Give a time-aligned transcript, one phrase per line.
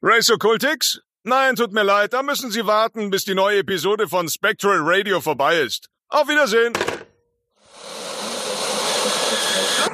[0.00, 1.00] Race Occultix?
[1.24, 5.20] Nein, tut mir leid, da müssen Sie warten, bis die neue Episode von Spectral Radio
[5.20, 5.88] vorbei ist.
[6.08, 6.72] Auf Wiedersehen!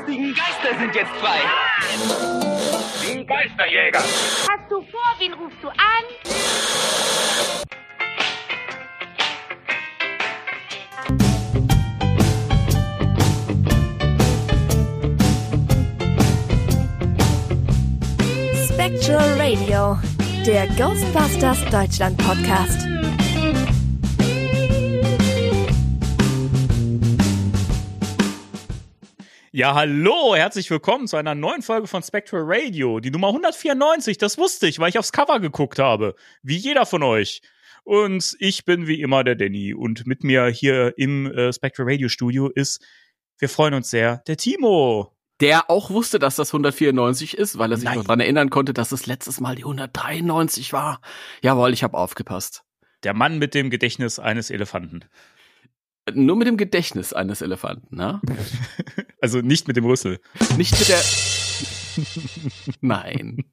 [0.07, 1.41] lustigen Geister sind jetzt frei.
[3.03, 3.99] Die Geisterjäger.
[4.01, 6.05] Hast du vor, wen rufst du an?
[18.85, 19.99] Spectral Radio,
[20.45, 22.87] der Ghostbusters Deutschland Podcast.
[29.53, 33.01] Ja, hallo, herzlich willkommen zu einer neuen Folge von Spectral Radio.
[33.01, 36.15] Die Nummer 194, das wusste ich, weil ich aufs Cover geguckt habe.
[36.43, 37.41] Wie jeder von euch.
[37.85, 39.73] Und ich bin wie immer der Danny.
[39.73, 42.85] Und mit mir hier im äh, Spectral Radio Studio ist,
[43.39, 45.14] wir freuen uns sehr, der Timo.
[45.41, 47.99] Der auch wusste, dass das 194 ist, weil er sich Nein.
[47.99, 51.01] noch dran erinnern konnte, dass es letztes Mal die 193 war.
[51.43, 52.63] Jawohl, ich habe aufgepasst.
[53.03, 55.05] Der Mann mit dem Gedächtnis eines Elefanten.
[56.13, 58.21] Nur mit dem Gedächtnis eines Elefanten, ne?
[59.21, 60.21] Also nicht mit dem Rüssel.
[60.59, 61.01] Nicht mit der.
[62.83, 63.45] Nein.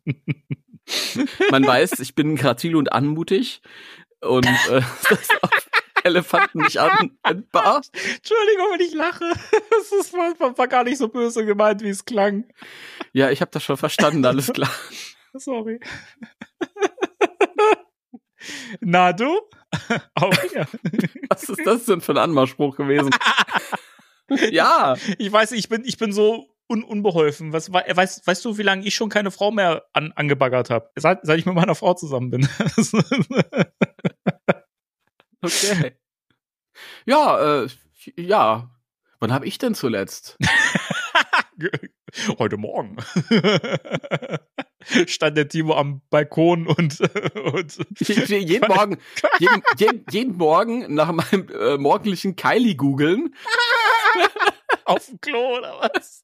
[1.50, 3.62] Man weiß, ich bin grazil und anmutig
[4.20, 5.30] und äh, das
[6.04, 7.82] Elefanten nicht anwendbar.
[7.94, 9.26] Entschuldigung, wenn ich lache.
[9.70, 12.46] Das ist, war, war gar nicht so böse gemeint, wie es klang.
[13.14, 14.70] Ja, ich habe das schon verstanden, alles klar.
[15.34, 15.80] Sorry.
[18.80, 19.40] Na du?
[20.16, 20.68] Auch hier.
[21.30, 23.12] Was ist das denn für ein Anmachspruch gewesen?
[24.52, 27.54] ja, Ich weiß, ich bin, ich bin so un unbeholfen.
[27.54, 30.90] Was, wei- weißt, weißt du, wie lange ich schon keine Frau mehr an, angebaggert habe?
[30.96, 32.48] Seit, seit ich mit meiner Frau zusammen bin.
[35.42, 35.96] Okay.
[37.06, 37.68] Ja, äh,
[38.18, 38.70] ja.
[39.20, 40.38] Wann habe ich denn zuletzt?
[42.40, 42.98] Heute Morgen.
[45.06, 47.00] Stand der Timo am Balkon und,
[47.54, 48.98] und jeden Morgen,
[49.38, 53.36] jeden, jeden, jeden Morgen nach meinem äh, morgendlichen Kylie googeln,
[54.86, 56.24] auf dem Klo oder was?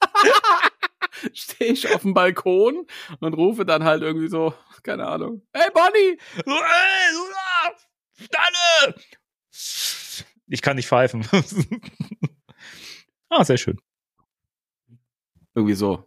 [1.33, 2.87] stehe ich auf dem Balkon
[3.19, 6.17] und rufe dann halt irgendwie so, keine Ahnung, hey Bonnie!
[6.33, 7.75] So, ey, du da!
[8.23, 8.95] Stalle!
[10.47, 11.27] Ich kann nicht pfeifen.
[13.29, 13.79] ah, sehr schön.
[15.55, 16.03] Irgendwie so.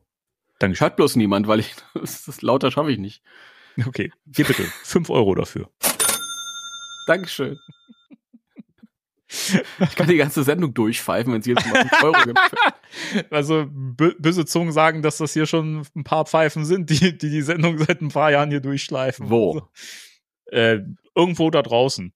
[0.59, 0.85] Dankeschön.
[0.87, 3.23] Hört bloß niemand, weil ich, das, das lauter schaffe ich nicht.
[3.87, 4.65] Okay, hier bitte.
[4.83, 5.71] Fünf Euro dafür.
[7.07, 7.59] Dankeschön.
[9.33, 12.39] Ich kann die ganze Sendung durchpfeifen, wenn es jedes Mal 5 Euro gibt.
[13.31, 17.31] Also bö- böse Zungen sagen, dass das hier schon ein paar Pfeifen sind, die die,
[17.31, 19.31] die Sendung seit ein paar Jahren hier durchschleifen.
[19.31, 19.53] Wo?
[19.53, 19.69] Also,
[20.47, 20.81] äh,
[21.15, 22.13] irgendwo da draußen.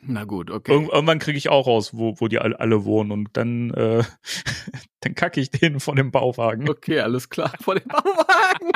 [0.00, 0.72] Na gut, okay.
[0.72, 4.04] Irgend irgendwann kriege ich auch raus, wo, wo die alle, alle wohnen und dann, äh,
[5.00, 6.68] dann kacke ich denen von dem Bauwagen.
[6.68, 7.52] Okay, alles klar.
[7.60, 8.70] Vor dem Bauwagen.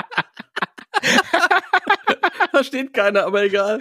[2.53, 3.81] da steht keiner, aber egal.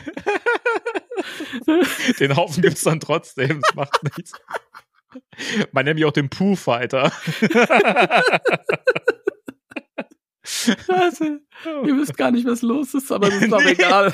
[2.19, 3.61] Den Haufen gibt's dann trotzdem.
[3.61, 4.33] Das macht nichts.
[5.71, 6.55] Man nennt mich auch den Pooh
[10.51, 11.39] Scheiße.
[11.85, 13.71] Ihr wisst gar nicht, was los ist, aber das ist doch Nee.
[13.71, 14.13] egal.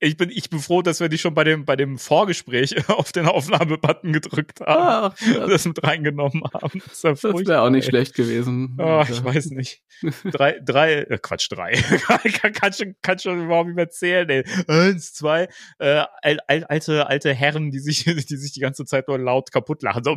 [0.00, 3.12] Ich bin, ich bin froh, dass wir dich schon bei dem, bei dem Vorgespräch auf
[3.12, 5.12] den Aufnahmebutton gedrückt haben.
[5.14, 6.80] Ach, das das mit reingenommen haben.
[6.84, 8.76] Das, ist ja das wäre auch nicht schlecht gewesen.
[8.78, 9.82] Oh, ich weiß nicht.
[10.24, 11.72] Drei, drei, äh, Quatsch, drei.
[11.72, 14.44] kann, kann, schon, kann schon überhaupt nicht mehr zählen, ey.
[14.68, 15.48] Eins, zwei,
[15.78, 19.50] äh, al, al, alte, alte Herren, die sich, die sich die ganze Zeit nur laut
[19.52, 20.04] kaputt lachen.
[20.04, 20.14] So.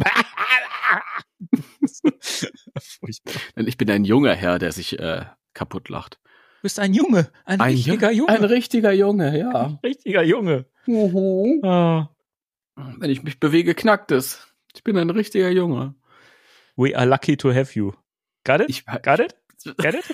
[3.55, 6.19] Ich bin ein junger Herr, der sich äh, kaputt lacht.
[6.23, 8.29] Du bist ein Junge, ein, richtiger Junge.
[8.33, 9.49] Ein richtiger Junge, ja.
[9.51, 10.65] Ein richtiger Junge.
[11.63, 12.09] Ah.
[12.75, 14.45] Wenn ich mich bewege, knackt es.
[14.75, 15.95] Ich bin ein richtiger Junge.
[16.75, 17.93] We are lucky to have you.
[18.45, 18.69] Got it?
[18.69, 19.35] Ich, Got it?
[19.77, 20.05] Get it?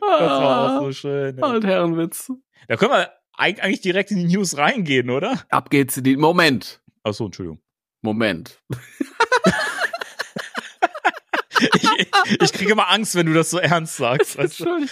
[0.00, 1.38] war auch so schön.
[1.38, 1.42] ey.
[1.42, 2.32] Altherrenwitz.
[2.68, 5.40] Da können wir eig- eigentlich direkt in die News reingehen, oder?
[5.50, 6.80] Ab geht's in den Moment.
[7.06, 7.60] Achso, Entschuldigung.
[8.02, 8.60] Moment.
[11.60, 14.36] Ich, ich kriege immer Angst, wenn du das so ernst sagst.
[14.36, 14.86] Weißt du?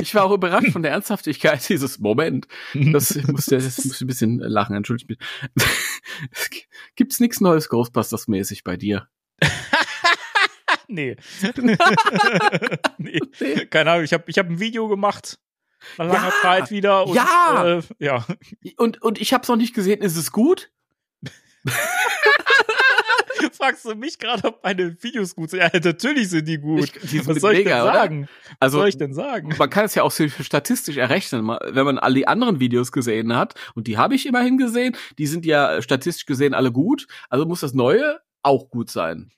[0.00, 2.46] Ich war auch überrascht von der Ernsthaftigkeit dieses Moment.
[2.74, 5.18] Das ich musste, das musste ein bisschen lachen, entschuldigt mich.
[6.94, 9.08] Gibt's nichts Neues Ghostbusters-mäßig bei dir?
[10.86, 11.16] Nee.
[12.98, 13.66] nee.
[13.70, 15.38] Keine Ahnung, ich habe ich hab ein Video gemacht.
[15.96, 16.42] Nach langer Ja!
[16.42, 17.06] Zeit wieder.
[17.06, 17.78] Und, Ja!
[17.78, 18.26] Äh, ja.
[18.76, 20.02] Und, und ich hab's noch nicht gesehen.
[20.02, 20.70] Ist es gut?
[23.52, 25.60] Fragst du mich gerade, ob meine Videos gut sind?
[25.60, 26.84] Ja, natürlich sind die gut.
[26.84, 27.92] Ich- die Was soll ich mega, denn oder?
[27.94, 28.28] sagen?
[28.48, 29.54] Was Also, soll ich denn sagen?
[29.58, 33.54] man kann es ja auch statistisch errechnen, wenn man all die anderen Videos gesehen hat.
[33.74, 34.96] Und die habe ich immerhin gesehen.
[35.18, 37.06] Die sind ja statistisch gesehen alle gut.
[37.28, 39.30] Also muss das Neue auch gut sein.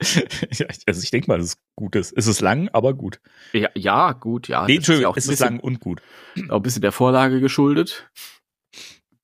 [0.02, 2.12] ja, also ich denke mal, dass es gut ist.
[2.16, 3.20] Es ist lang, aber gut.
[3.52, 4.66] Ja, ja gut, ja.
[4.66, 6.00] Nee, Das ist ja Entschuldigung, auch es ein ist bisschen, lang und gut.
[6.48, 8.08] auch ein bisschen der Vorlage geschuldet.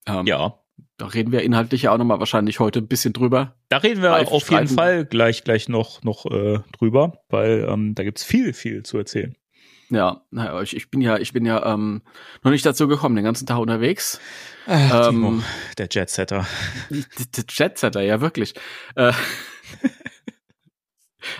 [0.07, 0.59] Ähm, Ja.
[0.99, 3.55] Da reden wir inhaltlich ja auch nochmal wahrscheinlich heute ein bisschen drüber.
[3.69, 4.69] Da reden wir auf jeden streiten.
[4.69, 9.37] Fall gleich gleich noch noch äh, drüber, weil ähm, da gibt's viel viel zu erzählen.
[9.89, 12.03] Ja, naja, ich, ich bin ja, ich bin ja ähm,
[12.43, 14.21] noch nicht dazu gekommen, den ganzen Tag unterwegs.
[14.67, 15.43] Ach, Ähm, Timo,
[15.79, 16.45] der Jetsetter.
[16.91, 18.55] Der Jetsetter, ja wirklich.
[18.97, 19.13] Äh,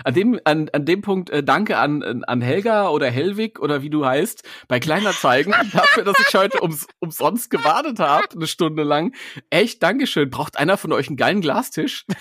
[0.03, 3.89] an dem, an, an dem Punkt äh, danke an, an Helga oder Helwig oder wie
[3.89, 9.13] du heißt, bei Kleinerzeigen dafür, dass ich heute ums, umsonst gewartet habe, eine Stunde lang.
[9.49, 10.29] Echt, Dankeschön.
[10.29, 12.05] Braucht einer von euch einen geilen Glastisch?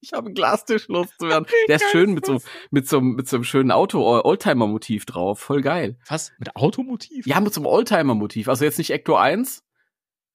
[0.00, 1.46] ich habe einen Glastisch loszuwerden.
[1.68, 2.40] Der ist schön mit so,
[2.70, 5.40] mit so, mit so einem schönen Auto, Oldtimer-Motiv drauf.
[5.40, 5.98] Voll geil.
[6.08, 7.26] Was mit Automotiv?
[7.26, 8.48] Ja, mit so einem Oldtimer-Motiv.
[8.48, 9.63] Also jetzt nicht Ecto 1,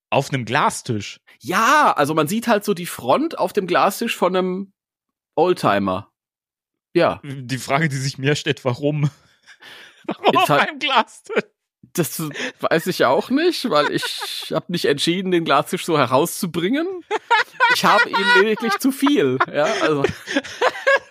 [0.10, 1.20] Auf einem Glastisch.
[1.40, 4.74] Ja, also man sieht halt so die Front auf dem Glastisch von einem
[5.36, 6.12] Oldtimer.
[6.94, 9.10] Ja, Die Frage, die sich mir stellt, warum?
[10.08, 11.44] Warum Ist auf halt- einem Glastisch?
[11.94, 12.20] das
[12.60, 16.88] weiß ich auch nicht, weil ich habe nicht entschieden, den Glastisch so herauszubringen.
[17.74, 19.38] Ich habe ihn lediglich zu viel.
[19.52, 20.04] Ja, also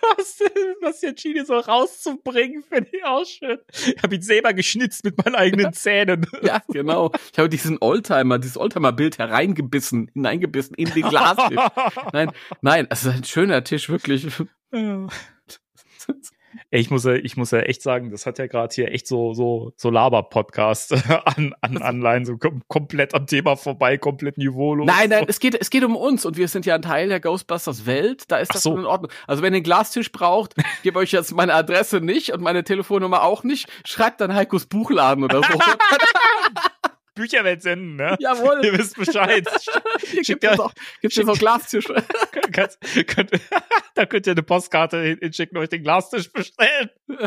[0.17, 0.39] Was,
[0.81, 3.57] was der Chini so rauszubringen, finde ich auch schön.
[3.71, 6.25] Ich habe ihn selber geschnitzt mit meinen eigenen Zähnen.
[6.41, 7.11] ja, genau.
[7.31, 11.59] Ich habe diesen Oldtimer, dieses Oldtimer-Bild hereingebissen, hineingebissen in den Glastisch.
[12.13, 12.31] Nein,
[12.61, 14.27] nein, es ist ein schöner Tisch, wirklich.
[16.71, 19.07] Ey, ich muss ja, ich muss ja echt sagen, das hat ja gerade hier echt
[19.07, 20.93] so so so Laber-Podcast
[21.25, 24.87] an, an Anleihen, so kom komplett am Thema vorbei, komplett niveaulos.
[24.87, 27.19] Nein, nein, es geht, es geht um uns und wir sind ja ein Teil der
[27.19, 28.23] Ghostbusters Welt.
[28.31, 28.71] Da ist das so.
[28.71, 29.11] schon in Ordnung.
[29.27, 32.63] Also wenn ihr einen Glastisch braucht, ich gebe euch jetzt meine Adresse nicht und meine
[32.63, 33.67] Telefonnummer auch nicht.
[33.85, 35.59] Schreibt dann Heikos Buchladen oder so.
[37.19, 38.15] Bücherwelt senden, ne?
[38.19, 38.61] Jawohl.
[38.63, 39.47] Ihr wisst Bescheid.
[40.01, 41.33] Hier gibt es auch, gibt's hier so
[43.05, 43.31] könnt,
[43.95, 46.89] da könnt ihr eine Postkarte hin- hinschicken und euch den Glastisch bestellen.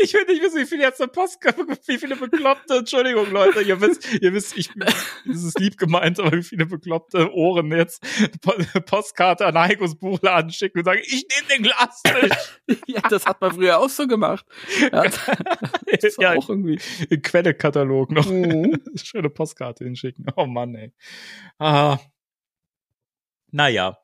[0.00, 3.80] Ich will nicht wissen, wie viele jetzt eine Postkarte, wie viele bekloppte, Entschuldigung, Leute, ihr
[3.80, 8.02] wisst, ihr wisst, ich, das ist lieb gemeint, aber wie viele bekloppte Ohren jetzt
[8.42, 12.56] Po- Postkarte an Heikos Buchladen schicken und sagen, ich nehme den Glastisch.
[12.86, 14.44] ja, das hat man früher auch so gemacht.
[14.80, 15.36] Ja, das war
[16.20, 16.76] ja, auch irgendwie.
[17.18, 18.30] Quellekatalog noch.
[18.30, 18.80] Mhm.
[18.96, 20.26] Schöne Postkarte hinschicken.
[20.36, 20.92] Oh Mann, ey.
[21.58, 21.98] Ah.
[23.50, 23.98] Naja.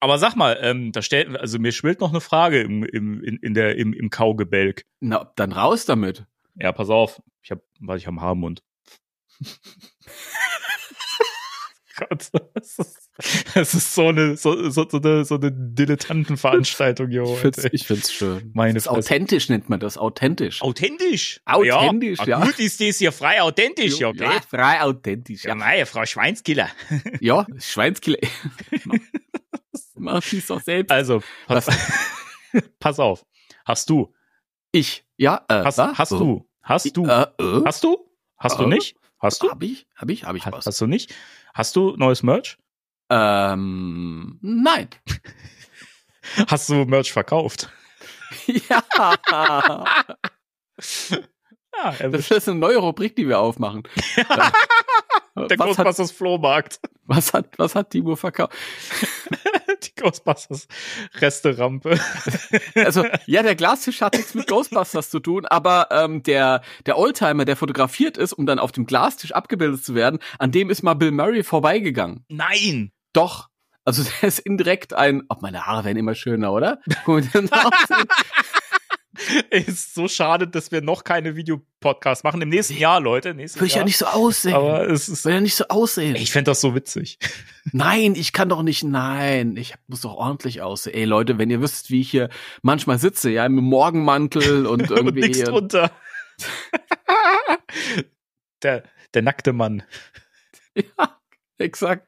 [0.00, 3.36] Aber sag mal, ähm, da stellt, also mir schwillt noch eine Frage im, im, in,
[3.38, 4.84] in der, im, im Kaugebälk.
[5.00, 6.24] Na, dann raus damit.
[6.54, 7.22] Ja, pass auf.
[7.42, 8.62] Ich hab, weil ich am Haarmund.
[11.98, 13.10] Gott, das ist,
[13.54, 17.62] das ist so eine, so, so, so eine, so eine Dilettantenveranstaltung hier Ich heute.
[17.62, 18.50] find's, ich find's schön.
[18.52, 18.98] Meine das ist Fresse.
[18.98, 20.60] authentisch nennt man das, authentisch.
[20.60, 21.40] Authentisch.
[21.46, 22.26] Authentisch, ja.
[22.26, 22.38] ja.
[22.38, 24.24] Ah, Gut ist das hier frei authentisch, ja, okay?
[24.24, 25.44] Ja, frei authentisch.
[25.44, 26.68] Ja, Ja, nein, Frau Schweinskiller.
[27.20, 28.18] ja Schweinskiller.
[29.96, 30.90] Mach dies doch selbst.
[30.92, 31.66] Also, pass,
[32.80, 33.24] pass auf.
[33.64, 34.12] Hast du?
[34.72, 36.46] Ich, ja, äh, Hast, hast du?
[36.62, 37.06] Hast du?
[37.06, 38.10] Äh, äh, Hast du?
[38.38, 38.66] Hast du Äh?
[38.68, 38.96] nicht?
[39.18, 39.50] Hast du?
[39.50, 40.66] hab ich, hab ich, hab ich Hast, was.
[40.66, 41.14] hast du nicht?
[41.54, 42.58] Hast du neues Merch?
[43.08, 44.88] Ähm, nein.
[46.48, 47.70] Hast du Merch verkauft?
[48.46, 48.82] ja.
[51.72, 53.82] Ja, Das ist eine neue Rubrik, die wir aufmachen.
[55.36, 56.80] Der was, hat, Ghostbusters Flohmarkt.
[57.04, 58.54] was hat, was hat Timo verkauft?
[59.84, 60.66] Die Ghostbusters
[61.20, 61.98] Resterampe.
[62.74, 67.44] Also, ja, der Glastisch hat nichts mit Ghostbusters zu tun, aber ähm, der, der Oldtimer,
[67.44, 70.94] der fotografiert ist, um dann auf dem Glastisch abgebildet zu werden, an dem ist mal
[70.94, 72.24] Bill Murray vorbeigegangen.
[72.28, 72.92] Nein!
[73.12, 73.48] Doch.
[73.84, 75.22] Also der ist indirekt ein.
[75.28, 76.80] Oh, meine Haare werden immer schöner, oder?
[77.04, 77.48] Guck mal,
[79.50, 82.40] ist so schade, dass wir noch keine Videopodcasts machen.
[82.42, 83.34] Im nächsten Jahr, Leute.
[83.34, 83.80] Nächstes Würde ich Jahr.
[83.82, 84.54] ja nicht so aussehen.
[84.54, 85.24] Aber es ist.
[85.24, 86.16] Würde ja nicht so aussehen.
[86.16, 87.18] Ich fände das so witzig.
[87.72, 88.84] Nein, ich kann doch nicht.
[88.84, 90.94] Nein, ich muss doch ordentlich aussehen.
[90.94, 92.28] Ey, Leute, wenn ihr wisst, wie ich hier
[92.62, 95.20] manchmal sitze, ja, im Morgenmantel und Und irgendwie.
[95.20, 95.90] nichts drunter.
[98.62, 98.82] der,
[99.14, 99.82] der nackte Mann.
[100.74, 101.18] ja,
[101.58, 102.06] exakt.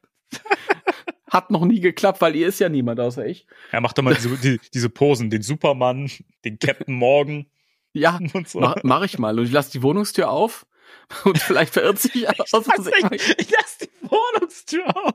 [1.30, 3.46] Hat noch nie geklappt, weil ihr ist ja niemand außer ich.
[3.70, 6.10] Er macht doch mal diese, die, diese Posen, den Superman,
[6.44, 7.46] den Captain Morgan
[7.94, 8.60] Ja, so.
[8.60, 9.38] mach, mach ich mal.
[9.38, 10.66] Und ich lasse die Wohnungstür auf
[11.24, 13.08] und vielleicht verirrt sich aus Was Versehen.
[13.12, 15.14] ich, ich lass die Wohnungstür auf.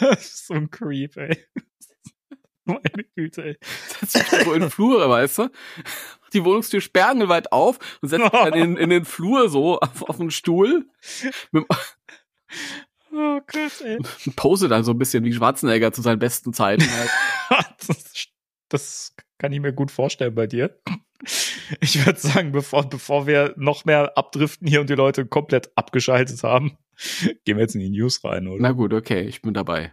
[0.00, 1.44] Das ist so ein Creep, ey.
[2.64, 3.58] Meine Güte, ey.
[3.98, 5.50] setzt sich so in den Flur, weißt du?
[6.32, 10.20] Die Wohnungstür sperrangelweit auf und setzt sich dann in, in den Flur so auf, auf
[10.20, 10.86] einen Stuhl.
[11.50, 11.64] Mit,
[13.12, 13.98] Oh Gott, ey.
[14.36, 16.84] pose dann so ein bisschen wie Schwarzenegger zu seinen besten Zeiten.
[16.90, 17.10] Halt.
[17.86, 18.26] Das,
[18.68, 20.78] das kann ich mir gut vorstellen bei dir.
[21.80, 26.42] Ich würde sagen, bevor, bevor wir noch mehr abdriften hier und die Leute komplett abgeschaltet
[26.42, 26.76] haben,
[27.44, 28.60] Gehen wir jetzt in die News rein, oder?
[28.60, 29.92] Na gut, okay, ich bin dabei.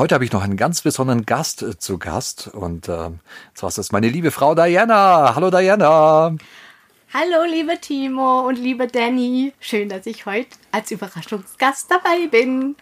[0.00, 2.48] Heute habe ich noch einen ganz besonderen Gast äh, zu Gast.
[2.48, 3.20] Und ähm,
[3.54, 5.34] zwar ist das meine liebe Frau Diana.
[5.34, 6.34] Hallo Diana.
[7.12, 9.52] Hallo, lieber Timo und lieber Danny.
[9.60, 12.76] Schön, dass ich heute als Überraschungsgast dabei bin.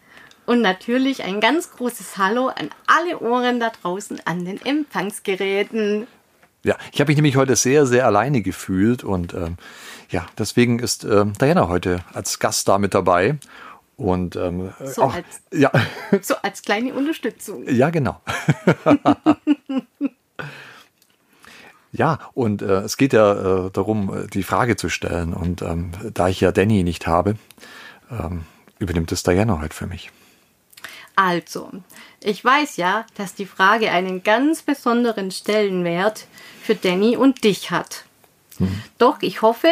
[0.47, 6.07] Und natürlich ein ganz großes Hallo an alle Ohren da draußen an den Empfangsgeräten.
[6.63, 9.03] Ja, ich habe mich nämlich heute sehr, sehr alleine gefühlt.
[9.03, 9.57] Und ähm,
[10.09, 13.39] ja, deswegen ist ähm, Diana heute als Gast da mit dabei.
[13.99, 15.71] Und ähm, So auch, als- ja,
[16.23, 17.69] So als kleine Unterstützung.
[17.69, 18.21] ja, genau.
[21.93, 25.35] ja, und äh, es geht ja äh, darum, äh, die Frage zu stellen.
[25.35, 27.37] Und ähm, da ich ja Danny nicht habe,
[28.11, 28.45] ähm,
[28.79, 30.11] übernimmt es Diana heute für mich.
[31.17, 31.71] Also,
[32.23, 36.27] ich weiß ja, dass die Frage einen ganz besonderen Stellenwert
[36.63, 38.05] für Danny und dich hat.
[38.99, 39.69] Doch ich hoffe,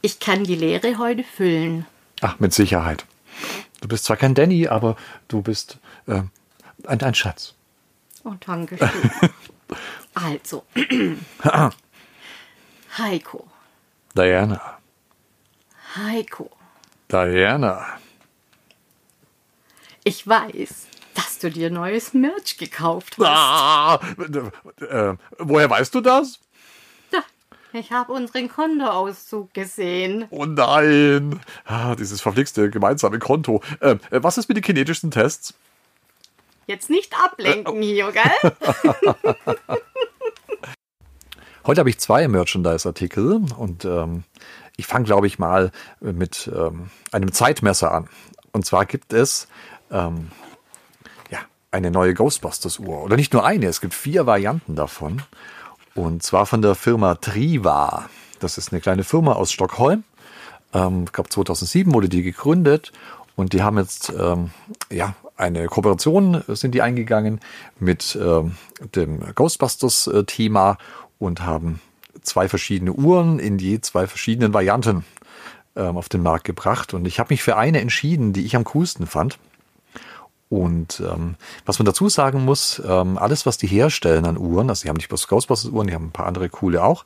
[0.00, 1.86] ich kann die Lehre heute füllen.
[2.20, 3.04] Ach, mit Sicherheit.
[3.80, 4.96] Du bist zwar kein Danny, aber
[5.28, 6.22] du bist äh,
[6.86, 7.54] ein, ein Schatz.
[8.24, 9.30] Oh, danke schön.
[10.14, 10.64] also,
[12.98, 13.48] Heiko,
[14.16, 14.78] Diana.
[15.96, 16.50] Heiko,
[17.10, 17.98] Diana.
[20.04, 23.26] ich weiß, dass du dir neues Merch gekauft hast.
[23.26, 24.00] Ah,
[24.80, 26.40] äh, woher weißt du das?
[27.72, 30.26] Ich habe unseren Kontoauszug gesehen.
[30.30, 31.40] Oh nein.
[31.66, 33.62] Ah, dieses verflixte gemeinsame Konto.
[33.80, 35.54] Äh, äh, was ist mit den kinetischen Tests?
[36.66, 38.52] Jetzt nicht ablenken hier, gell?
[41.66, 44.24] Heute habe ich zwei Merchandise-Artikel und ähm,
[44.76, 45.70] ich fange, glaube ich, mal
[46.00, 48.08] mit ähm, einem Zeitmesser an.
[48.52, 49.48] Und zwar gibt es
[49.90, 50.30] ähm,
[51.30, 53.02] ja, eine neue Ghostbusters-Uhr.
[53.02, 55.22] Oder nicht nur eine, es gibt vier Varianten davon.
[55.98, 58.08] Und zwar von der Firma Triva.
[58.38, 60.04] Das ist eine kleine Firma aus Stockholm.
[60.72, 62.92] Ähm, ich glaube 2007 wurde die gegründet
[63.34, 64.52] und die haben jetzt ähm,
[64.92, 67.40] ja eine Kooperation sind die eingegangen
[67.80, 68.52] mit ähm,
[68.94, 70.78] dem Ghostbusters-Thema
[71.18, 71.80] und haben
[72.22, 75.04] zwei verschiedene Uhren in je zwei verschiedenen Varianten
[75.74, 76.94] ähm, auf den Markt gebracht.
[76.94, 79.40] Und ich habe mich für eine entschieden, die ich am coolsten fand.
[80.48, 81.36] Und ähm,
[81.66, 84.96] was man dazu sagen muss, ähm, alles, was die herstellen an Uhren, also die haben
[84.96, 87.04] nicht bloß Ghostbusters-Uhren, die haben ein paar andere coole auch,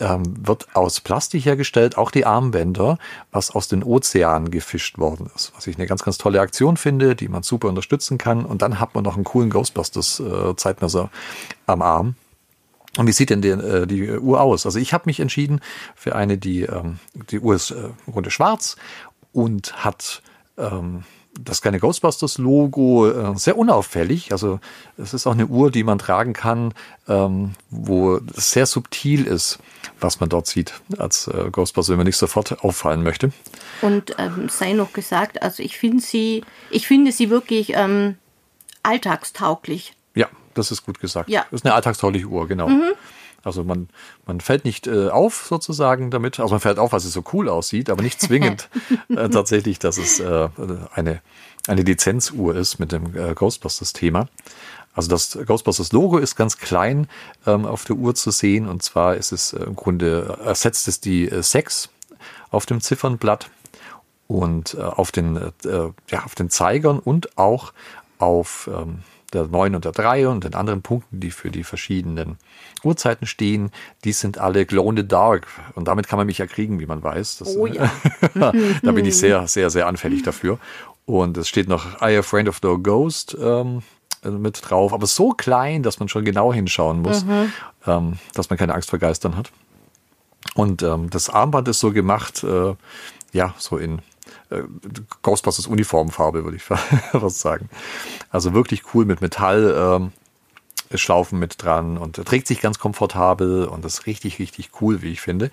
[0.00, 2.98] ähm, wird aus Plastik hergestellt, auch die Armbänder,
[3.30, 5.52] was aus den Ozeanen gefischt worden ist.
[5.54, 8.44] Was ich eine ganz, ganz tolle Aktion finde, die man super unterstützen kann.
[8.44, 11.10] Und dann hat man noch einen coolen Ghostbusters-Zeitmesser
[11.66, 12.16] am Arm.
[12.98, 14.66] Und wie sieht denn die, äh, die Uhr aus?
[14.66, 15.60] Also ich habe mich entschieden
[15.94, 16.98] für eine, die, ähm,
[17.30, 18.76] die Uhr ist äh, runde schwarz
[19.32, 20.22] und hat
[20.58, 21.04] ähm,
[21.40, 24.32] das kleine Ghostbusters-Logo äh, sehr unauffällig.
[24.32, 24.60] Also
[24.98, 26.74] es ist auch eine Uhr, die man tragen kann,
[27.08, 29.58] ähm, wo es sehr subtil ist,
[30.00, 33.32] was man dort sieht als äh, Ghostbuster, wenn man nicht sofort auffallen möchte.
[33.80, 38.16] Und ähm, sei noch gesagt, also ich finde sie, ich finde sie wirklich ähm,
[38.82, 39.94] alltagstauglich.
[40.14, 41.30] Ja, das ist gut gesagt.
[41.30, 41.46] Ja.
[41.50, 42.68] Das ist eine alltagstaugliche Uhr, genau.
[43.44, 43.88] Also man,
[44.26, 46.40] man fällt nicht äh, auf sozusagen damit.
[46.40, 48.68] Also man fällt auf, weil es so cool aussieht, aber nicht zwingend
[49.08, 50.48] äh, tatsächlich, dass es äh,
[50.94, 51.20] eine,
[51.66, 54.28] eine Lizenzuhr ist mit dem äh, Ghostbusters-Thema.
[54.94, 57.08] Also das Ghostbusters-Logo ist ganz klein
[57.46, 61.00] ähm, auf der Uhr zu sehen und zwar ist es äh, im Grunde, ersetzt es
[61.00, 61.88] die äh, 6
[62.50, 63.50] auf dem Ziffernblatt
[64.28, 65.50] und äh, auf, den, äh,
[66.10, 67.72] ja, auf den Zeigern und auch
[68.18, 72.36] auf ähm, der 9 und der 3 und den anderen Punkten, die für die verschiedenen
[72.82, 73.70] Uhrzeiten stehen,
[74.04, 75.46] die sind alle Glow in the Dark.
[75.74, 77.38] Und damit kann man mich ja kriegen, wie man weiß.
[77.38, 77.90] Das, Oh ja.
[78.34, 80.58] da bin ich sehr, sehr, sehr anfällig dafür.
[81.04, 83.82] Und es steht noch I, a Friend of the Ghost ähm,
[84.24, 87.24] mit drauf, aber so klein, dass man schon genau hinschauen muss,
[87.86, 89.50] ähm, dass man keine Angst vor Geistern hat.
[90.54, 92.74] Und ähm, das Armband ist so gemacht, äh,
[93.32, 94.00] ja, so in
[94.52, 94.62] äh,
[95.22, 96.62] Ghostbusters Uniformfarbe, würde ich
[97.12, 97.68] fast sagen.
[98.30, 99.74] Also wirklich cool mit Metall.
[100.00, 100.12] Ähm,
[100.94, 105.10] Schlaufen mit dran und trägt sich ganz komfortabel und das ist richtig, richtig cool, wie
[105.12, 105.46] ich finde.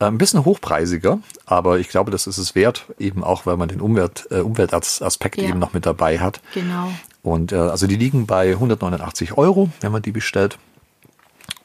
[0.00, 3.68] Äh, Ein bisschen hochpreisiger, aber ich glaube, das ist es wert, eben auch, weil man
[3.68, 5.48] den Umwelt, äh, Umweltaspekt Ja.
[5.48, 6.40] eben noch mit dabei hat.
[6.54, 6.90] Genau.
[7.22, 10.58] Und äh, also die liegen bei 189 Euro, wenn man die bestellt.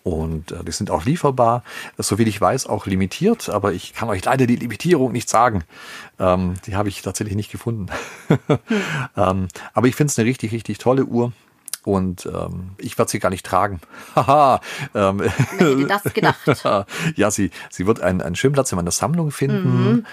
[0.06, 1.64] Und äh, die sind auch lieferbar,
[1.98, 5.64] soviel ich weiß, auch limitiert, aber ich kann euch leider die Limitierung nicht sagen.
[6.20, 7.88] Ähm, die habe ich tatsächlich nicht gefunden.
[9.18, 11.34] ähm, aber ich finde es eine richtig, richtig tolle Uhr.
[11.86, 13.82] Und ähm, ich werde sie gar nicht tragen.
[14.16, 14.62] Haha.
[14.94, 16.88] ähm, Wer hätte das gedacht?
[17.16, 20.06] ja, sie, sie wird einen, einen schönen Platz in meiner Sammlung finden.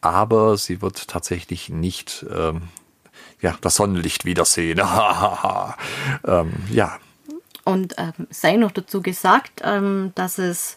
[0.00, 2.68] aber sie wird tatsächlich nicht ähm,
[3.40, 4.80] ja, das Sonnenlicht wiedersehen.
[6.24, 6.98] ähm, ja,
[7.64, 10.76] Und ähm, sei noch dazu gesagt, ähm, dass es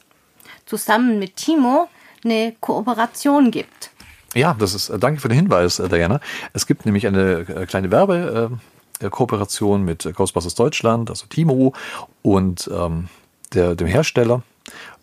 [0.65, 1.87] zusammen mit Timo
[2.23, 3.91] eine Kooperation gibt.
[4.33, 6.19] Ja, das ist, äh, danke für den Hinweis, äh, Diana.
[6.53, 8.51] Es gibt nämlich eine äh, kleine Werbe,
[8.99, 11.73] äh, Kooperation mit Ghostbusters Deutschland, also Timo
[12.21, 13.09] und ähm,
[13.53, 14.43] der, dem Hersteller.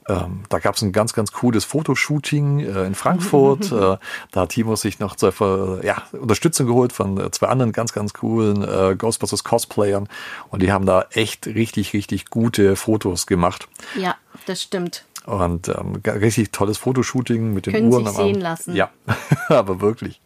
[0.08, 3.70] Ähm, da gab es ein ganz, ganz cooles Fotoshooting äh, in Frankfurt.
[3.72, 3.98] äh,
[4.30, 8.14] da hat Timo sich noch zur ja, Unterstützung geholt von äh, zwei anderen ganz, ganz
[8.14, 10.08] coolen äh, Ghostbusters Cosplayern.
[10.48, 13.68] Und die haben da echt richtig, richtig gute Fotos gemacht.
[13.96, 14.16] Ja,
[14.46, 15.04] das stimmt.
[15.26, 18.32] Und ähm, richtig tolles Fotoshooting mit den Können Uhren sich am Arm.
[18.32, 18.74] sehen lassen.
[18.74, 18.90] Ja,
[19.48, 20.20] aber wirklich.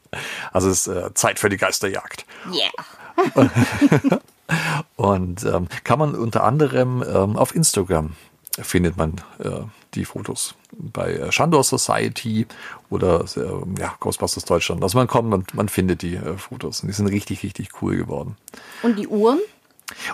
[0.52, 2.24] Also es ist äh, Zeit für die Geisterjagd.
[2.50, 2.70] Yeah.
[4.96, 8.12] Und ähm, kann man unter anderem ähm, auf Instagram
[8.60, 9.60] findet man äh,
[9.94, 12.46] die Fotos bei äh, Shandor Society
[12.90, 14.82] oder äh, ja, Ghostbusters Deutschland.
[14.82, 18.36] Also man kommt, man, man findet die Fotos und die sind richtig, richtig cool geworden.
[18.82, 19.40] Und die Uhren?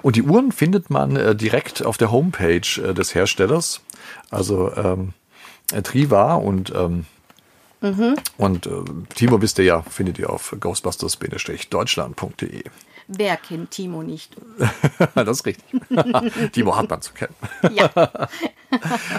[0.03, 3.81] Und die Uhren findet man äh, direkt auf der Homepage äh, des Herstellers,
[4.31, 5.13] also ähm,
[5.73, 7.07] äh, Triva und ähm,
[8.37, 8.83] und äh,
[9.15, 12.65] Timo wisst ihr ja, findet ihr auf ghostbusters-deutschland.de.
[13.13, 14.37] Wer kennt Timo nicht?
[15.17, 15.65] das ist richtig.
[16.53, 17.35] Timo Hartmann zu kennen.
[17.75, 17.91] Ja.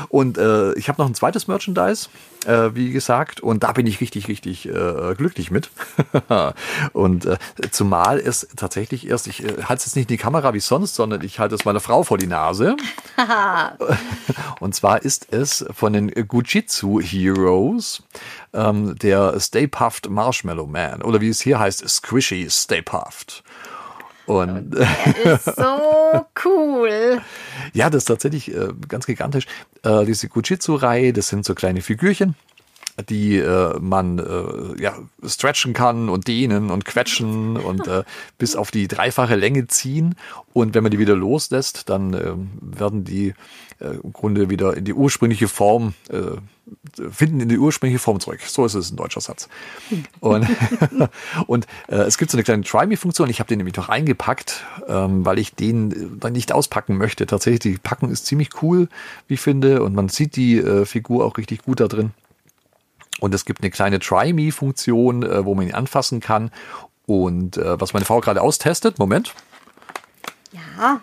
[0.08, 2.08] Und äh, ich habe noch ein zweites Merchandise,
[2.46, 5.70] äh, wie gesagt, und da bin ich richtig, richtig äh, glücklich mit.
[6.94, 7.38] und äh,
[7.72, 10.96] zumal es tatsächlich erst, ich äh, halte es jetzt nicht in die Kamera wie sonst,
[10.96, 12.78] sondern ich halte es meiner Frau vor die Nase.
[14.62, 18.04] und zwar ist es von den Gujitsu Heroes
[18.54, 23.44] ähm, der Stay Puffed Marshmallow Man oder wie es hier heißt, Squishy Stay Puffed.
[24.32, 27.22] Und Ist so cool.
[27.74, 29.46] ja, das ist tatsächlich äh, ganz gigantisch.
[29.84, 32.36] Äh, diese Gujitsu-Reihe, das sind so kleine Figürchen,
[33.04, 38.04] die äh, man äh, ja, stretchen kann und dehnen und quetschen und äh,
[38.38, 40.16] bis auf die dreifache Länge ziehen.
[40.54, 43.34] Und wenn man die wieder loslässt, dann äh, werden die
[43.82, 46.38] äh, im Grunde wieder in die ursprüngliche Form, äh,
[47.10, 48.40] finden in die ursprüngliche Form zurück.
[48.46, 49.50] So ist es ein deutscher Satz.
[50.20, 50.48] Und,
[51.48, 53.30] und äh, es gibt so eine kleine Try-Me-Funktion.
[53.30, 57.26] Ich habe den nämlich noch eingepackt, ähm, weil ich den äh, dann nicht auspacken möchte.
[57.26, 58.88] Tatsächlich, die Packung ist ziemlich cool,
[59.28, 59.84] wie ich finde.
[59.84, 62.12] Und man sieht die äh, Figur auch richtig gut da drin.
[63.20, 66.52] Und es gibt eine kleine Try-Me-Funktion, äh, wo man ihn anfassen kann.
[67.06, 69.34] Und äh, was meine Frau gerade austestet, Moment.
[70.52, 71.02] Ja.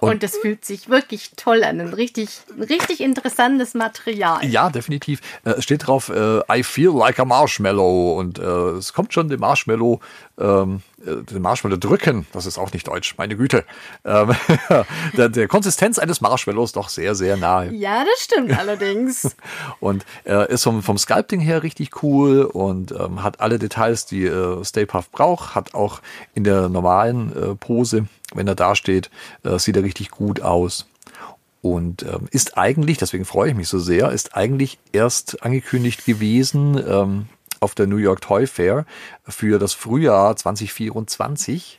[0.00, 1.80] Und es fühlt sich wirklich toll an.
[1.80, 4.44] Ein richtig, richtig interessantes Material.
[4.44, 5.20] Ja, definitiv.
[5.44, 8.16] Äh, Es steht drauf, äh, I feel like a marshmallow.
[8.16, 10.00] Und äh, es kommt schon dem Marshmallow,
[10.38, 12.26] ähm, äh, den Marshmallow drücken.
[12.32, 13.64] Das ist auch nicht deutsch, meine Güte.
[14.04, 14.34] Ähm,
[15.16, 17.72] der, der Konsistenz eines Marshmallows doch sehr, sehr nahe.
[17.72, 19.36] Ja, das stimmt allerdings.
[19.80, 24.24] Und äh, ist vom, vom Sculpting her richtig cool und ähm, hat alle Details, die
[24.24, 25.54] äh, Stay Puft braucht.
[25.54, 26.00] Hat auch
[26.34, 29.10] in der normalen äh, Pose, wenn er da steht,
[29.44, 30.86] äh, sieht er richtig gut aus.
[31.60, 36.82] Und ähm, ist eigentlich, deswegen freue ich mich so sehr, ist eigentlich erst angekündigt gewesen
[36.88, 37.26] ähm,
[37.60, 38.84] auf der New York Toy Fair
[39.26, 41.78] für das Frühjahr 2024.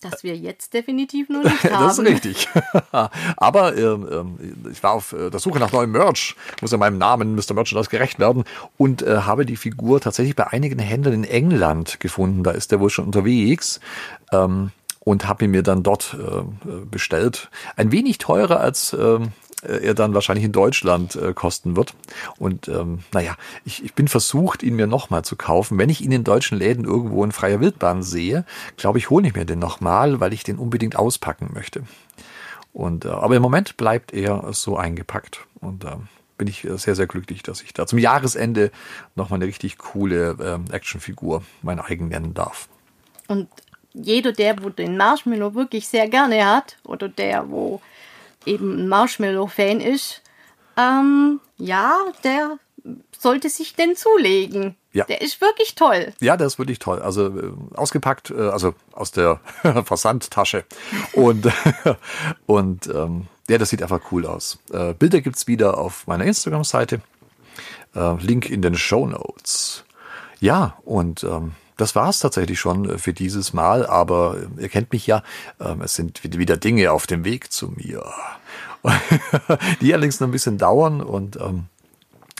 [0.00, 1.84] Das wir jetzt definitiv noch nicht haben.
[1.84, 2.48] Das ist richtig.
[3.36, 6.98] Aber ähm, ähm, ich war auf äh, der Suche nach neuem Merch, muss ja meinem
[6.98, 7.54] Namen Mr.
[7.54, 8.44] Merchandise gerecht werden
[8.76, 12.42] und äh, habe die Figur tatsächlich bei einigen Händlern in England gefunden.
[12.42, 13.80] Da ist der wohl schon unterwegs.
[14.30, 17.50] Ähm, und habe ihn mir dann dort äh, bestellt.
[17.76, 19.32] Ein wenig teurer als ähm,
[19.68, 21.94] er dann wahrscheinlich in Deutschland äh, kosten wird.
[22.38, 25.78] Und ähm, naja, ich, ich bin versucht, ihn mir nochmal zu kaufen.
[25.78, 28.44] Wenn ich ihn in deutschen Läden irgendwo in freier Wildbahn sehe,
[28.76, 31.82] glaube ich, hole ich mir den nochmal, weil ich den unbedingt auspacken möchte.
[32.72, 35.46] Und, äh, aber im Moment bleibt er so eingepackt.
[35.60, 35.96] Und äh,
[36.36, 38.70] bin ich äh, sehr, sehr glücklich, dass ich da zum Jahresende
[39.14, 42.68] nochmal eine richtig coole ähm, Actionfigur mein eigen nennen darf.
[43.28, 43.48] Und
[43.92, 47.80] jeder, der wo den Marshmallow wirklich sehr gerne hat, oder der, wo
[48.46, 50.22] eben ein Marshmallow-Fan ist,
[50.76, 52.58] ähm, ja, der
[53.18, 54.76] sollte sich den zulegen.
[54.92, 55.04] Ja.
[55.06, 56.12] Der ist wirklich toll.
[56.20, 57.00] Ja, das ist wirklich toll.
[57.00, 59.40] Also äh, ausgepackt, äh, also aus der
[59.84, 60.64] Versandtasche.
[61.12, 61.50] Und,
[62.46, 64.58] und ähm, ja, das sieht einfach cool aus.
[64.72, 67.00] Äh, Bilder gibt's wieder auf meiner Instagram-Seite.
[67.94, 69.84] Äh, Link in den Show Notes.
[70.40, 74.92] Ja, und ähm, das war's tatsächlich schon äh, für dieses Mal, aber äh, ihr kennt
[74.92, 75.22] mich ja,
[75.60, 78.04] ähm, es sind wieder- Dinge auf dem Weg zu mir,
[79.80, 81.66] die allerdings noch ein bisschen dauern und ähm,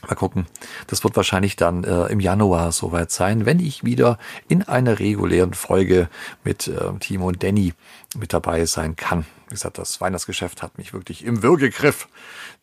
[0.08, 0.46] Mal gucken.
[0.86, 4.18] Das wird wahrscheinlich dann äh, im Januar soweit sein, wenn ich wieder
[4.48, 6.08] in einer regulären Folge
[6.42, 7.72] mit äh, Timo und Danny
[8.16, 9.24] mit dabei sein kann.
[9.48, 12.08] gesagt, das Weihnachtsgeschäft hat mich wirklich im Würgegriff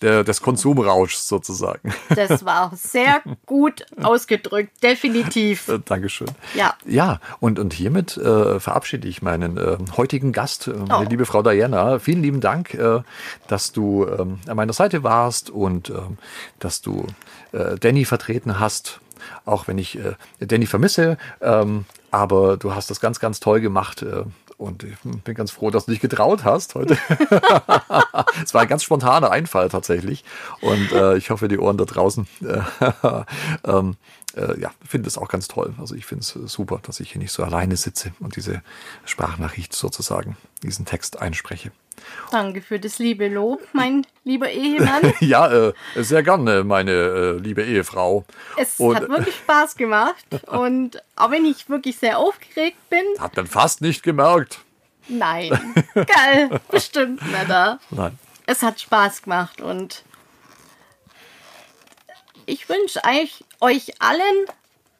[0.02, 1.94] der, des Konsumrauschs sozusagen.
[2.16, 5.68] Das war sehr gut ausgedrückt, definitiv.
[5.70, 6.28] Äh, Dankeschön.
[6.56, 6.76] Ja.
[6.86, 11.10] Ja, und, und hiermit äh, verabschiede ich meinen äh, heutigen Gast, äh, meine Oh.
[11.10, 12.00] liebe Frau Diana.
[12.00, 13.02] Vielen lieben Dank, äh,
[13.48, 16.18] dass du ähm, an meiner Seite warst und ähm,
[16.60, 17.08] dass du
[17.54, 19.00] äh, Danny vertreten hast.
[19.46, 24.02] Auch wenn ich äh, Danny vermisse, ähm, aber du hast das ganz, ganz toll gemacht.
[24.02, 24.24] Äh,
[24.62, 26.97] und ich bin ganz froh, dass du dich getraut hast heute.
[28.43, 30.24] Es war ein ganz spontaner Einfall tatsächlich.
[30.62, 32.62] Und äh, ich hoffe, die Ohren da draußen äh,
[33.65, 33.97] ähm,
[34.36, 35.74] äh, ja, finde es auch ganz toll.
[35.80, 38.62] Also ich finde es super, dass ich hier nicht so alleine sitze und diese
[39.06, 41.71] Sprachnachricht sozusagen, diesen Text einspreche.
[42.32, 45.13] Danke für das liebe Lob, mein lieber Ehemann.
[45.19, 48.25] Ja, äh, sehr gerne, meine äh, liebe Ehefrau.
[48.58, 50.25] Es Und- hat wirklich Spaß gemacht.
[50.47, 54.60] Und auch wenn ich wirklich sehr aufgeregt bin, Hat man fast nicht gemerkt.
[55.08, 55.49] nein,
[55.95, 57.49] geil, bestimmt nicht.
[57.49, 57.80] da.
[57.91, 58.17] Nein.
[58.47, 60.04] Es hat Spaß gemacht und
[62.45, 64.45] ich wünsche euch, euch allen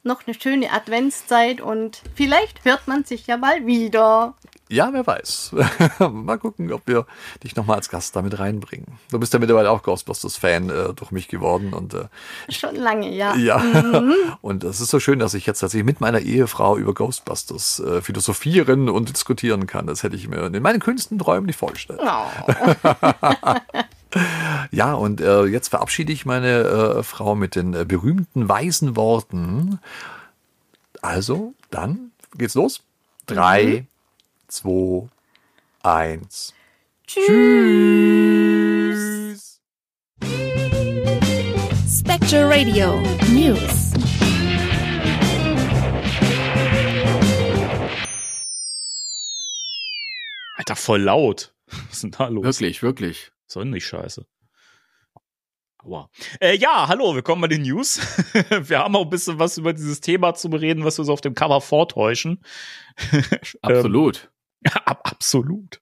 [0.04, 4.36] noch eine schöne Adventszeit und vielleicht hört man sich ja mal wieder.
[4.72, 5.54] Ja, wer weiß.
[6.12, 7.06] mal gucken, ob wir
[7.44, 8.88] dich nochmal als Gast damit reinbringen.
[9.12, 12.06] Du bist ja mittlerweile auch Ghostbusters-Fan äh, durch mich geworden und äh,
[12.50, 13.36] Schon lange, ja.
[13.36, 13.62] Ja,
[14.42, 18.02] und es ist so schön, dass ich jetzt tatsächlich mit meiner Ehefrau über Ghostbusters äh,
[18.02, 19.88] philosophieren und diskutieren kann.
[19.88, 22.00] Das hätte ich mir in meinen kühnsten Träumen nicht vorgestellt.
[22.02, 22.54] Oh,
[24.72, 29.80] Ja, und äh, jetzt verabschiede ich meine äh, Frau mit den äh, berühmten weisen Worten.
[31.02, 32.84] Also, dann geht's los.
[33.26, 33.86] Drei,
[34.52, 35.08] zwei,
[35.82, 36.54] eins.
[37.08, 37.32] Tschüss.
[41.88, 43.94] Spectre Radio News.
[50.58, 51.56] Alter, voll laut.
[51.68, 52.44] Was ist denn da los?
[52.44, 53.32] Wirklich, wirklich.
[53.48, 54.28] So nicht scheiße.
[55.84, 56.10] Aua.
[56.42, 58.00] Äh, ja, hallo, willkommen bei den News.
[58.68, 61.22] wir haben auch ein bisschen was über dieses Thema zu bereden, was wir so auf
[61.22, 62.44] dem Cover vortäuschen.
[63.64, 64.30] Absolut.
[64.66, 65.82] Ja, ab, absolut.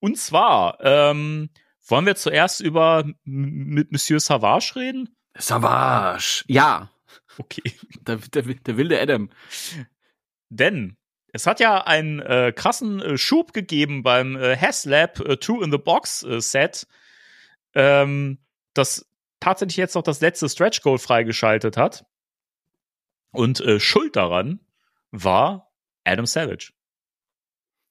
[0.00, 1.50] Und zwar, ähm,
[1.86, 5.16] wollen wir zuerst über mit Monsieur Savage reden?
[5.36, 6.44] Savage.
[6.46, 6.90] Ja.
[7.38, 7.72] Okay.
[8.00, 9.30] Der, der, der wilde Adam.
[10.48, 10.96] Denn
[11.32, 15.70] es hat ja einen äh, krassen äh, Schub gegeben beim äh, HasLab äh, Two in
[15.70, 16.86] the Box äh, Set,
[17.74, 18.38] ähm,
[18.72, 19.06] das
[19.40, 22.06] tatsächlich jetzt noch das letzte Stretch Goal freigeschaltet hat.
[23.30, 24.60] Und äh, Schuld daran
[25.10, 25.70] war
[26.04, 26.72] Adam Savage.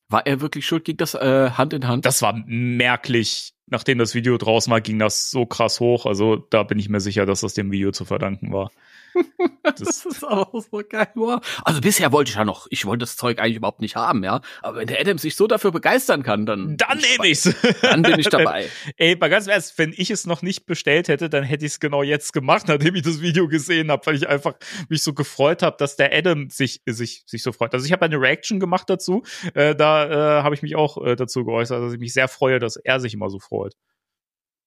[0.10, 0.86] War er wirklich schuld?
[0.86, 2.06] Ging das äh, Hand in Hand?
[2.06, 3.54] Das war merklich.
[3.66, 6.06] Nachdem das Video draußen war, ging das so krass hoch.
[6.06, 8.72] Also da bin ich mir sicher, dass das dem Video zu verdanken war.
[9.64, 11.10] Das ist aber auch so geil.
[11.16, 11.42] Wow.
[11.64, 14.42] Also bisher wollte ich ja noch, ich wollte das Zeug eigentlich überhaupt nicht haben, ja.
[14.62, 16.78] Aber wenn der Adam sich so dafür begeistern kann, dann.
[16.78, 17.44] Dann bin ich nehme ich's.
[17.44, 17.76] dabei.
[17.82, 18.70] Dann bin ich dabei.
[18.98, 21.80] Ey, mal ganz ernst, wenn ich es noch nicht bestellt hätte, dann hätte ich es
[21.80, 24.54] genau jetzt gemacht, nachdem ich das Video gesehen habe, weil ich einfach
[24.90, 27.74] mich so gefreut habe, dass der Adam sich sich sich so freut.
[27.74, 31.16] Also ich habe eine Reaction gemacht dazu, äh, da äh, habe ich mich auch äh,
[31.16, 33.74] dazu geäußert, dass ich mich sehr freue, dass er sich immer so freut.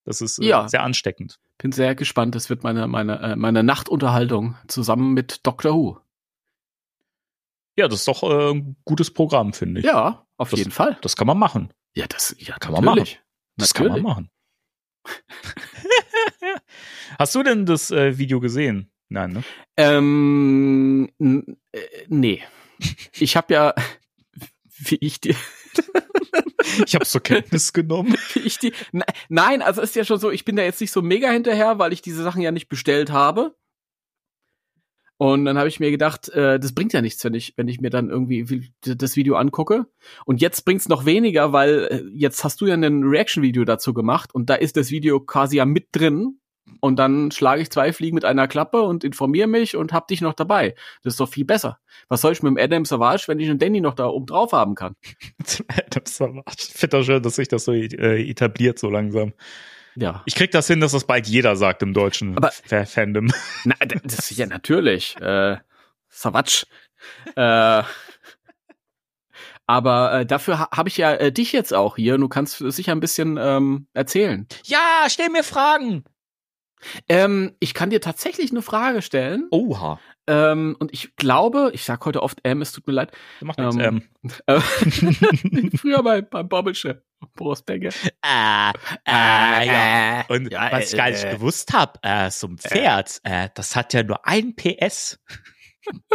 [0.04, 0.68] Das ist äh, Ja.
[0.68, 1.38] sehr ansteckend.
[1.58, 2.34] Bin sehr gespannt.
[2.34, 5.98] Das wird meine, meine, äh, meine Nachtunterhaltung zusammen mit Doctor Who.
[7.76, 9.86] Ja, das ist doch äh, ein gutes Programm, finde ich.
[9.86, 10.98] Ja, auf Das- jeden Fall.
[11.02, 11.72] Das kann man machen.
[11.94, 13.20] Ja, das ja, Kann man natürlich.
[13.56, 13.94] Das Natürlich.
[13.94, 14.30] kann man machen.
[17.18, 18.90] Hast du denn das äh, Video gesehen?
[19.08, 19.42] Nein, ne?
[19.76, 21.10] Ähm,
[21.72, 22.42] äh, nee.
[23.12, 23.74] Ich habe ja,
[24.68, 25.34] wie ich die,
[26.87, 28.16] Ich habe zur Kenntnis genommen.
[28.62, 31.30] die, ne- nein, also ist ja schon so, ich bin da jetzt nicht so mega
[31.30, 33.54] hinterher, weil ich diese Sachen ja nicht bestellt habe.
[35.16, 37.80] Und dann habe ich mir gedacht, äh, das bringt ja nichts, wenn ich, wenn ich
[37.80, 39.87] mir dann irgendwie wie- das Video angucke.
[40.24, 44.35] Und jetzt bringt's noch weniger, weil äh, jetzt hast du ja ein Reaction-Video dazu gemacht
[44.35, 46.39] und da ist das Video quasi ja mit drin.
[46.80, 50.20] Und dann schlage ich zwei Fliegen mit einer Klappe und informiere mich und hab dich
[50.20, 50.74] noch dabei.
[51.02, 51.78] Das ist doch viel besser.
[52.09, 54.52] Was soll ich mit dem Adam Savage, wenn ich einen Danny noch da oben drauf
[54.52, 54.94] haben kann?
[55.90, 59.33] Das war- Ich finde das schön, dass sich das so äh, etabliert so langsam.
[59.96, 60.22] Ja.
[60.24, 63.33] Ich krieg das hin, dass das bald jeder sagt im deutschen Aber- Fa- Fandom.
[63.64, 65.16] Na, das ist ja natürlich.
[65.20, 65.56] Äh,
[66.09, 66.66] Savage.
[67.37, 67.83] Äh,
[69.66, 72.59] aber äh, dafür ha habe ich ja äh, dich jetzt auch hier und du kannst
[72.59, 74.46] sicher ein bisschen ähm, erzählen.
[74.64, 76.04] Ja, stell mir Fragen.
[77.08, 79.46] Ähm, ich kann dir tatsächlich eine Frage stellen.
[79.50, 80.00] Oha.
[80.26, 83.12] Ähm, und ich glaube, ich sag heute oft M, es tut mir leid.
[83.40, 83.76] Macht nichts.
[83.76, 84.30] Ähm, Ähm.
[84.46, 84.60] Äh,
[85.76, 87.02] früher bei, beim Bobbelche.
[87.34, 87.88] Boris Becker.
[88.22, 88.70] Äh,
[89.06, 90.24] äh, ja.
[90.28, 93.76] Und Ja, was ich gar nicht äh, gewusst habe, äh, so ein Pferd, äh, das
[93.76, 95.18] hat ja nur ein PS.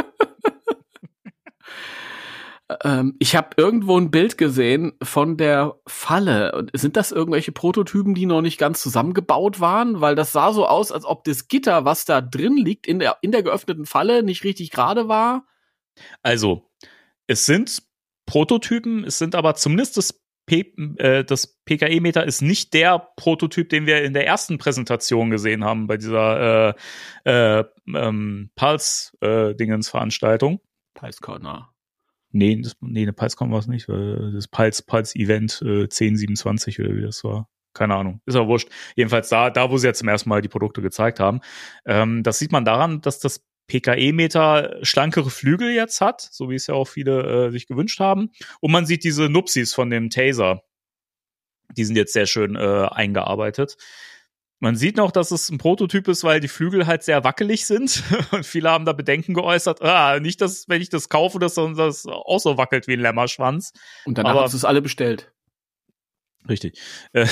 [2.83, 6.67] Ähm, ich habe irgendwo ein Bild gesehen von der Falle.
[6.73, 10.01] Sind das irgendwelche Prototypen, die noch nicht ganz zusammengebaut waren?
[10.01, 13.17] Weil das sah so aus, als ob das Gitter, was da drin liegt, in der,
[13.21, 15.45] in der geöffneten Falle nicht richtig gerade war.
[16.23, 16.71] Also,
[17.27, 17.83] es sind
[18.25, 23.85] Prototypen, es sind aber zumindest das, P äh, das PKE-Meter ist nicht der Prototyp, den
[23.85, 26.75] wir in der ersten Präsentation gesehen haben bei dieser
[27.25, 30.61] äh, äh, ähm, Pulse-Dingens-Veranstaltung.
[30.95, 31.74] Pulse Corner.
[32.35, 33.87] Nee, das, nee, eine PulseCon war es nicht.
[33.87, 37.47] äh, Das Pulse, Pulse Event äh, 1027 oder wie das war.
[37.73, 38.21] Keine Ahnung.
[38.25, 38.67] Ist aber wurscht.
[38.95, 41.39] Jedenfalls da, da, wo sie jetzt zum ersten Mal die Produkte gezeigt haben.
[41.85, 46.67] Ähm, das sieht man daran, dass das PKE-Meter schlankere Flügel jetzt hat, so wie es
[46.67, 48.31] ja auch viele äh, sich gewünscht haben.
[48.59, 50.61] Und man sieht diese Nupsis von dem Taser.
[51.77, 53.77] Die sind jetzt sehr schön äh, eingearbeitet.
[54.65, 58.01] Man sieht noch, dass es ein Prototyp ist, weil die Flügel halt sehr wackelig sind.
[58.31, 59.83] Und viele haben da Bedenken geäußert.
[59.83, 63.73] Ah, nicht, dass, wenn ich das kaufe, dass das auch so wackelt wie ein Lämmerschwanz.
[64.05, 65.31] Und danach Aber- haben sie es alle bestellt.
[66.49, 66.81] Richtig.
[67.13, 67.27] Äh,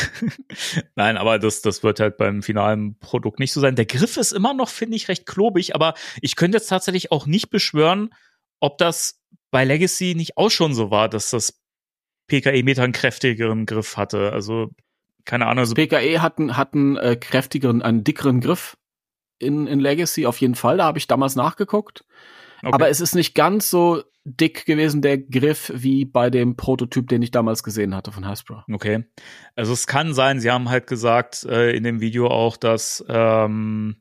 [0.95, 3.75] Nein, aber das, das wird halt beim finalen Produkt nicht so sein.
[3.75, 7.25] Der Griff ist immer noch, finde ich, recht klobig, aber ich könnte jetzt tatsächlich auch
[7.25, 8.13] nicht beschwören,
[8.59, 9.19] ob das
[9.49, 11.59] bei Legacy nicht auch schon so war, dass das
[12.27, 14.31] PKE-Meter einen kräftigeren Griff hatte.
[14.33, 14.69] Also,
[15.25, 18.77] keine Ahnung, also, PKE hat einen, hat einen äh, kräftigeren, einen dickeren Griff
[19.39, 20.77] in, in Legacy auf jeden Fall.
[20.77, 22.05] Da habe ich damals nachgeguckt.
[22.61, 22.73] okay.
[22.73, 27.21] Aber es ist nicht ganz so dick gewesen, der Griff, wie bei dem Prototyp, den
[27.21, 28.63] ich damals gesehen hatte von Hasbro.
[28.71, 29.03] Okay.
[29.55, 33.97] Also es kann sein, sie haben halt gesagt äh, in dem Video auch, dass ähm,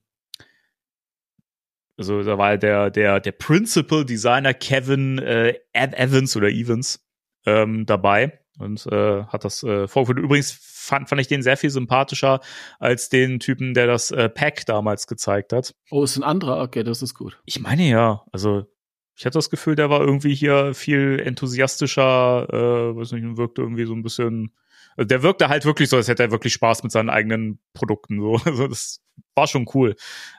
[1.99, 7.05] also da war der der der Principal Designer Kevin äh, Ev- Evans oder Evans
[7.45, 10.19] ähm, dabei und äh, hat das äh, vorgeführt.
[10.19, 12.41] Übrigens fand, fand ich den sehr viel sympathischer
[12.79, 15.75] als den Typen, der das äh, Pack damals gezeigt hat.
[15.91, 16.63] Oh, ist ein anderer?
[16.63, 17.41] Okay, das ist gut.
[17.45, 18.67] Ich meine ja, also
[19.15, 23.63] ich hatte das Gefühl, der war irgendwie hier viel enthusiastischer, äh, weiß nicht, und wirkte
[23.63, 24.53] irgendwie so ein bisschen.
[24.97, 28.21] Also der wirkte halt wirklich so, als hätte er wirklich Spaß mit seinen eigenen Produkten.
[28.21, 29.01] So, also das
[29.35, 29.97] war schon cool.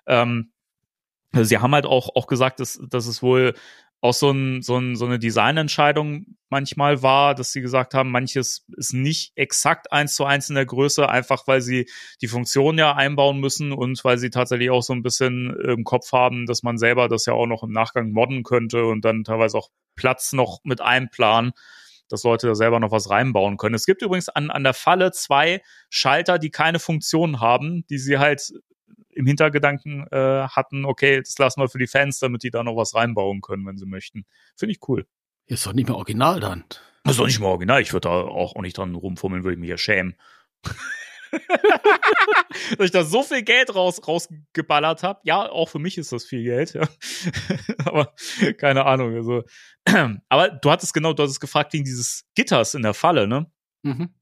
[0.07, 0.51] Ähm,
[1.31, 3.53] also sie haben halt auch auch gesagt, dass, dass es wohl
[4.03, 8.65] auch so, ein, so, ein, so eine Designentscheidung manchmal war, dass sie gesagt haben, manches
[8.75, 11.89] ist nicht exakt eins zu eins in der Größe, einfach weil sie
[12.21, 16.11] die Funktion ja einbauen müssen und weil sie tatsächlich auch so ein bisschen im Kopf
[16.11, 19.57] haben, dass man selber das ja auch noch im Nachgang modden könnte und dann teilweise
[19.57, 21.53] auch Platz noch mit einplanen,
[22.09, 23.75] dass Leute da selber noch was reinbauen können.
[23.75, 28.17] Es gibt übrigens an, an der Falle zwei Schalter, die keine Funktion haben, die sie
[28.17, 28.51] halt
[29.15, 32.75] im Hintergedanken äh, hatten, okay, das lassen wir für die Fans, damit die da noch
[32.75, 34.25] was reinbauen können, wenn sie möchten.
[34.55, 35.05] Finde ich cool.
[35.45, 36.63] Ist doch nicht mehr original dann.
[37.03, 37.81] Das ist doch nicht mal original.
[37.81, 40.15] Ich würde da auch, auch nicht dran rumfummeln, würde ich mich ja schämen.
[42.77, 45.19] Dass ich da so viel Geld raus, rausgeballert habe.
[45.23, 46.73] Ja, auch für mich ist das viel Geld.
[46.73, 46.87] Ja.
[47.85, 48.13] Aber
[48.57, 49.15] keine Ahnung.
[49.15, 49.43] Also.
[50.29, 53.51] Aber du hattest genau, du hattest gefragt wegen dieses Gitters in der Falle, ne?
[53.81, 54.13] Mhm.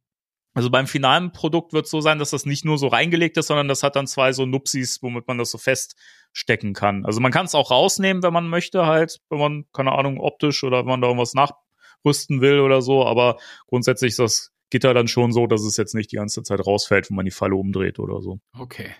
[0.53, 3.47] Also beim finalen Produkt wird es so sein, dass das nicht nur so reingelegt ist,
[3.47, 7.05] sondern das hat dann zwei so Nupsis, womit man das so feststecken kann.
[7.05, 10.63] Also man kann es auch rausnehmen, wenn man möchte, halt, wenn man, keine Ahnung, optisch
[10.63, 13.05] oder wenn man da irgendwas nachrüsten will oder so.
[13.05, 13.37] Aber
[13.67, 17.09] grundsätzlich ist das Gitter dann schon so, dass es jetzt nicht die ganze Zeit rausfällt,
[17.09, 18.39] wenn man die Falle umdreht oder so.
[18.57, 18.93] Okay.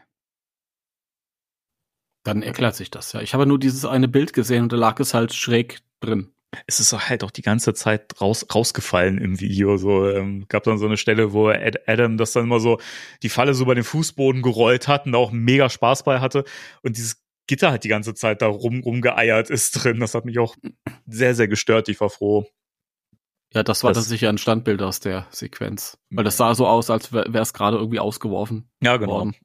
[2.24, 3.22] Dann erklärt sich das ja.
[3.22, 6.34] Ich habe nur dieses eine Bild gesehen und da lag es halt schräg drin.
[6.68, 9.78] Es ist halt auch die ganze Zeit raus, rausgefallen im Video.
[9.78, 12.80] So ähm, gab dann so eine Stelle, wo Ad Adam das dann immer so
[13.24, 16.44] die Falle so über den Fußboden gerollt hat und da auch mega Spaß bei hatte
[16.82, 20.00] und dieses Gitter halt die ganze Zeit da rum rumgeeiert ist drin.
[20.00, 20.56] Das hat mich auch
[21.08, 21.90] sehr sehr gestört.
[21.90, 22.48] Ich war froh.
[23.54, 25.98] Ja, das war Das- sicher ein Standbild aus der Sequenz.
[26.10, 28.70] Weil das sah so aus, als wäre es gerade irgendwie ausgeworfen.
[28.82, 29.12] Ja genau.
[29.14, 29.36] worden.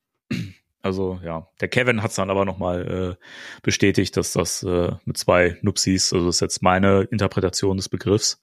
[0.87, 3.25] Also ja, der Kevin hat es dann aber nochmal äh,
[3.63, 8.41] bestätigt, dass das äh, mit zwei Nupsis, also das ist jetzt meine Interpretation des Begriffs.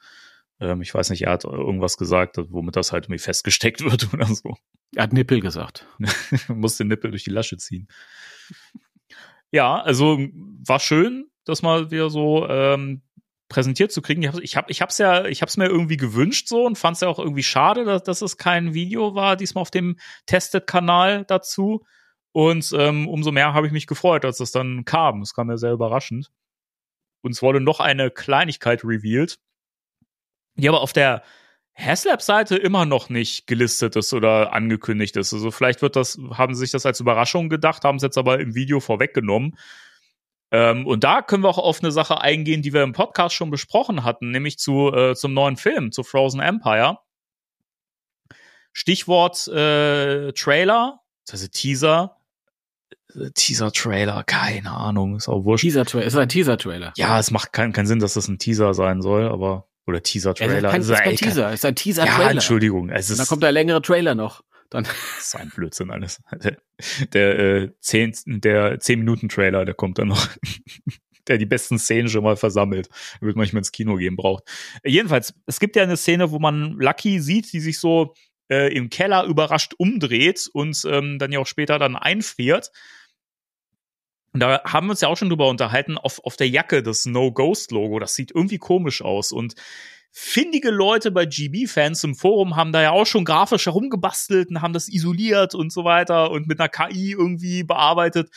[0.59, 4.27] Ähm, ich weiß nicht, er hat irgendwas gesagt, womit das halt irgendwie festgesteckt wird oder
[4.27, 4.55] so.
[4.93, 5.87] Er hat Nippel gesagt.
[6.49, 7.87] muss den Nippel durch die Lasche ziehen.
[9.51, 10.19] Ja, also
[10.67, 13.03] war schön, das mal wieder so ähm,
[13.47, 14.23] präsentiert zu kriegen.
[14.23, 16.95] Ich habe ich hab, ich hab's ja, ich hab's mir irgendwie gewünscht so und fand
[16.95, 21.23] es ja auch irgendwie schade, dass, dass es kein Video war, diesmal auf dem Tested-Kanal
[21.25, 21.85] dazu.
[22.33, 25.21] Und ähm, umso mehr habe ich mich gefreut, als es dann kam.
[25.21, 26.31] Es kam ja sehr überraschend.
[27.21, 29.39] Und es wurde noch eine Kleinigkeit revealed,
[30.55, 31.23] die aber auf der
[31.75, 35.33] Haslab-Seite immer noch nicht gelistet ist oder angekündigt ist.
[35.33, 38.39] Also vielleicht wird das, haben sie sich das als Überraschung gedacht, haben es jetzt aber
[38.39, 39.57] im Video vorweggenommen.
[40.51, 43.49] Ähm, und da können wir auch auf eine Sache eingehen, die wir im Podcast schon
[43.49, 46.99] besprochen hatten, nämlich zu, äh, zum neuen Film, zu Frozen Empire.
[48.71, 50.99] Stichwort äh, Trailer,
[51.31, 52.17] also Teaser.
[53.15, 55.63] Äh, Teaser-Trailer, keine Ahnung, ist auch wurscht.
[55.63, 56.05] Teaser-Trailer.
[56.07, 56.93] Es ist ein Teaser-Trailer.
[56.97, 60.03] Ja, es macht keinen keinen Sinn, dass das ein Teaser sein soll, aber Oder Es
[60.03, 60.61] Teaser-Trailer.
[60.69, 62.31] kein, Also, ist kein kein- Teaser, es ist ein Ja, Teaser-Trailer.
[62.31, 62.89] Entschuldigung.
[62.89, 64.41] Es Und ist dann kommt der längere Trailer noch.
[64.69, 64.83] Dann,
[65.17, 66.21] Das ist ein Blödsinn alles.
[67.13, 70.27] Der, äh, zehn, der 10-Minuten-Trailer, der kommt dann noch,
[71.27, 74.43] der die besten Szenen schon mal versammelt, damit man nicht mehr ins Kino gehen braucht.
[74.83, 78.13] Jedenfalls, es gibt ja eine Szene, wo man Lucky sieht, die sich so
[78.49, 82.71] äh, im Keller überrascht umdreht und ähm, dann ja auch später dann einfriert.
[84.33, 87.05] Und da haben wir uns ja auch schon drüber unterhalten, auf, auf der Jacke das
[87.05, 89.31] No-Ghost-Logo, das sieht irgendwie komisch aus.
[89.31, 89.53] Und
[90.11, 94.73] findige Leute bei GB-Fans im Forum haben da ja auch schon grafisch herumgebastelt und haben
[94.73, 98.29] das isoliert und so weiter und mit einer KI irgendwie bearbeitet.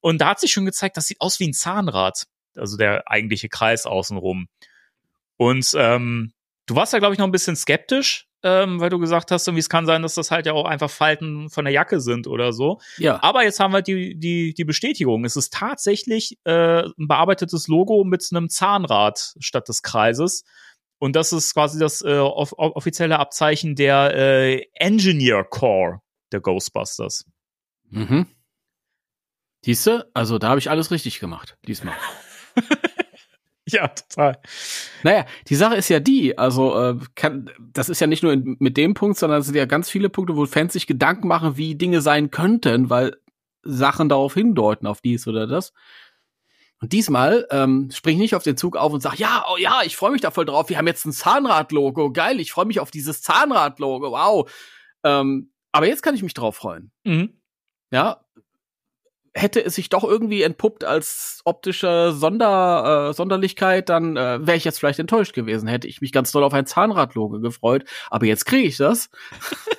[0.00, 2.26] Und da hat sich schon gezeigt, das sieht aus wie ein Zahnrad.
[2.56, 4.48] Also der eigentliche Kreis außenrum.
[5.36, 6.32] Und ähm,
[6.66, 9.60] du warst ja, glaube ich, noch ein bisschen skeptisch, ähm, weil du gesagt hast, irgendwie
[9.60, 12.52] es kann sein, dass das halt ja auch einfach Falten von der Jacke sind oder
[12.52, 12.78] so.
[12.98, 13.22] ja.
[13.22, 15.24] Aber jetzt haben wir die, die, die Bestätigung.
[15.24, 20.44] Es ist tatsächlich äh, ein bearbeitetes Logo mit einem Zahnrad statt des Kreises.
[20.98, 26.00] Und das ist quasi das äh, off offizielle Abzeichen der äh, Engineer Core
[26.32, 27.26] der Ghostbusters.
[27.90, 28.26] Mhm.
[29.62, 31.96] Siehste, also da habe ich alles richtig gemacht, diesmal.
[33.72, 34.38] Ja, total.
[35.02, 38.56] Naja, die Sache ist ja die, also äh, kann, das ist ja nicht nur in,
[38.60, 41.56] mit dem Punkt, sondern es sind ja ganz viele Punkte, wo Fans sich Gedanken machen,
[41.56, 43.16] wie Dinge sein könnten, weil
[43.62, 45.72] Sachen darauf hindeuten, auf dies oder das.
[46.80, 49.80] Und diesmal ähm, spring ich nicht auf den Zug auf und sag, ja, oh ja,
[49.84, 50.68] ich freue mich da voll drauf.
[50.68, 54.50] Wir haben jetzt ein Zahnrad-Logo, geil, ich freue mich auf dieses Zahnrad-Logo, wow.
[55.02, 56.92] Ähm, aber jetzt kann ich mich drauf freuen.
[57.04, 57.40] Mhm.
[57.90, 58.25] Ja,
[59.36, 64.64] hätte es sich doch irgendwie entpuppt als optische Sonder, äh, Sonderlichkeit, dann äh, wäre ich
[64.64, 65.68] jetzt vielleicht enttäuscht gewesen.
[65.68, 67.84] Hätte ich mich ganz doll auf ein Zahnradlogo gefreut.
[68.10, 69.10] Aber jetzt kriege ich das.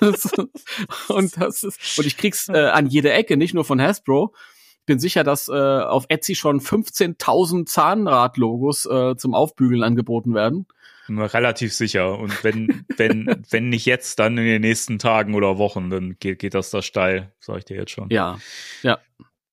[1.08, 4.32] und das ist, und ich krieg's äh, an jeder Ecke, nicht nur von Hasbro.
[4.80, 10.66] Ich bin sicher, dass äh, auf Etsy schon 15.000 Zahnradlogos äh, zum Aufbügeln angeboten werden.
[11.10, 12.18] Relativ sicher.
[12.18, 16.38] Und wenn, wenn, wenn nicht jetzt, dann in den nächsten Tagen oder Wochen, dann geht,
[16.38, 18.08] geht das da steil, sag ich dir jetzt schon.
[18.10, 18.38] Ja,
[18.82, 18.98] ja.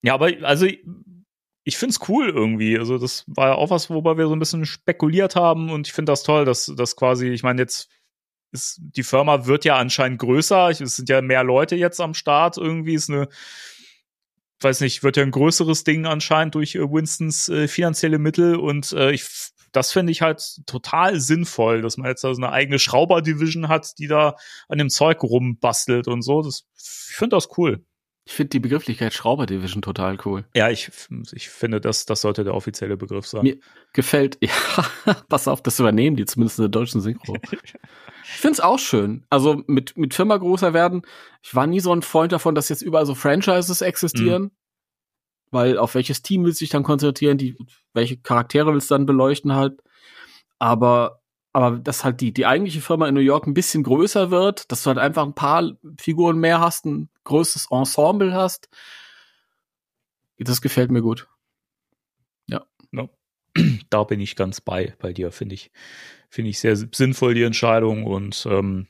[0.06, 0.68] Ja, aber also
[1.64, 2.78] ich find's cool irgendwie.
[2.78, 5.94] Also das war ja auch was, wobei wir so ein bisschen spekuliert haben und ich
[5.94, 7.90] finde das toll, dass das quasi, ich meine, jetzt
[8.52, 10.70] ist die Firma wird ja anscheinend größer.
[10.70, 12.58] Es sind ja mehr Leute jetzt am Start.
[12.58, 13.28] Irgendwie ist eine,
[14.62, 18.92] weiß nicht, wird ja ein größeres Ding anscheinend durch äh, Winstons äh, finanzielle Mittel und
[18.94, 19.26] äh, ich
[19.72, 24.08] das finde ich halt total sinnvoll, dass man jetzt also eine eigene Schrauber-Division hat, die
[24.08, 24.38] da
[24.70, 26.42] an dem Zeug rumbastelt und so.
[26.42, 27.84] Das, ich finde das cool.
[28.28, 30.46] Ich finde die Begrifflichkeit Schrauber Division total cool.
[30.56, 30.90] Ja, ich,
[31.32, 33.44] ich finde, das, das sollte der offizielle Begriff sein.
[33.44, 33.60] Mir
[33.94, 34.50] gefällt, ja,
[35.30, 37.38] pass auf, das übernehmen die zumindest in der deutschen Synchro.
[38.24, 39.26] Ich find's auch schön.
[39.30, 41.04] Also mit, mit Firma größer werden.
[41.44, 44.52] Ich war nie so ein Freund davon, dass jetzt überall so Franchises existieren.
[45.52, 47.38] Weil auf welches Team willst du dich dann konzentrieren?
[47.38, 47.56] Die,
[47.94, 49.80] welche Charaktere willst du dann beleuchten halt?
[50.58, 51.22] Aber,
[51.56, 54.84] aber dass halt die, die eigentliche Firma in New York ein bisschen größer wird, dass
[54.84, 58.70] du halt einfach ein paar Figuren mehr hast, ein größtes Ensemble hast.
[60.38, 61.28] Das gefällt mir gut.
[63.90, 65.72] da bin ich ganz bei, bei dir, finde ich,
[66.30, 68.88] finde ich sehr sinnvoll, die Entscheidung und ähm,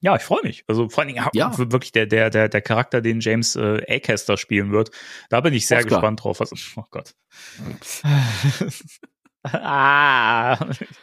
[0.00, 0.64] ja, ich freue mich.
[0.68, 1.56] Also vor allen Dingen Ja.
[1.58, 4.90] wirklich der, der, der, der Charakter, den James äh, Acaster spielen wird,
[5.28, 5.90] da bin ich sehr Oscar.
[5.90, 6.40] gespannt drauf.
[6.40, 7.14] Also, oh Gott.
[9.42, 10.58] ah,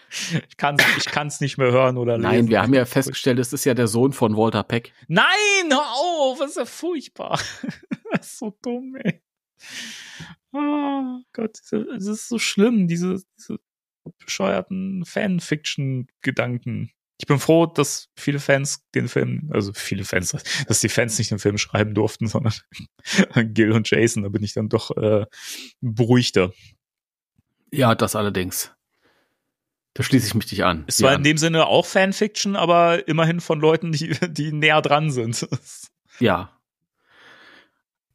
[0.10, 2.30] ich kann es ich kann's nicht mehr hören oder lesen.
[2.30, 4.94] Nein, wir haben ja festgestellt, es ist ja der Sohn von Walter Peck.
[5.08, 5.26] Nein,
[5.70, 7.40] hör auf, das ist ja furchtbar.
[8.12, 9.22] das ist so dumm, ey.
[10.52, 13.60] Oh Gott, es ist so schlimm, diese, diese
[14.20, 16.92] bescheuerten Fanfiction-Gedanken.
[17.18, 20.36] Ich bin froh, dass viele Fans den Film, also viele Fans,
[20.68, 22.54] dass die Fans nicht den Film schreiben durften, sondern
[23.54, 25.26] Gil und Jason, da bin ich dann doch äh,
[25.80, 26.52] beruhigter.
[27.72, 28.72] Ja, das allerdings.
[29.94, 30.84] Da schließe ich mich dich an.
[30.88, 35.10] Es war in dem Sinne auch Fanfiction, aber immerhin von Leuten, die, die näher dran
[35.10, 35.48] sind.
[36.20, 36.52] Ja.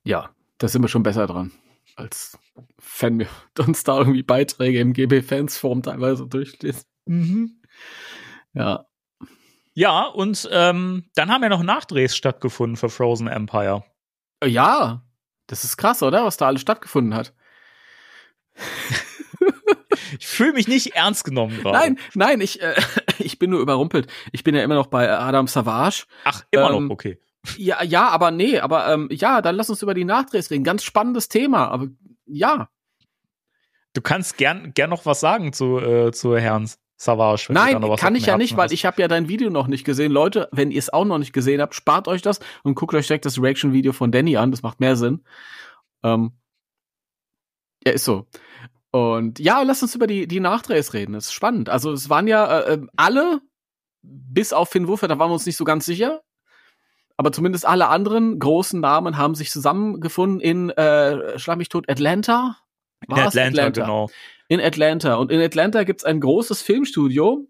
[0.05, 1.53] Ja, da sind wir schon besser dran.
[1.97, 2.39] Als
[2.79, 3.29] Fan wir
[3.67, 6.85] uns da irgendwie Beiträge im GB-Fans-Forum teilweise durchlesen.
[7.07, 7.61] mhm.
[8.53, 8.87] Ja.
[9.73, 13.85] Ja, und ähm, dann haben ja noch Nachdrehs stattgefunden für Frozen Empire.
[14.45, 15.03] Ja,
[15.47, 16.25] das ist krass, oder?
[16.25, 17.33] Was da alles stattgefunden hat.
[20.19, 21.79] Ich fühle mich nicht ernst genommen gerade.
[21.79, 22.75] Nein, nein, ich, äh,
[23.19, 24.07] ich bin nur überrumpelt.
[24.33, 26.05] Ich bin ja immer noch bei Adam Savage.
[26.25, 27.19] Ach, immer Ähm, noch, okay.
[27.57, 30.65] Ja, ja, aber nee, aber ähm, ja, dann lass uns über die Nachdrehs reden.
[30.65, 31.89] Ganz spannendes Thema, aber
[32.27, 32.69] ja.
[33.95, 37.47] Du kannst gern, gern noch was sagen zu, äh, zu Herrn Savage.
[37.51, 38.73] Nein, kann ich ja nicht, weil hast.
[38.73, 40.13] ich habe ja dein Video noch nicht gesehen.
[40.13, 43.07] Leute, wenn ihr es auch noch nicht gesehen habt, spart euch das und guckt euch
[43.07, 44.51] direkt das Reaction-Video von Danny an.
[44.51, 45.25] Das macht mehr Sinn.
[46.03, 46.33] Ähm,
[47.85, 48.27] ja, ist so.
[48.93, 51.13] Und ja, lass uns über die, die Nachdrehs reden.
[51.13, 51.69] Das ist spannend.
[51.69, 53.41] Also es waren ja äh, äh, alle,
[54.03, 56.23] bis auf Finn Wurfer, da waren wir uns nicht so ganz sicher.
[57.17, 62.57] Aber zumindest alle anderen großen Namen haben sich zusammengefunden in äh, Schlag mich tot, Atlanta.
[63.07, 63.37] In War's?
[63.37, 64.11] Atlanta, genau.
[64.49, 65.15] In Atlanta.
[65.17, 67.47] Und in Atlanta gibt's ein großes Filmstudio.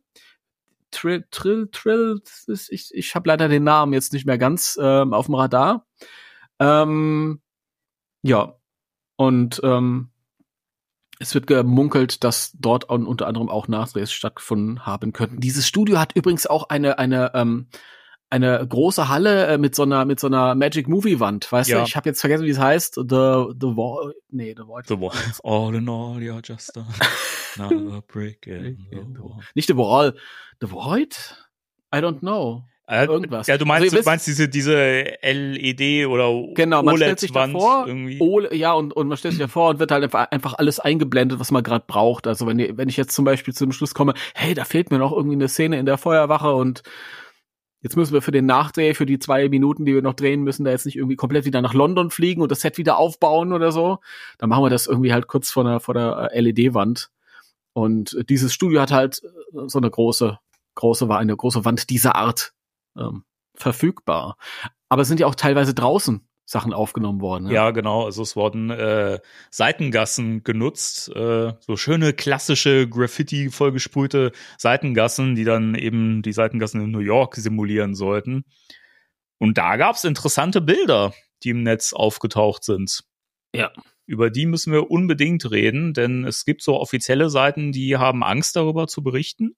[0.90, 5.26] Trill, Trill, Trill, ich, ich habe leider den Namen jetzt nicht mehr ganz ähm, auf
[5.26, 5.86] dem Radar.
[6.58, 7.40] Ähm,
[8.22, 8.56] ja.
[9.16, 10.10] Und ähm,
[11.20, 15.38] es wird gemunkelt, dass dort un- unter anderem auch Nachdrehs stattgefunden haben könnten.
[15.40, 17.68] Dieses Studio hat übrigens auch eine, eine, ähm,
[18.30, 21.50] eine große Halle äh, mit so einer, mit so einer Magic Movie Wand.
[21.52, 21.78] Weißt Ja.
[21.78, 22.94] du, ich habe jetzt vergessen, wie es heißt.
[22.94, 24.86] The, the Wall, nee, The Void.
[24.88, 25.12] The Wall.
[25.42, 26.72] All in all, you're just
[27.58, 29.40] another brick in the wall.
[29.54, 30.14] Nicht The Wall.
[30.60, 31.16] The Void?
[31.94, 32.62] I don't know.
[32.90, 33.46] Äh, Irgendwas.
[33.46, 37.54] Ja, du meinst, Also du meinst diese, diese LED oder Genau, man stellt sich OLED-Wand
[37.54, 38.18] davor, irgendwie.
[38.18, 41.52] oh, ja, und, und man stellt sich davor und wird halt einfach, alles eingeblendet, was
[41.52, 42.26] man gerade braucht.
[42.26, 44.98] Also wenn, wenn ich jetzt zum Beispiel zu dem Schluss komme, hey, da fehlt mir
[44.98, 46.82] noch irgendwie eine Szene in der Feuerwache und
[47.80, 50.64] jetzt müssen wir für den Nachdreh, für die zwei Minuten, die wir noch drehen müssen,
[50.64, 53.70] da jetzt nicht irgendwie komplett wieder nach London fliegen und das Set wieder aufbauen oder
[53.70, 54.00] so.
[54.38, 57.10] Dann machen wir das irgendwie halt kurz vor der, vor der äh, LED-Wand.
[57.72, 59.22] Und dieses Studio hat halt
[59.66, 60.40] so eine große,
[60.74, 62.52] große, war eine große Wand dieser Art
[62.96, 63.24] ähm,
[63.54, 64.36] verfügbar.
[64.88, 67.44] Aber es sind ja auch teilweise draußen Sachen aufgenommen worden.
[67.44, 67.54] ne?
[67.54, 68.06] Ja, genau.
[68.06, 69.20] Also es wurden äh,
[69.50, 76.90] Seitengassen genutzt, äh, so schöne klassische Graffiti vollgesprühte Seitengassen, die dann eben die Seitengassen in
[76.90, 78.44] New York simulieren sollten.
[79.38, 81.14] Und da gab's interessante Bilder,
[81.44, 83.04] die im Netz aufgetaucht sind.
[83.54, 83.70] Ja.
[84.06, 88.56] Über die müssen wir unbedingt reden, denn es gibt so offizielle Seiten, die haben Angst
[88.56, 89.54] darüber zu berichten.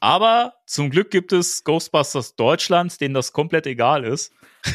[0.00, 4.32] Aber zum Glück gibt es Ghostbusters Deutschland, denen das komplett egal ist.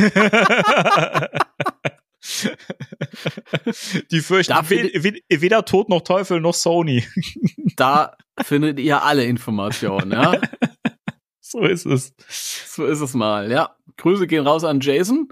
[4.11, 7.05] Die fürchten we we weder Tod noch Teufel noch Sony.
[7.77, 10.41] Da findet ihr alle Informationen, ja.
[11.39, 12.13] So ist es.
[12.27, 13.75] so ist es mal, ja.
[13.97, 15.29] Grüße gehen raus an Jason.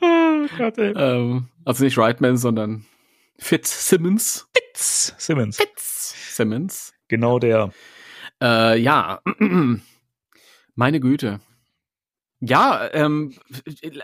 [0.00, 0.92] Oh Gott, ey.
[0.96, 2.86] Ähm, also nicht Reitman, sondern
[3.38, 4.46] Fitzsimmons.
[4.74, 5.56] Simmons.
[6.34, 6.92] Simmons.
[7.08, 7.72] Genau der.
[8.42, 9.20] Äh, ja,
[10.74, 11.40] meine Güte.
[12.40, 13.34] Ja, ähm,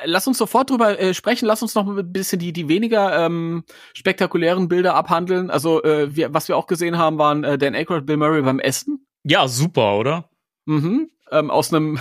[0.04, 1.46] lass uns sofort drüber äh, sprechen.
[1.46, 5.50] Lass uns noch ein bisschen die die weniger ähm, spektakulären Bilder abhandeln.
[5.50, 8.58] Also äh, wir, was wir auch gesehen haben, waren äh, Dan Aykroyd, Bill Murray beim
[8.58, 9.06] Essen.
[9.24, 10.30] Ja, super, oder?
[10.64, 11.10] Mhm.
[11.30, 11.98] Ähm, aus einem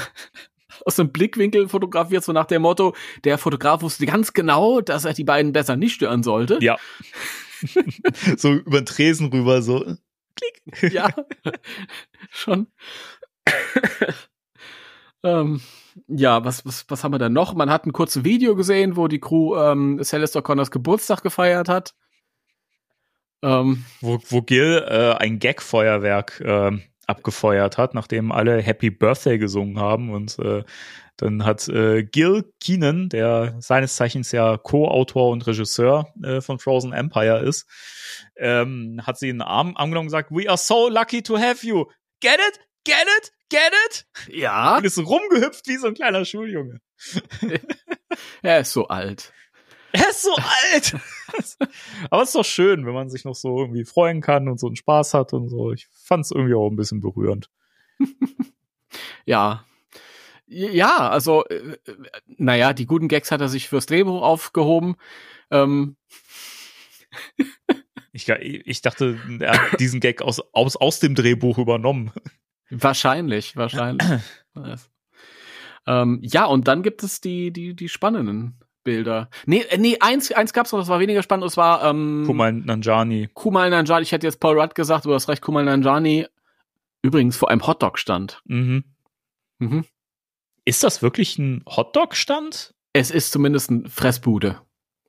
[0.86, 5.14] aus einem Blickwinkel fotografiert, so nach dem Motto, der Fotograf wusste ganz genau, dass er
[5.14, 6.60] die beiden besser nicht stören sollte.
[6.62, 6.78] Ja.
[8.38, 9.86] so über den Tresen rüber, so.
[10.36, 10.94] Klick.
[10.94, 11.10] ja,
[12.30, 12.68] schon.
[15.24, 15.62] ähm,
[16.08, 17.54] ja, was, was, was haben wir da noch?
[17.54, 21.94] Man hat ein kurzes Video gesehen, wo die Crew ähm, Celeste O'Connors Geburtstag gefeiert hat.
[23.44, 29.80] Ähm, Wo, wo Gil äh, ein Gag-Feuerwerk ähm, abgefeuert hat, nachdem alle Happy Birthday gesungen
[29.80, 30.12] haben.
[30.12, 30.64] Und äh,
[31.18, 36.94] dann hat äh, Gil Keenan, der seines Zeichens ja Co-Autor und Regisseur äh, von Frozen
[36.94, 37.68] Empire ist,
[38.38, 41.66] ähm, hat sie in den Arm angenommen und gesagt, We are so lucky to have
[41.66, 41.86] you.
[42.22, 42.60] Get it?
[42.84, 43.32] Get it?
[43.50, 44.06] Get it?
[44.34, 46.80] ja, Und ist rumgehüpft wie so ein kleiner Schuljunge.
[48.42, 49.34] er ist so alt.
[49.92, 50.96] Er ist so alt.
[52.10, 54.68] Aber es ist doch schön, wenn man sich noch so irgendwie freuen kann und so
[54.68, 55.72] einen Spaß hat und so.
[55.72, 57.50] Ich fand es irgendwie auch ein bisschen berührend.
[59.26, 59.64] Ja.
[60.48, 61.96] Ja, also, äh, äh,
[62.28, 64.98] naja, die guten Gags hat er sich fürs Drehbuch aufgehoben.
[65.50, 65.96] Ähm,
[68.14, 72.12] Ich, ich dachte, er hat diesen Gag aus, aus, aus dem Drehbuch übernommen.
[72.70, 74.08] Wahrscheinlich, wahrscheinlich.
[75.88, 79.30] Ähm, ja, und dann gibt es die, die, die spannenden Bilder.
[79.46, 82.54] Nee, äh, nee, eins, eins gab's noch, das war weniger spannend, das war ähm, Kumal
[82.54, 83.30] Nanjani.
[83.34, 84.04] Kumal Nanjani.
[84.04, 86.28] Ich hätte jetzt Paul Rudd gesagt, du hast recht, Kumal Nanjani.
[87.04, 88.42] Übrigens vor einem Hotdog stand.
[88.46, 88.84] Mhm.
[89.60, 89.86] Mhm.
[90.66, 92.74] Ist das wirklich ein Hotdog-Stand?
[92.94, 94.62] Es ist zumindest ein Fressbude,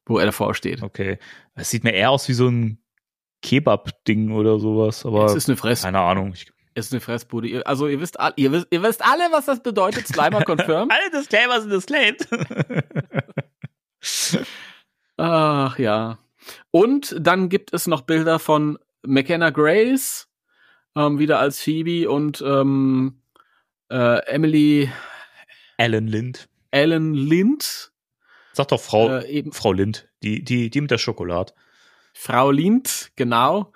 [0.07, 0.83] wo er davor steht.
[0.83, 1.19] Okay.
[1.55, 2.79] Es sieht mir eher aus wie so ein
[3.43, 6.33] Kebab-Ding oder sowas, aber es ist eine Fress, keine Ahnung.
[6.33, 7.67] Ich, es ist eine Fressbude.
[7.67, 10.07] Also ihr wisst, ihr wisst, ihr wisst alle, was das bedeutet.
[10.07, 10.89] Slimer confirm.
[10.91, 12.27] alle Disclaimer sind disclaimed.
[15.17, 16.19] Ach ja.
[16.71, 20.29] Und dann gibt es noch Bilder von McKenna Grace,
[20.97, 23.23] ähm, wieder als Phoebe und ähm,
[23.91, 24.91] äh, Emily
[25.79, 26.49] Alan Lind.
[26.71, 27.93] Ellen Lind,
[28.53, 31.53] Sag doch Frau, äh, eben Frau Lind, die, die, die mit der Schokolade.
[32.15, 33.73] Frau Lind, genau.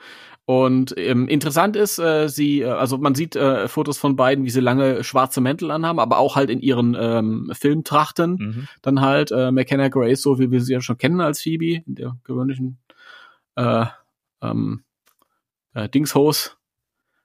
[0.46, 4.50] Und ähm, interessant ist, äh, sie, äh, also man sieht äh, Fotos von beiden, wie
[4.50, 8.36] sie lange schwarze Mäntel anhaben, aber auch halt in ihren ähm, Filmtrachten.
[8.36, 8.68] Mhm.
[8.80, 11.96] Dann halt äh, McKenna Grace, so wie wir sie ja schon kennen als Phoebe, in
[11.96, 12.78] der gewöhnlichen
[13.56, 13.86] äh,
[14.40, 14.84] ähm,
[15.74, 16.50] äh, Dingshose.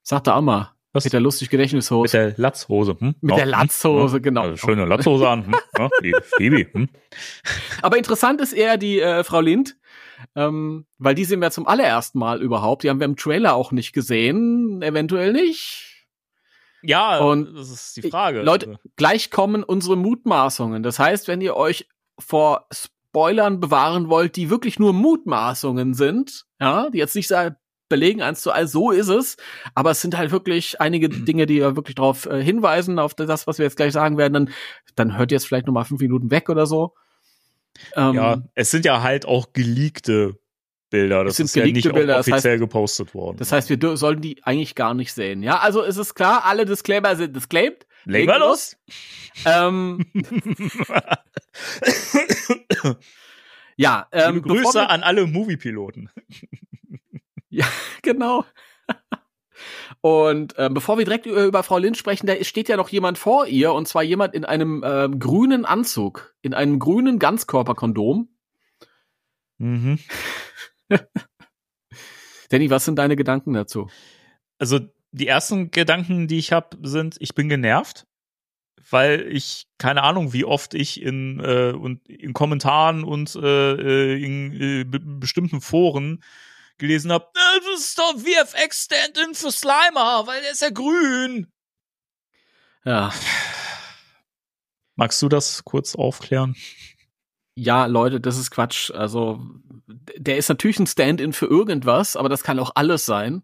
[0.02, 0.72] Sagt er auch mal.
[0.94, 1.06] Was?
[1.06, 2.02] Mit der lustig Gedächtnishose.
[2.02, 2.98] Mit der Latzhose.
[3.00, 3.16] Hm?
[3.22, 4.24] Mit der Latzhose, hm?
[4.24, 4.42] genau.
[4.42, 5.46] Also schöne Latzhose an.
[5.46, 5.56] Hm?
[5.78, 6.68] Ja, die Phoebe.
[6.74, 6.90] Hm?
[7.84, 9.78] Aber interessant ist eher die äh, Frau Lind,
[10.36, 12.84] ähm, weil die sehen wir zum allerersten Mal überhaupt.
[12.84, 15.92] Die haben wir im Trailer auch nicht gesehen, eventuell nicht.
[16.84, 18.40] Ja, Und das ist die Frage.
[18.40, 20.84] Also, Leute, gleich kommen unsere Mutmaßungen.
[20.84, 26.90] Das heißt, wenn ihr euch vor Spoilern bewahren wollt, die wirklich nur Mutmaßungen sind, ja,
[26.90, 27.56] die jetzt nicht sagen,
[27.90, 29.38] belegen eins zu eins, so ist es,
[29.76, 33.48] aber es sind halt wirklich einige Dinge, die ja wirklich darauf äh, hinweisen, auf das,
[33.48, 34.50] was wir jetzt gleich sagen werden, dann,
[34.96, 36.94] dann hört ihr jetzt vielleicht nochmal fünf Minuten weg oder so.
[37.96, 40.40] Ähm, ja, es sind ja halt auch geleakte
[40.90, 41.24] Bilder.
[41.24, 43.38] Das Es sind ist ja nicht Bilder, das offiziell gepostet worden.
[43.38, 45.42] Das heißt, wir sollten die eigentlich gar nicht sehen.
[45.42, 47.88] Ja, also es ist klar, alle Disclaimer sind disclaimed.
[48.06, 48.78] Legen wir los?
[49.46, 50.06] Ähm,
[53.78, 56.10] ja, ähm, Grüße an alle Moviepiloten.
[57.54, 57.66] Ja,
[58.02, 58.46] genau.
[60.02, 63.18] Und ähm, bevor wir direkt über, über Frau Lind sprechen, da steht ja noch jemand
[63.18, 68.30] vor ihr, und zwar jemand in einem ähm, grünen Anzug, in einem grünen Ganzkörperkondom.
[69.58, 70.00] Mhm.
[72.50, 73.88] Danny, was sind deine Gedanken dazu?
[74.58, 74.80] Also
[75.12, 78.08] die ersten Gedanken, die ich habe, sind, ich bin genervt,
[78.90, 84.24] weil ich keine Ahnung, wie oft ich in äh, und in Kommentaren und äh, äh,
[84.24, 86.24] in äh, be bestimmten Foren
[86.78, 91.52] gelesen habe, das ist doch VFX Stand-in für Slimer, weil der ist ja grün.
[92.84, 93.12] Ja,
[94.96, 96.56] Magst du das kurz aufklären?
[97.56, 98.92] ja, Leute, das ist Quatsch.
[98.92, 99.42] Also,
[100.18, 103.44] der ist natürlich ein Stand-in für irgendwas, aber das kann auch alles sein.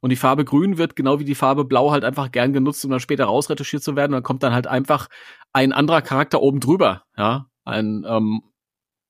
[0.00, 2.90] Und die Farbe Grün wird genau wie die Farbe Blau halt einfach gern genutzt, um
[2.90, 4.12] dann später rausretuschiert zu werden.
[4.12, 5.08] Und dann kommt dann halt einfach
[5.52, 7.04] ein anderer Charakter oben drüber.
[7.16, 8.42] Ja, ein ähm,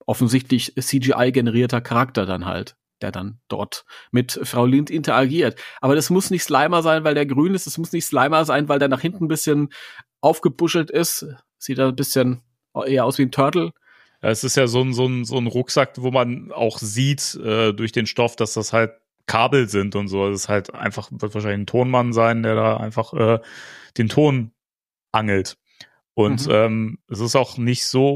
[0.07, 5.61] offensichtlich CGI-generierter Charakter dann halt, der dann dort mit Frau Lind interagiert.
[5.83, 7.67] Aber das muss nicht Slimer sein, weil der grün ist.
[7.67, 9.69] Es muss nicht Slimer sein, weil der nach hinten ein bisschen
[10.23, 11.27] aufgebuschelt ist.
[11.59, 12.41] Sieht da ein bisschen
[12.87, 13.73] eher aus wie ein Turtle.
[14.23, 17.35] Ja, es ist ja so ein, so ein, so ein Rucksack, wo man auch sieht
[17.37, 18.93] äh, durch den Stoff, dass das halt
[19.27, 20.31] Kabel sind und so.
[20.31, 23.39] Das ist halt einfach, wird wahrscheinlich ein Tonmann sein, der da einfach äh,
[23.99, 24.53] den Ton
[25.13, 25.59] angelt.
[26.15, 26.53] Und Mhm.
[26.53, 28.15] ähm, es ist auch nicht so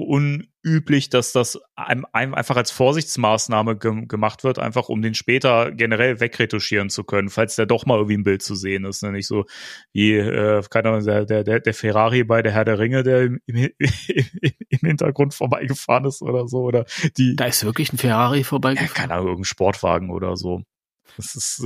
[0.65, 6.21] unüblich, dass das einem, einfach als Vorsichtsmaßnahme gem gemacht wird, einfach um den später generell
[6.21, 9.03] wegretuschieren zu können, falls der doch mal irgendwie im Bild zu sehen ist.
[9.03, 9.13] Ne?
[9.13, 9.45] Nicht so
[9.93, 13.41] wie, äh, keine Ahnung, der, der, der Ferrari bei der Herr der Ringe, der im,
[13.47, 16.59] im, im Hintergrund vorbeigefahren ist oder so.
[16.63, 16.85] Oder
[17.17, 18.95] die, Da ist wirklich ein Ferrari ja, vorbeigefahren.
[18.95, 20.63] keine Ahnung, irgendein Sportwagen oder so.
[21.17, 21.65] Das ist,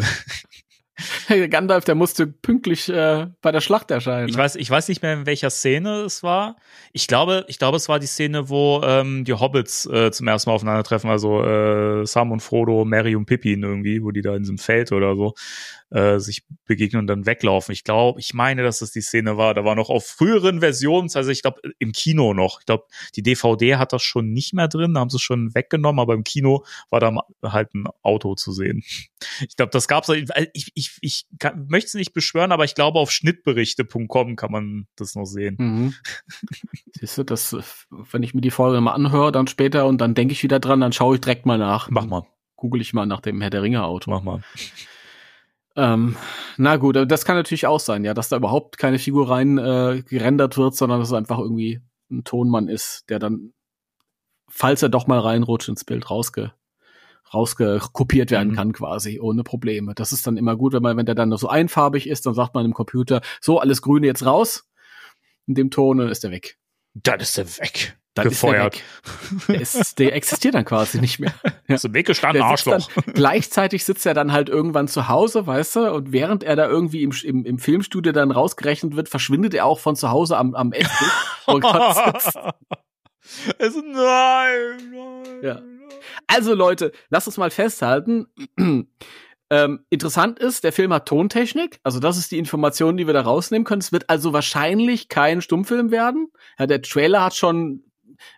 [1.51, 4.29] Gandalf, der musste pünktlich äh, bei der Schlacht erscheinen.
[4.29, 6.57] ich weiß, ich weiß nicht mehr, in welcher Szene es war.
[6.93, 10.51] Ich glaube, ich glaube, es war die Szene, wo ähm, die Hobbits äh, zum ersten
[10.51, 14.43] Mal aufeinandertreffen, also äh, Sam und Frodo, Merry und Pippin irgendwie, wo die da in
[14.43, 15.35] diesem Feld oder so
[15.93, 17.73] äh, sich begegnen und dann weglaufen.
[17.73, 19.55] Ich glaube, ich meine, dass das die Szene war.
[19.55, 22.61] Da war noch auf früheren Versionen, also ich glaube im Kino noch.
[22.61, 22.85] Ich glaube,
[23.15, 26.15] die DVD hat das schon nicht mehr drin, da haben sie es schon weggenommen, aber
[26.15, 28.83] im Kino war da halt ein Auto zu sehen.
[29.41, 30.09] Ich glaube, das gab's.
[30.09, 34.87] Ich, ich, ich kann, möchte es nicht beschwören, aber ich glaube, auf schnittberichte.com kann man
[34.97, 35.57] das noch sehen.
[35.59, 35.95] Mhm.
[36.99, 37.57] Siehst du, das,
[37.91, 40.81] wenn ich mir die Folge mal anhöre, dann später und dann denke ich wieder dran,
[40.81, 41.91] dann schaue ich direkt mal nach.
[41.91, 42.23] Mach mal,
[42.57, 44.11] Google ich mal nach dem Herr der Ringe Auto.
[44.11, 44.43] mach mal.
[45.77, 46.17] Ähm,
[46.59, 49.59] na gut, aber das kann natürlich auch sein, ja, dass da überhaupt keine Figur rein
[49.59, 53.55] äh, gerendert wird, sondern dass es einfach irgendwie ein Tonmann ist, der dann,
[54.49, 56.53] falls er doch mal reinrutscht ins Bild, rausge
[57.35, 58.57] rausgekopiert werden Mhm.
[58.57, 59.95] kann quasi ohne Probleme.
[59.95, 62.55] Das ist dann immer gut, wenn man wenn der dann so einfarbig ist, dann sagt
[62.55, 64.69] man im Computer so alles Grüne jetzt raus
[65.47, 66.59] in dem Ton und dann ist er weg.
[66.95, 67.97] Dann ist er weg.
[68.15, 68.75] Dann Gefeuert.
[68.75, 69.49] ist er weg.
[69.49, 71.33] Der, ist, der existiert dann quasi nicht mehr.
[71.67, 71.75] Ja.
[71.77, 72.91] Ist im Weg gestanden, Der sitzt Arschloch.
[72.95, 76.69] Dann, gleichzeitig sitzt er dann halt irgendwann zu Hause, weißt du, und während er da
[76.69, 80.55] irgendwie im, im, im Filmstudio dann rausgerechnet wird, verschwindet er auch von zu Hause am,
[80.55, 81.09] am Esstisch.
[81.47, 81.65] und
[82.15, 82.37] sitzt.
[83.59, 85.39] also, nein, nein.
[85.43, 85.63] Ja.
[86.27, 88.27] Also Leute, lasst uns mal festhalten.
[89.53, 91.79] Ähm, interessant ist, der Film hat Tontechnik.
[91.83, 93.83] Also das ist die Information, die wir da rausnehmen können.
[93.83, 96.33] Es wird also wahrscheinlich kein Stummfilm werden.
[96.59, 97.85] Ja, der Trailer hat schon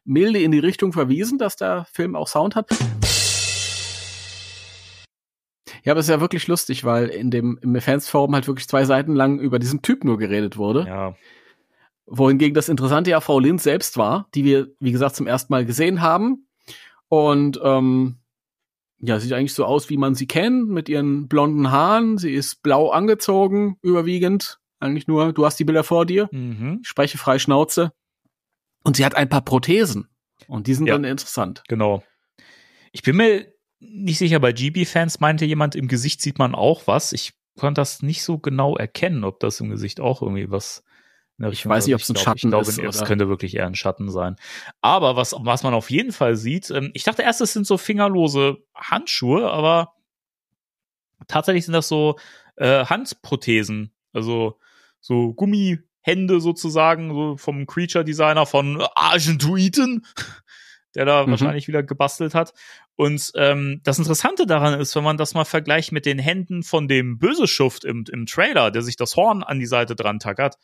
[0.05, 2.69] milde in die Richtung verwiesen, dass der Film auch Sound hat.
[5.85, 8.85] Ja, aber es ist ja wirklich lustig, weil in dem im Fans-Forum halt wirklich zwei
[8.85, 10.85] Seiten lang über diesen Typ nur geredet wurde.
[10.89, 11.15] Ja,
[12.07, 15.65] Wohingegen das Interessante ja Frau Lind selbst war, die wir, wie gesagt, zum ersten Mal
[15.65, 16.49] gesehen haben.
[17.09, 18.17] Und ähm,
[19.01, 22.19] ja, sieht eigentlich so aus, wie man sie kennt, mit ihren blonden Haaren.
[22.19, 24.59] Sie ist blau angezogen, überwiegend.
[24.81, 26.29] Eigentlich nur, du hast die Bilder vor dir.
[26.33, 26.81] Mhm.
[26.83, 27.93] Ich spreche frei Schnauze.
[28.83, 30.09] Und sie hat ein paar Prothesen.
[30.47, 30.95] Und die sind Ja.
[30.95, 31.63] dann interessant.
[31.69, 32.03] Genau.
[32.93, 37.13] Ich bin mir nicht sicher, bei GB-Fans meinte jemand, im Gesicht sieht man auch was.
[37.13, 40.85] Ich konnte das nicht so genau erkennen, ob das im Gesicht auch irgendwie was.
[41.39, 43.57] Der Ich weiß nicht, ob es ein glaub- Schatten ich glaube, ist Es könnte wirklich
[43.57, 44.37] eher ein Schatten sein.
[44.81, 47.77] Aber was, was man auf jeden Fall sieht, ähm, ich dachte erst, es sind so
[47.77, 49.95] fingerlose Handschuhe, aber
[51.27, 52.17] tatsächlich sind das so
[52.57, 53.93] äh, Handprothesen.
[54.13, 54.59] Also
[55.01, 60.07] so Gummihände sozusagen, so vom Creature-Designer von Argentuiten,
[60.95, 61.31] der da Mhm.
[61.31, 62.53] wahrscheinlich wieder gebastelt hat.
[62.97, 66.89] Und ähm, das Interessante daran ist, wenn man das mal vergleicht mit den Händen von
[66.89, 70.57] dem Böseschuft im, im Trailer, der sich das Horn an die Seite dran tackert,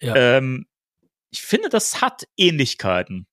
[0.00, 0.14] Ja.
[0.16, 0.66] ähm,
[1.30, 3.26] ich finde, das hat Ähnlichkeiten.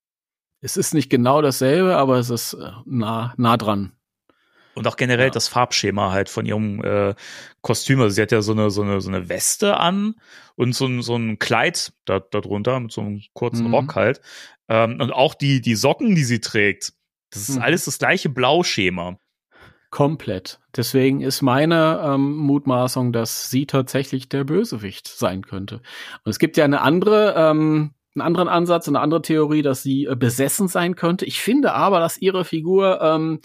[0.62, 3.93] Es ist nicht genau dasselbe, aber es ist äh, nah, nah dran.
[4.76, 5.32] Und auch generell Ja.
[5.32, 7.13] das Farbschema halt von ihrem äh,
[7.61, 8.01] Kostüm.
[8.01, 10.15] Also sie hat ja so eine, so eine, so eine Weste an
[10.55, 13.74] und so ein, so ein Kleid da, da drunter mit so einem kurzen Mhm.
[13.74, 14.21] Rock halt.
[14.69, 16.93] Ähm, und auch die, die Socken, die sie trägt,
[17.32, 17.61] das ist Mhm.
[17.61, 19.17] alles das gleiche Blauschema.
[19.91, 20.59] Komplett.
[20.76, 25.76] Deswegen ist meine ähm, Mutmaßung, dass sie tatsächlich der Bösewicht sein könnte.
[26.24, 30.05] Und es gibt ja eine andere, ähm, einen anderen Ansatz, eine andere Theorie, dass sie
[30.05, 31.26] äh, besessen sein könnte.
[31.26, 33.39] Ich finde aber, dass ihre Figur, ähm,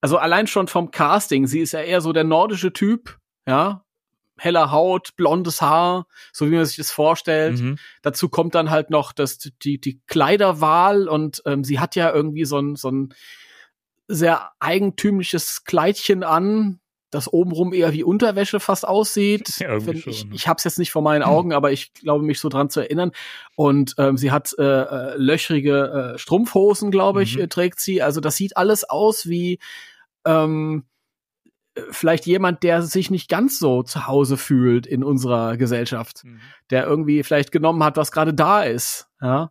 [0.00, 3.84] also allein schon vom Casting, sie ist ja eher so der nordische Typ, ja,
[4.38, 7.60] heller Haut, blondes Haar, so wie man sich das vorstellt.
[7.60, 7.78] Mhm.
[8.02, 12.44] Dazu kommt dann halt noch das, die, die Kleiderwahl und ähm, sie hat ja irgendwie
[12.44, 13.14] so ein, so ein
[14.06, 16.80] sehr eigentümliches Kleidchen an,
[17.10, 19.48] das obenrum eher wie Unterwäsche fast aussieht.
[19.60, 20.34] Ja, Wenn schon, ich ne?
[20.34, 22.80] ich habe es jetzt nicht vor meinen Augen, aber ich glaube mich so dran zu
[22.80, 23.12] erinnern.
[23.56, 27.42] Und ähm, sie hat äh, äh, löchrige äh, Strumpfhosen, glaube ich, Mhm.
[27.42, 28.02] äh, trägt sie.
[28.02, 29.58] Also das sieht alles aus wie
[30.26, 30.84] ähm,
[31.74, 36.40] äh, vielleicht jemand, der sich nicht ganz so zu Hause fühlt in unserer Gesellschaft Mhm.
[36.70, 39.08] der irgendwie vielleicht genommen hat, was gerade da ist.
[39.22, 39.50] Ja,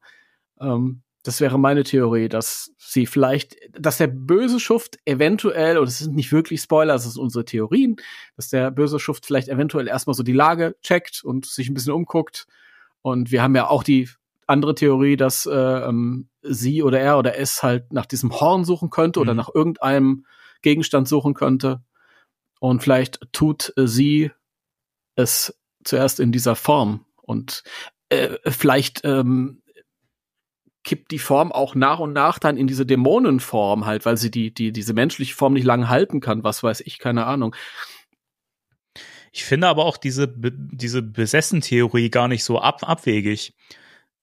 [0.60, 6.00] ähm, das wäre meine Theorie, dass sie vielleicht, dass der böse Schuft eventuell, und es
[6.00, 7.98] sind nicht wirklich Spoiler, das sind unsere Theorien,
[8.38, 11.92] dass der böse Schuft vielleicht eventuell erstmal so die Lage checkt und sich ein bisschen
[11.92, 12.48] umguckt.
[13.02, 14.10] Und wir haben ja auch die
[14.48, 18.90] andere Theorie, dass äh, ähm, sie oder er oder es halt nach diesem Horn suchen
[18.90, 19.38] könnte oder Mhm.
[19.38, 20.26] nach irgendeinem
[20.62, 21.82] Gegenstand suchen könnte.
[22.62, 24.32] Und vielleicht tut äh, sie
[25.16, 27.64] es zuerst in dieser Form und
[28.08, 29.62] äh, vielleicht ähm,
[30.88, 34.54] kippt die Form auch nach und nach dann in diese Dämonenform halt, weil sie die,
[34.54, 37.54] die, diese menschliche Form nicht lange halten kann, was weiß ich, keine Ahnung.
[39.34, 43.54] Ich finde aber auch diese, diese Besessen-Theorie gar nicht so ab abwegig.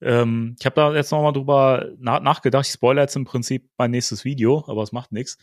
[0.01, 2.65] Ähm, ich habe da jetzt noch mal drüber na nachgedacht.
[2.65, 5.37] Ich spoilere jetzt im Prinzip mein nächstes Video, aber es macht nichts.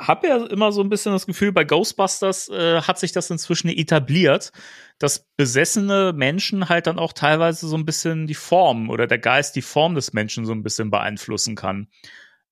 [0.00, 3.30] Ich habe ja immer so ein bisschen das Gefühl, bei Ghostbusters äh, hat sich das
[3.30, 4.50] inzwischen etabliert,
[4.98, 9.54] dass besessene Menschen halt dann auch teilweise so ein bisschen die Form oder der Geist
[9.54, 11.88] die Form des Menschen so ein bisschen beeinflussen kann.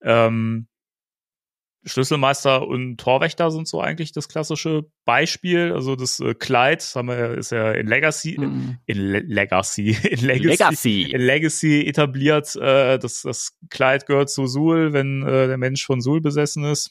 [0.02, 0.68] Ähm,
[1.86, 5.72] Schlüsselmeister und Torwächter sind so eigentlich das klassische Beispiel.
[5.72, 8.78] Also das äh, Kleid haben wir, ist ja in Legacy, Mhm.
[8.84, 11.02] in Le Legacy, in Legacy, Legacy.
[11.10, 12.54] in Legacy etabliert.
[12.56, 16.90] Äh, das, das Kleid gehört zu Sul, wenn äh, der Mensch von Sul besessen ist.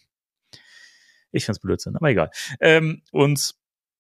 [1.32, 2.32] Ich find's Blödsinn, aber egal.
[2.60, 3.56] Ähm, und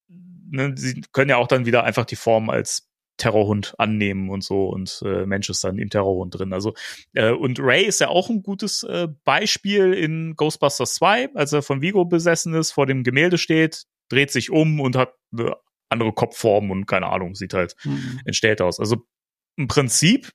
[0.07, 4.69] ne, sie können ja auch dann wieder einfach die Form als Terrorhund annehmen und so
[4.69, 6.53] und äh, Mensch ist dann im Terrorhund drin.
[6.53, 6.73] Also
[7.13, 11.61] äh, und Ray ist ja auch ein gutes äh, Beispiel in Ghostbusters 2, als er
[11.61, 15.55] von Vigo besessen ist, vor dem Gemälde steht, dreht sich um und hat eine
[15.89, 18.21] andere Kopfform und keine Ahnung, sieht halt Mhm.
[18.23, 18.79] entstellt aus.
[18.79, 19.05] Also
[19.57, 20.31] im Prinzip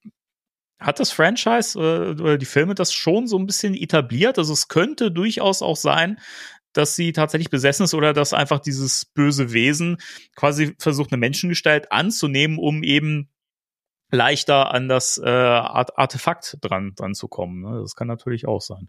[0.79, 4.39] hat das Franchise äh, oder die Filme das schon so ein bisschen etabliert.
[4.39, 6.19] Also es könnte durchaus auch sein,
[6.75, 9.99] dass sie tatsächlich besessen ist oder dass einfach dieses böse Wesen
[10.37, 13.31] quasi versucht, eine Menschengestalt anzunehmen, um eben
[14.11, 17.63] leichter an das äh, Art Artefakt dran, dran zu kommen.
[17.63, 17.81] Ne?
[17.81, 18.89] Das kann natürlich auch sein.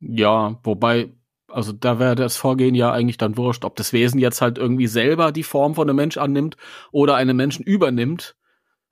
[0.00, 1.12] Ja, wobei,
[1.48, 4.86] also da wäre das Vorgehen ja eigentlich dann wurscht, ob das Wesen jetzt halt irgendwie
[4.86, 6.56] selber die Form von einem Mensch annimmt
[6.90, 8.36] oder einen Menschen übernimmt.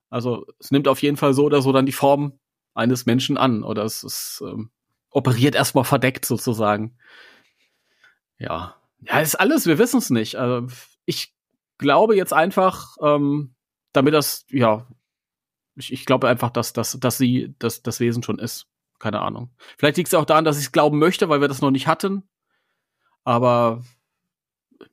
[0.09, 2.39] Also es nimmt auf jeden Fall so oder so dann die Form
[2.75, 4.71] eines Menschen an oder es ist ähm,
[5.11, 6.97] operiert erstmal verdeckt sozusagen.
[8.41, 10.37] Ja, ja, ist alles, wir wissen es nicht.
[10.37, 10.67] Also
[11.05, 11.35] ich
[11.79, 13.55] glaube jetzt einfach, ähm,
[13.93, 14.87] damit das, ja,
[15.77, 18.67] ich, ich glaube einfach, dass, dass, dass sie das, das Wesen schon ist.
[18.99, 19.51] Keine Ahnung.
[19.79, 21.87] Vielleicht liegt es auch daran, dass ich es glauben möchte, weil wir das noch nicht
[21.87, 22.29] hatten.
[23.25, 23.83] Aber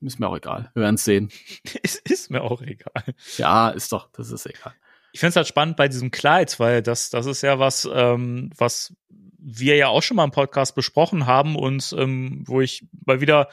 [0.00, 0.70] ist mir auch egal.
[0.74, 1.30] Wir werden es sehen.
[1.82, 3.14] Es ist mir auch egal.
[3.36, 4.74] Ja, ist doch, das ist egal.
[5.12, 8.50] Ich finde es halt spannend bei diesem Kleid, weil das, das ist ja was, ähm,
[8.56, 8.94] was
[9.38, 13.48] wir ja auch schon mal im Podcast besprochen haben und ähm, wo ich mal wieder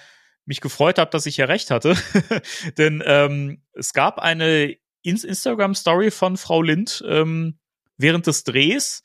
[0.45, 1.95] mich gefreut habe, dass ich ja recht hatte.
[2.77, 7.59] Denn ähm, es gab eine Instagram-Story von Frau Lind ähm,
[7.97, 9.03] während des Drehs,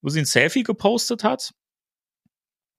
[0.00, 1.54] wo sie ein Selfie gepostet hat.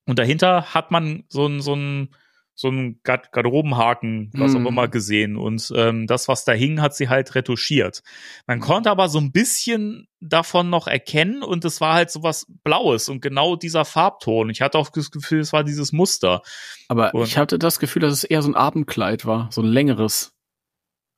[0.06, 2.14] Und dahinter hat man so ein, so ein
[2.56, 4.64] so ein Garderobenhaken, was Mhm.
[4.66, 5.36] auch immer gesehen.
[5.36, 8.02] Und ähm, das, was da hing, hat sie halt retuschiert.
[8.46, 12.46] Man konnte aber so ein bisschen davon noch erkennen und es war halt so was
[12.62, 14.50] Blaues und genau dieser Farbton.
[14.50, 16.42] Ich hatte auch das Gefühl, es war dieses Muster.
[16.88, 19.66] Aber Und- ich hatte das Gefühl, dass es eher so ein Abendkleid war, so ein
[19.68, 20.33] längeres.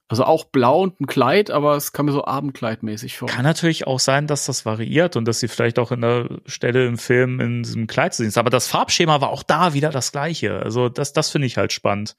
[0.09, 3.29] Also auch blau und ein Kleid, aber es kam mir so abendkleidmäßig vor.
[3.29, 6.87] Kann natürlich auch sein, dass das variiert und dass sie vielleicht auch in der Stelle
[6.87, 8.39] im Film in diesem Kleid zu sehen ist.
[8.39, 10.61] Aber das Farbschema war auch da wieder das gleiche.
[10.61, 12.17] Also das, das finde ich halt spannend.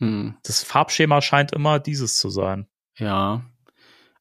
[0.00, 2.66] Hm, Das Farbschema scheint immer dieses zu sein.
[2.96, 3.42] ja.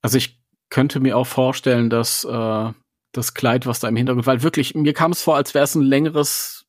[0.02, 0.40] Also ich
[0.70, 2.72] könnte mir auch vorstellen, dass äh,
[3.14, 5.74] das Kleid, was da im Hintergrund, weil wirklich, mir kam es vor, als wäre es
[5.76, 6.66] ein längeres,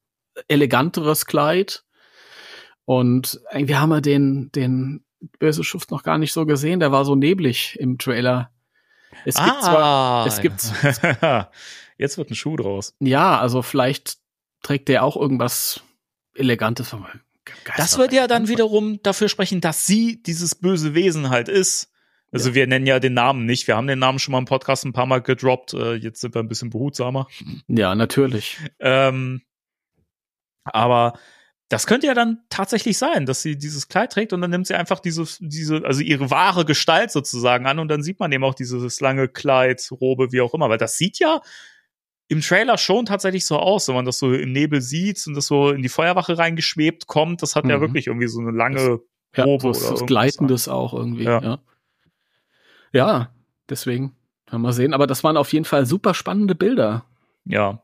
[0.49, 1.85] eleganteres Kleid.
[2.85, 5.05] Und wir haben ja den, den
[5.39, 8.51] böse Schuft noch gar nicht so gesehen, der war so neblig im Trailer.
[9.25, 9.61] Es gibt Ah.
[9.61, 10.61] zwar, es gibt
[11.99, 12.95] Jetzt wird ein Schuh draus.
[13.01, 14.19] Ja, also vielleicht
[14.63, 15.81] trägt der auch irgendwas
[16.35, 16.95] Elegantes.
[17.77, 21.91] Das würde ja dann wiederum dafür sprechen, dass sie dieses böse Wesen halt ist.
[22.31, 23.67] Also wir nennen ja den Namen nicht.
[23.67, 25.73] Wir haben den Namen schon mal im Podcast ein paar Mal gedroppt.
[25.75, 27.27] Äh, Jetzt sind wir ein bisschen behutsamer.
[27.69, 28.59] Ja, natürlich.
[28.79, 29.41] Ähm,
[30.65, 31.19] aber
[31.69, 34.75] das könnte ja dann tatsächlich sein, dass sie dieses Kleid trägt und dann nimmt sie
[34.75, 38.55] einfach diese, diese, also ihre wahre Gestalt sozusagen an und dann sieht man eben auch
[38.55, 41.41] dieses lange Kleid, Robe, wie auch immer, weil das sieht ja
[42.29, 45.47] im Trailer schon tatsächlich so aus, wenn man das so im Nebel sieht und das
[45.47, 47.81] so in die Feuerwache reingeschwebt kommt, das hat ja Mhm.
[47.83, 49.01] wirklich irgendwie so eine lange
[49.37, 51.25] Ja, Robe so oder ist das irgendwas Gleitendes auch irgendwie.
[51.25, 51.43] Ja.
[51.43, 51.59] Ja.
[52.93, 53.35] ja,
[53.69, 54.15] deswegen.
[54.51, 54.95] Wir sehen.
[54.95, 57.05] Aber das waren auf jeden Fall super spannende Bilder.
[57.45, 57.83] Ja,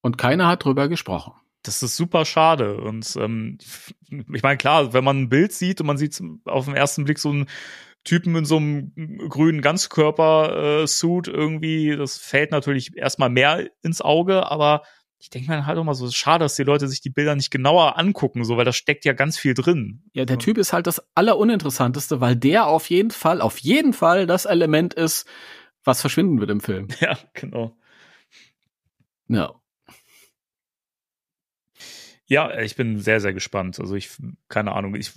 [0.00, 1.32] Und keiner hat drüber gesprochen.
[1.62, 2.80] Das ist super schade.
[2.80, 3.58] Und ähm,
[4.32, 7.18] ich meine, klar, wenn man ein Bild sieht und man sieht auf den ersten Blick
[7.18, 7.46] so einen
[8.04, 8.92] Typen in so einem
[9.28, 14.82] grünen Ganzkörper-Suit irgendwie, das fällt natürlich erstmal mehr ins Auge, aber
[15.18, 17.10] ich denke mir halt auch mal so, es ist schade, dass die Leute sich die
[17.10, 20.04] Bilder nicht genauer angucken, so, weil da steckt ja ganz viel drin.
[20.12, 24.26] Ja, der Typ ist halt das Alleruninteressanteste, weil der auf jeden Fall, auf jeden Fall
[24.26, 25.26] das Element ist,
[25.82, 26.88] was verschwinden wird im Film.
[27.00, 27.76] Ja, genau.
[29.26, 29.54] Ja.
[32.28, 33.80] Ja, ich bin sehr, sehr gespannt.
[33.80, 34.10] Also ich,
[34.48, 35.12] keine Ahnung, ich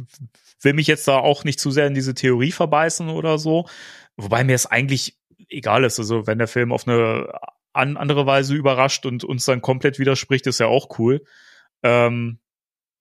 [0.62, 3.68] will mich jetzt da auch nicht zu sehr in diese Theorie verbeißen oder so.
[4.16, 6.00] Wobei mir es eigentlich egal ist.
[6.00, 7.34] Also wenn der Film auf eine
[7.74, 11.24] an andere Weise überrascht und uns dann komplett widerspricht, ist ja auch cool.
[11.84, 12.40] Ähm,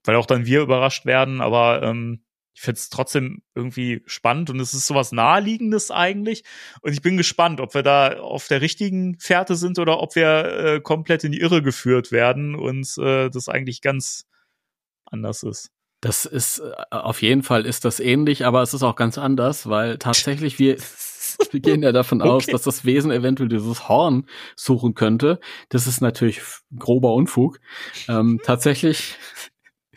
[0.04, 2.22] weil auch dann wir überrascht werden, aber ähm,
[2.60, 6.44] ich finde es trotzdem irgendwie spannend und es ist sowas Naheliegendes eigentlich.
[6.82, 10.44] Und ich bin gespannt, ob wir da auf der richtigen Fährte sind oder ob wir
[10.44, 14.26] äh, komplett in die Irre geführt werden und äh, das eigentlich ganz
[15.06, 15.70] anders ist.
[16.02, 19.66] Das ist, äh, auf jeden Fall ist das ähnlich, aber es ist auch ganz anders,
[19.66, 20.76] weil tatsächlich wir,
[21.50, 22.52] wir gehen ja davon aus, Okay.
[22.52, 25.40] dass das Wesen eventuell dieses Horn suchen könnte.
[25.70, 26.42] Das ist natürlich
[26.78, 27.58] grober Unfug.
[28.06, 29.16] Ähm, tatsächlich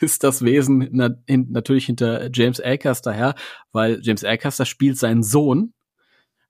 [0.04, 3.36] ist das Wesen na, hin, natürlich hinter James Acaster her,
[3.72, 5.74] weil James Acaster spielt seinen Sohn.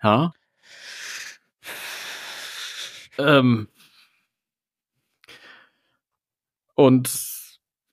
[0.03, 0.33] Ja.
[3.17, 3.69] Ähm,
[6.75, 7.09] und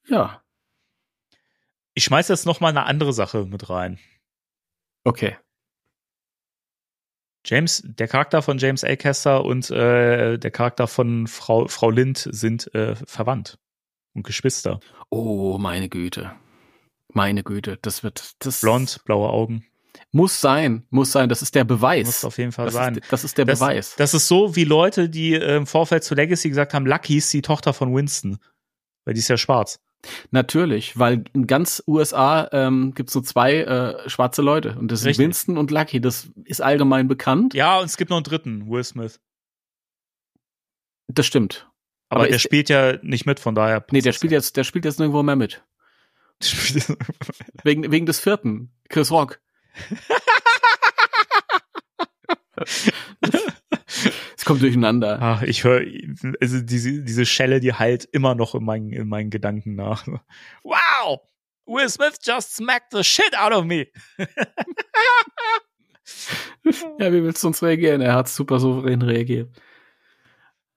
[0.08, 0.42] ja,
[1.94, 3.98] Ich schmeiß jetzt noch mal eine andere Sache mit rein.
[5.04, 5.36] okay.
[7.44, 12.74] James, der Charakter von James Acaster und äh, der Charakter von Frau, Frau Lind sind
[12.74, 13.58] äh, verwandt
[14.14, 14.80] und Geschwister.
[15.08, 16.32] Oh, meine Güte.
[17.12, 19.64] Meine Güte, das wird das Blond, blaue Augen.
[20.12, 22.06] muss sein, muss sein, das ist der Beweis.
[22.06, 22.96] Muss auf jeden Fall das sein.
[22.96, 23.96] Ist, das ist der das, Beweis.
[23.96, 27.42] Das ist so wie Leute, die im Vorfeld zu Legacy gesagt haben, Lucky ist die
[27.42, 28.38] Tochter von Winston.
[29.04, 29.80] Weil die ist ja schwarz.
[30.30, 35.08] Natürlich, weil in ganz USA ähm, gibt's so zwei äh, schwarze Leute und das sind
[35.08, 35.26] Richtig.
[35.26, 36.00] Winston und Lucky.
[36.00, 37.54] Das ist allgemein bekannt.
[37.54, 39.20] Ja, und es gibt noch einen dritten, Will Smith.
[41.08, 41.69] Das stimmt.
[42.10, 43.84] Aber, Aber der spielt ja nicht mit, von daher.
[43.90, 45.64] Nee, der spielt jetzt, der spielt jetzt nirgendwo mehr mit.
[47.64, 49.40] Wegen, wegen des vierten, Chris Rock.
[54.36, 55.18] Es kommt durcheinander.
[55.20, 55.82] Ach, ich höre,
[56.40, 60.06] also diese, diese Schelle, die halt immer noch in meinen, in meinen Gedanken nach.
[60.62, 61.20] Wow!
[61.66, 63.88] Will Smith just smacked the shit out of me.
[66.98, 68.00] Ja, wie willst du uns reagieren?
[68.00, 69.48] Er hat super souverän reagiert.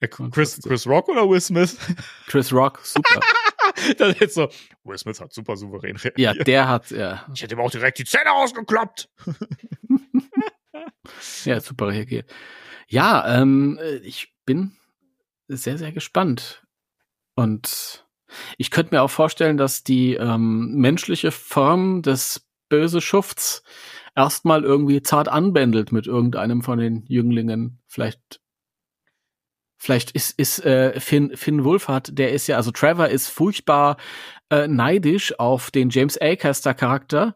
[0.07, 1.77] Chris, Chris Rock oder Will Smith?
[2.27, 3.19] Chris Rock, super.
[3.97, 4.49] das ist so,
[4.83, 6.17] Will Smith hat super souverän reagiert.
[6.17, 9.09] Ja, der hat, ja, Ich hätte ihm auch direkt die Zähne rausgekloppt.
[11.45, 12.31] ja, super reagiert.
[12.87, 14.75] Ja, ähm, äh, ich bin
[15.47, 16.63] sehr, sehr gespannt.
[17.35, 18.05] Und
[18.57, 23.63] ich könnte mir auch vorstellen, dass die ähm, menschliche Form des böse Schufts
[24.15, 27.79] erstmal irgendwie zart anbändelt mit irgendeinem von den Jünglingen.
[27.87, 28.41] Vielleicht,
[29.84, 33.97] vielleicht ist, ist äh, Finn, Finn Wolfhard, der ist ja, also Trevor ist furchtbar
[34.49, 37.36] äh, neidisch auf den James Acaster Charakter,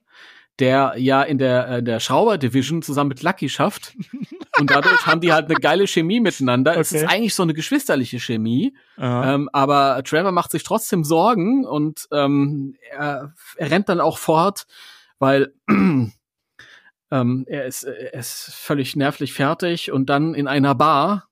[0.60, 3.96] der ja in der, äh, der Schrauber Division zusammen mit Lucky schafft.
[4.60, 6.76] Und dadurch haben die halt eine geile Chemie miteinander.
[6.78, 7.04] Es Okay.
[7.04, 8.76] ist eigentlich so eine geschwisterliche Chemie.
[8.98, 14.66] Ähm, aber Trevor macht sich trotzdem Sorgen und ähm, er, er rennt dann auch fort,
[15.20, 15.54] weil
[17.12, 21.28] ähm, er, ist, er ist völlig nervlich fertig und dann in einer Bar,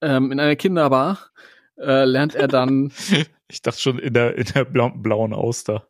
[0.00, 1.30] ähm, in einer Kinderbar,
[1.78, 2.92] äh, lernt er dann,
[3.48, 5.86] Ich dachte schon in der, in der blau, blauen Auster.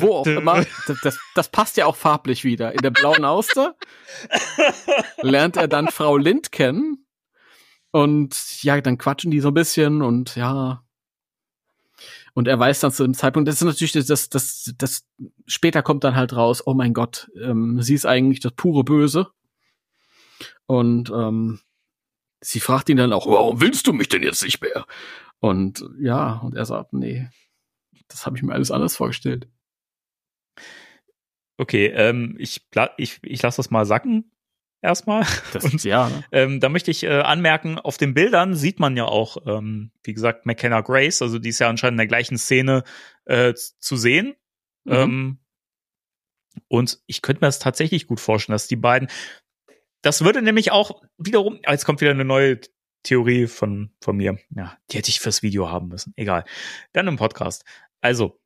[0.00, 3.74] wo auch immer, das, das, das passt ja auch farblich wieder, in der blauen Auster
[5.22, 7.04] lernt er dann Frau Lind kennen
[7.90, 10.84] und ja, dann quatschen die so ein bisschen und ja,
[12.34, 15.06] und er weiß dann zu dem Zeitpunkt, das ist natürlich das, das, das, das
[15.46, 19.28] später kommt dann halt raus, oh mein Gott, ähm, sie ist eigentlich das pure Böse.
[20.66, 21.60] Und ähm,
[22.42, 24.86] sie fragt ihn dann auch, warum willst du mich denn jetzt nicht mehr?
[25.38, 27.28] Und ja, und er sagt, nee,
[28.08, 29.48] das habe ich mir alles anders vorgestellt.
[31.56, 34.30] Okay, ähm, ich, ich, ich lasse das mal sacken.
[34.84, 35.24] Erstmal.
[35.52, 36.24] Das Und- ist ja, ne?
[36.32, 40.12] Ähm, da möchte ich äh, anmerken, auf den Bildern sieht man ja auch, ähm, wie
[40.12, 42.82] gesagt, McKenna Grace, also die ist ja anscheinend in der gleichen Szene
[43.24, 44.34] äh, zu sehen.
[44.84, 44.92] Mhm.
[44.92, 45.38] Ähm,
[46.66, 49.08] und ich könnte mir das tatsächlich gut vorstellen, dass die beiden,
[50.02, 52.60] das würde nämlich auch wiederum, ah, jetzt kommt wieder eine neue
[53.02, 54.38] Theorie von, von mir.
[54.50, 56.12] Ja, die hätte ich fürs Video haben müssen.
[56.16, 56.44] Egal.
[56.92, 57.64] Dann im Podcast.
[58.00, 58.38] Also,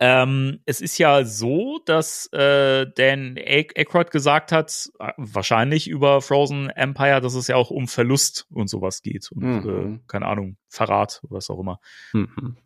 [0.00, 6.68] ähm, es ist ja so, dass äh, Dan Aykroyd gesagt hat, äh, wahrscheinlich über Frozen
[6.70, 9.30] Empire, dass es ja auch um Verlust und sowas geht.
[9.30, 9.94] Und Mhm.
[9.96, 11.80] äh, keine Ahnung, Verrat oder was auch immer.
[12.12, 12.56] Mhm.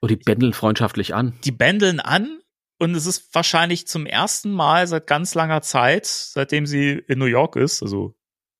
[0.00, 1.38] Und die bändeln freundschaftlich an.
[1.44, 2.40] Die bändeln an
[2.78, 7.26] und es ist wahrscheinlich zum ersten Mal seit ganz langer Zeit, seitdem sie in New
[7.26, 8.14] York ist, also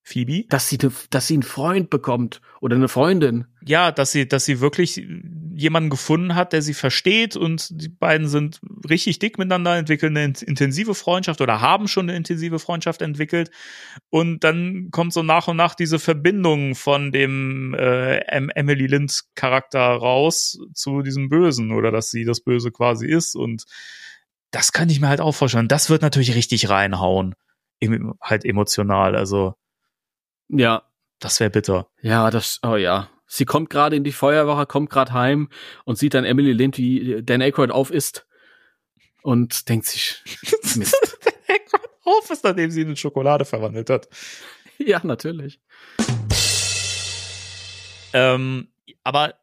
[0.08, 0.78] Phoebe, Dass sie,
[1.10, 3.46] dass sie einen Freund bekommt oder eine Freundin.
[3.64, 5.04] ja, dass sie, dass sie wirklich
[5.52, 10.26] jemanden gefunden hat, der sie versteht und die beiden sind richtig dick miteinander, entwickeln eine
[10.26, 13.50] in- intensive Freundschaft oder haben schon eine intensive Freundschaft entwickelt
[14.08, 19.22] und dann kommt so nach und nach diese Verbindung von dem äh, Em- Emily Lind
[19.34, 23.64] Charakter raus zu diesem Bösen oder dass sie das Böse quasi ist und
[24.50, 25.68] das kann ich mir halt auch vorstellen.
[25.68, 27.34] Das wird natürlich richtig reinhauen,
[27.80, 29.54] Em- halt emotional, also
[30.48, 30.82] Ja,
[31.18, 31.88] das wäre bitter.
[32.00, 33.10] Ja, das, oh ja.
[33.26, 35.48] Sie kommt gerade in die Feuerwache, kommt gerade heim
[35.84, 38.26] und sieht dann Emily Lind, wie Dan Aykroyd auf ist
[39.22, 40.22] und denkt sich,
[40.76, 40.96] Mist.
[42.04, 44.08] auf ist, nachdem sie ihn in Schokolade verwandelt hat.
[44.78, 45.60] ja, natürlich.
[48.12, 48.68] Ähm,
[49.04, 49.34] aber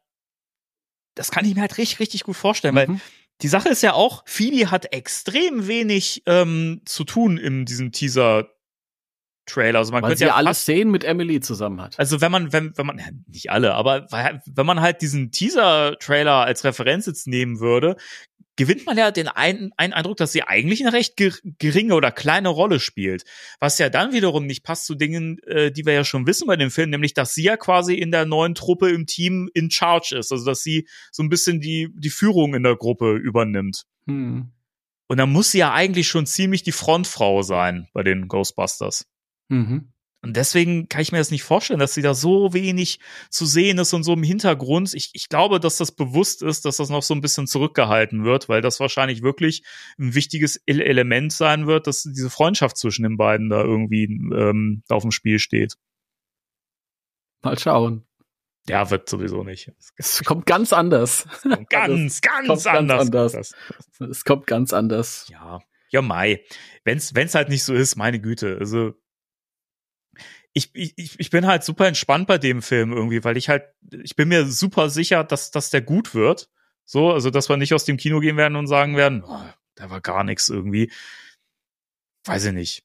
[1.14, 3.00] das kann ich mir halt richtig, richtig gut vorstellen, weil Mhm.
[3.44, 9.80] Die Sache ist ja auch, Phoebe hat extrem wenig ähm, zu tun in diesem Teaser-Trailer.
[9.80, 11.98] Also man Weil könnte sie ja alle Szenen mit Emily zusammen hat.
[11.98, 16.46] also wenn man, wenn, wenn man, ja, nicht alle, aber wenn man halt diesen Teaser-Trailer
[16.46, 17.96] als Referenz jetzt nehmen würde,
[18.56, 22.12] gewinnt man ja den einen, einen Eindruck, dass sie eigentlich eine recht ger- geringe oder
[22.12, 23.24] kleine Rolle spielt.
[23.60, 26.56] Was ja dann wiederum nicht passt zu Dingen, äh, die wir ja schon wissen bei
[26.56, 30.16] dem Film, nämlich, dass sie ja quasi in der neuen Truppe im Team in Charge
[30.18, 30.32] ist.
[30.32, 33.84] Also, dass sie so ein bisschen die, die Führung in der Gruppe übernimmt.
[34.06, 34.52] Hm.
[35.06, 39.06] Und dann muss sie ja eigentlich schon ziemlich die Frontfrau sein bei den Ghostbusters.
[39.48, 39.92] Mhm.
[40.24, 42.98] Und deswegen kann ich mir das nicht vorstellen, dass sie da so wenig
[43.28, 44.94] zu sehen ist und so im Hintergrund.
[44.94, 48.48] Ich, ich glaube, dass das bewusst ist, dass das noch so ein bisschen zurückgehalten wird,
[48.48, 49.62] weil das wahrscheinlich wirklich
[49.98, 54.82] ein wichtiges Ele- Element sein wird, dass diese Freundschaft zwischen den beiden da irgendwie ähm,
[54.88, 55.74] auf dem Spiel steht.
[57.42, 58.06] Mal schauen.
[58.66, 59.70] Ja, wird sowieso nicht.
[59.96, 61.26] Es kommt ganz anders.
[61.68, 63.00] Ganz, ganz, kommt anders.
[63.02, 63.32] anders.
[63.32, 63.54] Das,
[64.08, 65.26] Es kommt ganz anders.
[65.28, 65.60] ja,
[65.90, 66.42] ja, Mai.
[66.84, 68.56] Wenn's, wenn's halt nicht so ist, meine Güte.
[68.58, 68.94] Also,
[70.54, 73.64] ich, ich, ich bin halt super entspannt bei dem Film irgendwie, weil ich halt,
[74.02, 76.48] ich bin mir super sicher, dass, dass der gut wird.
[76.86, 79.44] So, also, dass wir nicht aus dem Kino gehen werden und sagen werden, oh,
[79.74, 80.92] da war gar nichts irgendwie.
[82.24, 82.84] Weiß ich nicht.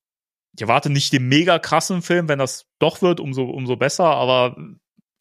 [0.55, 4.57] Ich erwarte nicht den mega krassen Film, wenn das doch wird, umso, umso besser, aber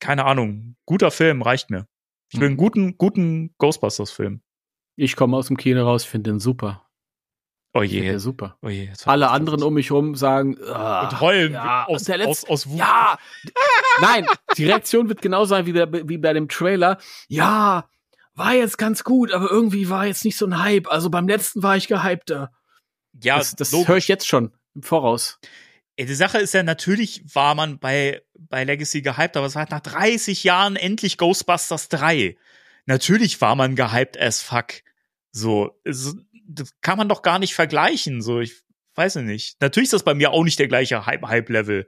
[0.01, 0.77] keine Ahnung.
[0.87, 1.87] Guter Film reicht mir.
[2.33, 4.41] Ich will einen guten, guten Ghostbusters-Film.
[4.97, 6.88] Ich komme aus dem Kino raus, finde den super.
[7.75, 8.19] Oh je.
[8.19, 8.57] super.
[8.63, 12.27] Oh je Alle anderen um mich rum sagen, ah, und heulen ja, aus, der aus,
[12.27, 12.79] letzte, aus Wut.
[12.79, 13.19] ja,
[14.01, 16.99] nein, die Reaktion wird genau sein wie, der, wie bei dem Trailer.
[17.29, 17.89] Ja,
[18.35, 20.91] war jetzt ganz gut, aber irgendwie war jetzt nicht so ein Hype.
[20.91, 22.53] Also beim letzten war ich gehypter.
[23.23, 25.39] ja das das höre ich jetzt schon im Voraus.
[25.99, 29.71] die Sache ist ja, natürlich war man bei, bei Legacy gehypt, aber es war halt
[29.71, 32.37] nach 30 Jahren endlich Ghostbusters 3.
[32.87, 34.67] Natürlich war man gehypt as fuck.
[35.33, 36.17] So, es,
[36.49, 38.23] das kann man doch gar nicht vergleichen.
[38.23, 38.63] So, ich
[38.95, 39.61] weiß nicht.
[39.61, 41.87] Natürlich ist das bei mir auch nicht der gleiche Hype-Level.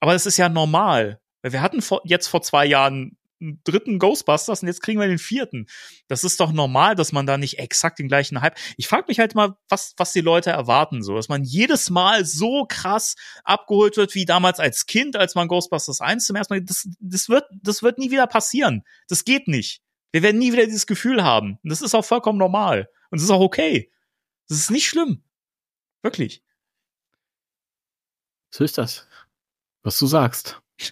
[0.00, 1.20] Aber das ist ja normal.
[1.42, 5.06] Weil wir hatten vor, jetzt vor zwei Jahren einen dritten Ghostbusters und jetzt kriegen wir
[5.06, 5.66] den vierten.
[6.08, 8.56] Das ist doch normal, dass man da nicht exakt den gleichen Hype.
[8.76, 12.24] Ich frage mich halt mal, was, was die Leute erwarten, so, dass man jedes Mal
[12.24, 16.62] so krass abgeholt wird wie damals als Kind, als man Ghostbusters 1 zum ersten Mal.
[16.62, 18.82] Das, das wird, das wird nie wieder passieren.
[19.08, 19.82] Das geht nicht.
[20.12, 21.58] Wir werden nie wieder dieses Gefühl haben.
[21.62, 22.88] Und das ist auch vollkommen normal.
[23.14, 23.92] Und das ist auch okay.
[24.48, 25.22] Das ist nicht schlimm.
[26.02, 26.42] Wirklich.
[28.50, 29.06] So ist das.
[29.84, 30.60] Was du sagst.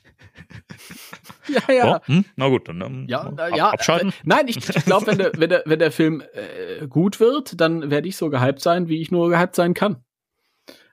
[1.49, 1.75] ja, ja.
[1.75, 2.25] Ja, hm?
[2.37, 3.71] Na gut, dann ähm, Ja, ab, ja.
[3.71, 4.11] abschalten.
[4.11, 7.61] äh, Nein, ich, ich glaube, wenn der, wenn, der, wenn der Film äh, gut wird,
[7.61, 10.05] dann werde ich so gehypt sein, wie ich nur gehypt sein kann.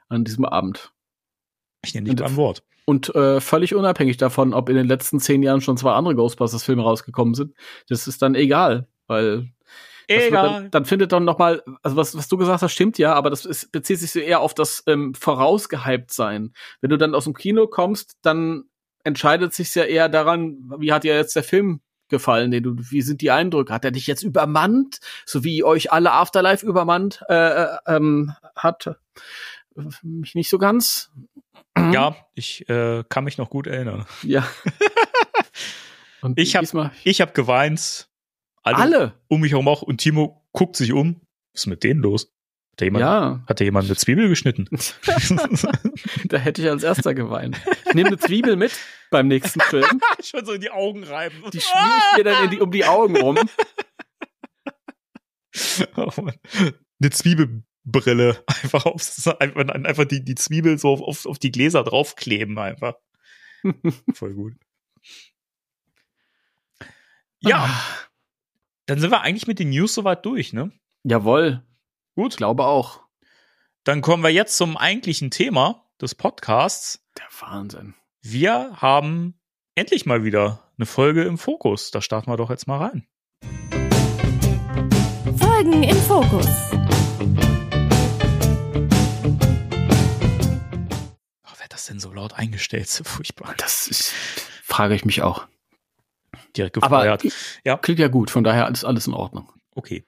[0.08, 0.92] An diesem Abend.
[1.86, 2.64] Ich nehme dich beim Wort.
[2.86, 6.82] Und äh, völlig unabhängig davon, ob in den letzten zehn Jahren schon zwei andere Ghostbusters-Filme
[6.82, 7.54] rausgekommen sind,
[7.88, 9.52] das ist dann egal, weil
[10.10, 10.50] Egal.
[10.64, 13.30] Dann, dann findet dann noch mal, also was, was du gesagt hast, stimmt ja, aber
[13.30, 16.54] das ist, bezieht sich so eher auf das ähm, vorausgehypt sein.
[16.82, 18.64] Wenn du dann aus dem Kino kommst, dann
[19.04, 23.02] entscheidet sich ja eher daran, wie hat dir jetzt der Film gefallen, den du, wie
[23.04, 23.72] sind die Eindrücke?
[23.74, 28.98] Hat er dich jetzt übermannt, so wie euch alle Afterlife übermannt äh, äh, ähm, hat?
[30.02, 31.12] Mich nicht so ganz.
[31.94, 34.06] Ja, ich äh, kann mich noch gut erinnern.
[34.24, 34.46] Ja.
[36.22, 38.09] Und Ich hab- diesmal Ich habe geweint.
[38.76, 39.14] Alle, alle.
[39.28, 39.82] um mich herum auch.
[39.82, 41.22] Und Timo guckt sich um.
[41.54, 42.26] Was ist mit denen los?
[42.72, 44.68] Hat da jemand, Ja, hat da jemand eine Zwiebel geschnitten?
[46.26, 47.60] da hätte ich als erster geweint.
[47.88, 48.72] Ich nehme eine Zwiebel mit
[49.12, 50.00] beim nächsten Film.
[50.24, 51.36] Schon so in die Augen reiben.
[51.52, 53.38] Die schmier ich mir dann in die, um die Augen rum.
[55.98, 56.36] Oh Mann.
[57.02, 58.44] Eine Zwiebelbrille.
[58.48, 62.96] Einfach auf, einfach, einfach die, die Zwiebel so auf, auf, auf die Gläser draufkleben einfach.
[64.14, 64.54] Voll gut.
[67.42, 68.09] Ja, Ah.
[68.90, 70.72] Dann sind wir eigentlich mit den News soweit durch, ne?
[71.04, 71.64] Jawohl.
[72.16, 72.34] Gut.
[72.34, 73.02] Ich glaube auch.
[73.84, 77.08] Dann kommen wir jetzt zum eigentlichen Thema des Podcasts.
[77.16, 77.94] Der Wahnsinn.
[78.22, 79.40] Wir haben
[79.76, 81.92] endlich mal wieder eine Folge im Fokus.
[81.92, 83.08] Da starten wir doch jetzt mal rein.
[85.38, 86.48] Folgen im Fokus.
[91.44, 92.90] Oh, wer hat das denn so laut eingestellt?
[92.90, 93.54] So furchtbar.
[93.58, 94.16] Das ist,
[94.64, 95.48] frage ich mich auch.
[96.56, 97.24] Direkt Aber gefeuert.
[97.64, 97.78] Ja.
[97.78, 99.52] klingt ja gut, von daher ist alles in Ordnung.
[99.76, 100.06] Okay.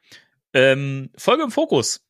[0.54, 2.02] Ähm, Folge im Fokus.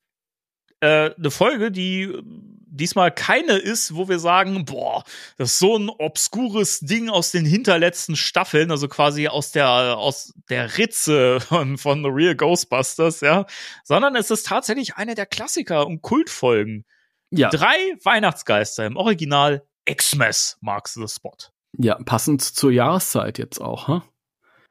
[0.80, 5.04] Äh, eine Folge, die äh, diesmal keine ist, wo wir sagen, boah,
[5.38, 10.34] das ist so ein obskures Ding aus den hinterletzten Staffeln, also quasi aus der, aus
[10.50, 13.46] der Ritze von, von The Real Ghostbusters, ja.
[13.84, 16.86] Sondern es ist tatsächlich eine der Klassiker und Kultfolgen.
[17.30, 21.52] Ja, Drei Weihnachtsgeister im Original Xmas marks the spot.
[21.78, 24.02] Ja, passend zur Jahreszeit jetzt auch, hm?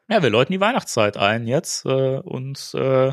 [0.08, 3.12] Ja, wir läuten die Weihnachtszeit ein jetzt äh, und äh,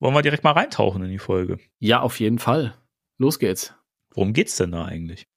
[0.00, 1.58] wollen wir direkt mal reintauchen in die Folge.
[1.78, 2.74] Ja, auf jeden Fall.
[3.18, 3.72] Los geht's.
[4.10, 5.28] Worum geht's denn da eigentlich?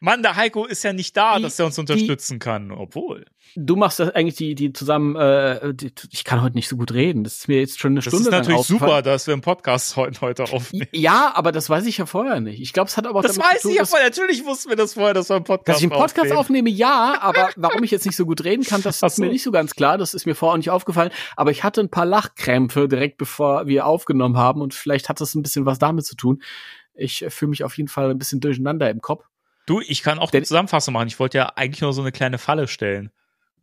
[0.00, 3.26] Mann, der Heiko ist ja nicht da, Die- dass er uns die- unterstützen kann, obwohl.
[3.54, 6.92] Du machst das eigentlich die, die zusammen, äh, die, ich kann heute nicht so gut
[6.92, 7.22] reden.
[7.22, 9.42] Das ist mir jetzt schon eine Das Stunde ist lang natürlich super, dass wir einen
[9.42, 10.86] Podcast heute, heute aufnehmen.
[10.92, 12.60] Ja, aber das weiß ich ja vorher nicht.
[12.62, 14.08] Ich glaube, es hat aber auch Das weiß tun, ich ja vorher.
[14.08, 16.38] Natürlich wussten wir das vorher, dass wir einen Podcast Dass ich einen Podcast aufnehmen.
[16.38, 19.42] aufnehme, ja, aber warum ich jetzt nicht so gut reden kann, das ist mir nicht
[19.42, 19.98] so ganz klar.
[19.98, 21.10] Das ist mir vorher auch nicht aufgefallen.
[21.36, 25.34] Aber ich hatte ein paar Lachkrämpfe direkt bevor wir aufgenommen haben und vielleicht hat das
[25.34, 26.42] ein bisschen was damit zu tun.
[26.94, 29.24] Ich äh, fühle mich auf jeden Fall ein bisschen durcheinander im Kopf.
[29.66, 31.08] Du, ich kann auch Denn- die Zusammenfassung machen.
[31.08, 33.10] Ich wollte ja eigentlich nur so eine kleine Falle stellen.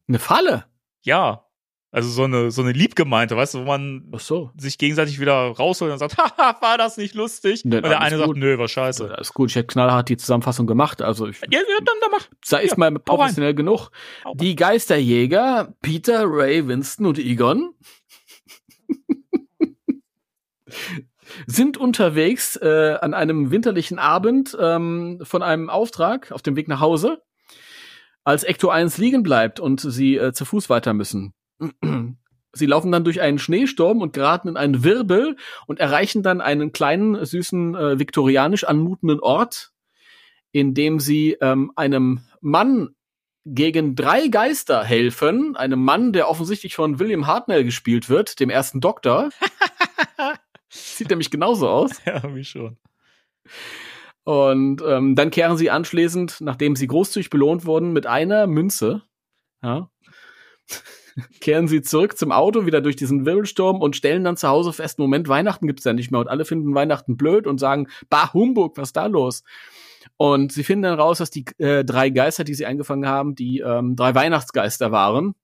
[0.07, 0.65] Eine Falle.
[1.01, 1.45] Ja.
[1.91, 4.51] Also so eine, so eine liebgemeinte, weißt du, wo man so.
[4.55, 7.61] sich gegenseitig wieder rausholt und sagt, haha, war das nicht lustig?
[7.65, 8.37] Nee, und der eine sagt, gut.
[8.37, 9.11] nö, war scheiße.
[9.15, 11.01] Alles gut, ich hätte knallhart die Zusammenfassung gemacht.
[11.01, 12.27] Also ich, Ja, ja, dann, dann mach.
[12.45, 13.89] sei ist Ja, mal professionell genug.
[14.35, 17.73] Die Geisterjäger, Peter, Ray, Winston und Egon
[21.47, 26.79] sind unterwegs äh, an einem winterlichen Abend ähm, von einem Auftrag auf dem Weg nach
[26.79, 27.21] Hause,
[28.23, 31.33] als Ecto 1 liegen bleibt und sie äh, zu Fuß weiter müssen.
[32.51, 35.35] Sie laufen dann durch einen Schneesturm und geraten in einen Wirbel
[35.67, 39.71] und erreichen dann einen kleinen, süßen, äh, viktorianisch anmutenden Ort,
[40.51, 42.95] in dem sie ähm, einem Mann
[43.45, 45.55] gegen drei Geister helfen.
[45.55, 49.29] Einem Mann, der offensichtlich von William Hartnell gespielt wird, dem ersten Doktor.
[50.69, 51.91] Sieht nämlich genauso aus.
[52.05, 52.77] Ja, wie schon.
[54.23, 59.01] Und ähm, dann kehren sie anschließend, nachdem sie großzügig belohnt wurden, mit einer Münze.
[59.63, 59.89] Ja.
[61.41, 64.99] kehren sie zurück zum Auto, wieder durch diesen Wirbelsturm und stellen dann zu Hause fest,
[64.99, 66.21] Moment, Weihnachten gibt's ja nicht mehr.
[66.21, 69.43] Und alle finden Weihnachten blöd und sagen, bah, Humbug, was ist da los?
[70.17, 73.59] Und sie finden dann raus, dass die äh, drei Geister, die sie eingefangen haben, die
[73.59, 75.35] ähm, drei Weihnachtsgeister waren.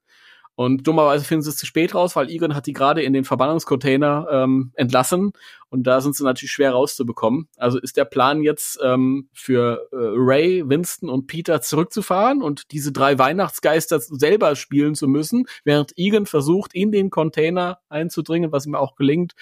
[0.55, 3.25] Und dummerweise finden sie es zu spät raus, weil Egon hat die gerade in den
[3.25, 5.33] Verbannungscontainer ähm, entlassen
[5.69, 7.49] und da sind sie natürlich schwer rauszubekommen.
[7.57, 12.93] Also ist der Plan jetzt ähm, für äh, Ray, Winston und Peter zurückzufahren und diese
[12.93, 18.75] drei Weihnachtsgeister selber spielen zu müssen, während Egon versucht, in den Container einzudringen, was ihm
[18.75, 19.33] auch gelingt,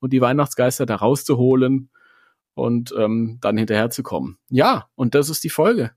[0.00, 1.90] und die Weihnachtsgeister da rauszuholen
[2.54, 4.38] und ähm, dann hinterherzukommen.
[4.48, 5.92] Ja, und das ist die Folge.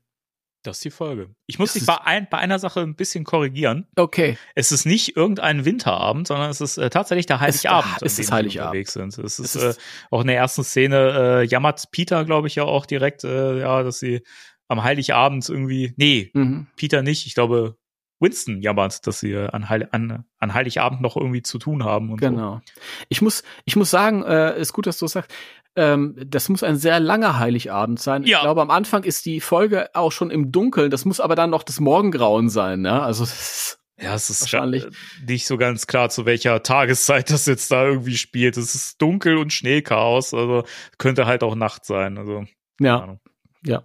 [0.66, 1.34] Das ist die Folge.
[1.46, 3.86] Ich muss Das dich bei, ein, bei einer Sache ein bisschen korrigieren.
[3.96, 4.36] Okay.
[4.54, 7.96] Es ist nicht irgendein Winterabend, sondern es ist äh, tatsächlich der Es ist der- Heiligabend,
[7.96, 8.66] es an ist dem sie Heiligabend.
[8.68, 9.18] unterwegs sind.
[9.18, 10.96] Es ist, Es ist- äh, auch in der ersten Szene
[11.42, 14.22] äh, jammert Peter, glaube ich, ja auch direkt, äh, ja, dass sie
[14.68, 16.66] am Heiligabend irgendwie, nee, Mhm.
[16.76, 17.76] Peter nicht, ich glaube,
[18.18, 22.10] Winston jammert, dass sie äh, an, Heil, an, an Heiligabend noch irgendwie zu tun haben.
[22.10, 22.62] Und Genau.
[23.10, 25.30] Ich muss, ich muss sagen, äh, ist gut, dass du es sagst.
[25.76, 28.22] Ähm, das muss ein sehr langer Heiligabend sein.
[28.24, 28.38] Ja.
[28.38, 30.90] Ich glaube, am Anfang ist die Folge auch schon im Dunkeln.
[30.90, 32.80] Das muss aber dann noch das Morgengrauen sein.
[32.80, 33.02] Ne?
[33.02, 34.04] Also das ist, So.
[34.04, 34.84] Ja, es ist Wahrscheinlich.
[34.84, 34.90] äh,
[35.26, 38.56] nicht so ganz klar, zu welcher Tageszeit das jetzt da irgendwie spielt.
[38.56, 40.64] Es ist dunkel und Schneechaos, also
[40.98, 42.18] könnte halt auch Nacht sein.
[42.18, 42.44] Also,
[42.80, 43.18] ja,
[43.64, 43.84] ja.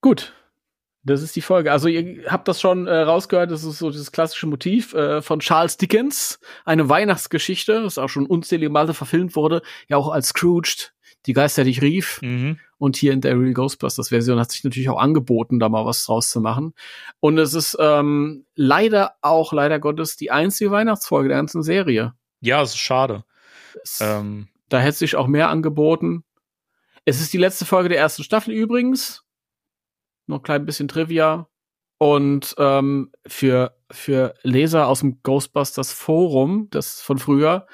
[0.00, 0.34] Gut.
[1.08, 1.72] Das ist die Folge.
[1.72, 5.40] Also ihr habt das schon äh, rausgehört, das ist so dieses klassische Motiv äh, von
[5.40, 10.94] Charles Dickens, eine Weihnachtsgeschichte, das auch schon unzählige Male verfilmt wurde, ja auch als Scrooged,
[11.26, 12.20] die Geister, die ich rief.
[12.22, 12.58] Mhm.
[12.78, 16.04] Und hier in der Real Ghostbusters Version hat sich natürlich auch angeboten, da mal was
[16.04, 16.74] draus zu machen.
[17.18, 22.14] Und es ist ähm, leider auch, leider Gottes, die einzige Weihnachtsfolge der ganzen Serie.
[22.40, 23.24] Ja, es ist schade.
[23.82, 26.24] Es, Ähm, da hätte sich auch mehr angeboten.
[27.04, 29.24] Es ist die letzte Folge der ersten Staffel übrigens.
[30.28, 31.48] Noch ein klein bisschen Trivia.
[31.98, 37.66] Und ähm, für, für Leser aus dem Ghostbusters Forum, das von früher,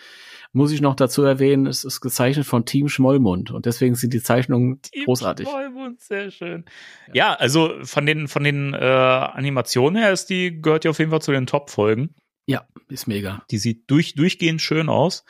[0.54, 3.50] muss ich noch dazu erwähnen, es ist gezeichnet von Team Schmollmund.
[3.50, 5.46] Und deswegen sind die Zeichnungen großartig.
[5.46, 6.64] Neumond, sehr schön.
[7.12, 11.10] Ja, also von den von den äh, Animationen her ist die gehört ja auf jeden
[11.10, 12.14] Fall zu den Top-Folgen.
[12.46, 13.44] Ja, ist mega.
[13.50, 15.24] Die sieht durch durchgehend schön aus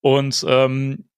[0.00, 1.08] und ähm,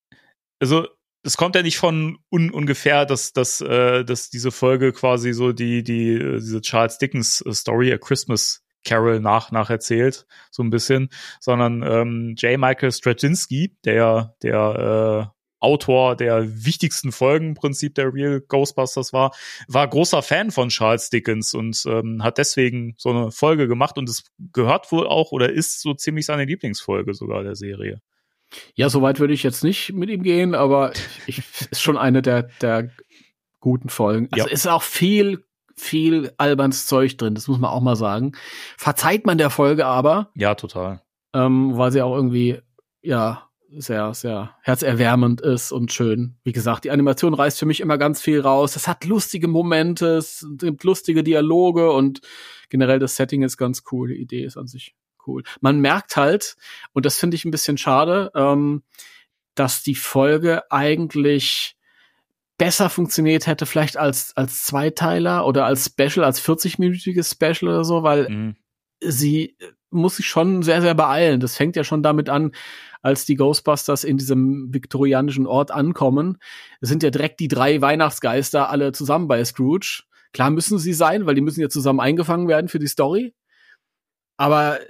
[0.60, 0.88] also
[1.24, 5.52] es kommt ja nicht von un ungefähr, dass, dass, äh, dass diese Folge quasi so
[5.52, 10.68] die, die, äh, diese Charles Dickens äh, Story, A Christmas Carol nach, nacherzählt, so ein
[10.68, 11.08] bisschen,
[11.40, 12.58] sondern ähm, J.
[12.58, 19.34] Michael Straczynski, der, der äh, Autor der wichtigsten Folgen im Prinzip der Real Ghostbusters war,
[19.66, 24.06] war großer Fan von Charles Dickens und ähm, hat deswegen so eine Folge gemacht und
[24.10, 28.02] es gehört wohl auch oder ist so ziemlich seine Lieblingsfolge sogar der Serie.
[28.74, 30.92] Ja, soweit würde ich jetzt nicht mit ihm gehen, aber
[31.26, 31.38] ich,
[31.70, 32.90] ist schon eine der, der
[33.60, 34.28] guten Folgen.
[34.32, 34.52] Also Ja.
[34.52, 35.44] ist auch viel,
[35.76, 38.32] viel albernes Zeug drin, das muss man auch mal sagen.
[38.76, 41.00] Verzeiht man der Folge aber, Ja, total.
[41.34, 42.60] ähm, weil sie auch irgendwie,
[43.02, 46.36] ja, sehr, sehr herzerwärmend ist und schön.
[46.44, 48.76] Wie gesagt, die Animation reißt für mich immer ganz viel raus.
[48.76, 52.20] Es hat lustige Momente, es gibt lustige Dialoge und
[52.68, 54.10] generell das Setting ist ganz cool.
[54.10, 54.94] Die Idee ist an sich
[55.26, 55.42] cool.
[55.60, 56.56] Man merkt halt,
[56.92, 58.82] und das finde ich ein bisschen schade, ähm,
[59.54, 61.76] dass die Folge eigentlich
[62.58, 68.02] besser funktioniert hätte, vielleicht als, als Zweiteiler oder als Special, als 40-minütiges Special oder so,
[68.02, 68.56] weil Mhm.
[69.00, 69.56] sie
[69.90, 71.40] muss sich schon sehr, sehr beeilen.
[71.40, 72.52] Das fängt ja schon damit an,
[73.02, 76.38] als die Ghostbusters in diesem viktorianischen Ort ankommen.
[76.80, 80.02] Sind ja direkt die drei Weihnachtsgeister alle zusammen bei Scrooge.
[80.32, 83.34] Klar müssen sie sein, weil die müssen ja zusammen eingefangen werden für die Story.
[84.36, 84.80] Aber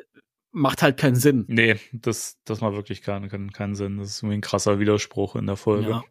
[0.54, 1.44] macht halt keinen Sinn.
[1.48, 3.98] Nee, das, das macht wirklich keinen, keinen, keinen Sinn.
[3.98, 5.90] Das ist irgendwie ein krasser Widerspruch in der Folge.
[5.90, 6.04] Ja.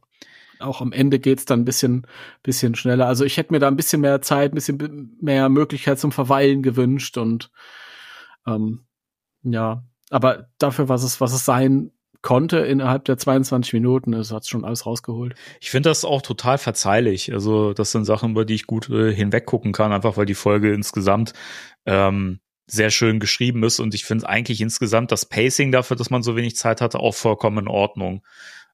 [0.59, 2.05] Auch am Ende geht's dann ein bisschen,
[2.43, 3.07] bisschen schneller.
[3.07, 6.61] Also ich hätte mir da ein bisschen mehr Zeit, ein bisschen mehr Möglichkeit zum Verweilen
[6.61, 7.51] gewünscht und
[8.45, 8.85] ähm,
[9.43, 11.91] ja, aber dafür, was es, was es sein
[12.21, 15.35] konnte innerhalb der 22 Minuten, es hat schon alles rausgeholt.
[15.59, 17.33] Ich finde das auch total verzeihlich.
[17.33, 20.73] Also, das sind Sachen, über die ich gut äh, hinweggucken kann, einfach weil die Folge
[20.73, 21.33] insgesamt
[21.85, 22.39] ähm,
[22.73, 23.79] sehr schön geschrieben ist.
[23.79, 27.15] Und ich finde eigentlich insgesamt das Pacing dafür, dass man so wenig Zeit hatte, auch
[27.15, 28.23] vollkommen in Ordnung.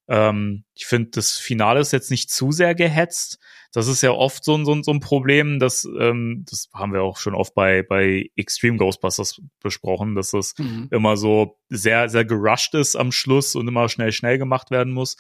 [0.08, 3.38] Ähm, ich finde, das Finale ist jetzt nicht zu sehr gehetzt.
[3.72, 6.94] Das ist ja oft so, ein- so, ein- so ein Problem, dass, ähm, das haben
[6.94, 10.56] wir auch schon oft bei, bei Extreme Ghostbusters besprochen, dass das
[10.90, 15.16] immer so sehr, sehr gerusht ist am Schluss und immer schnell, schnell gemacht werden muss.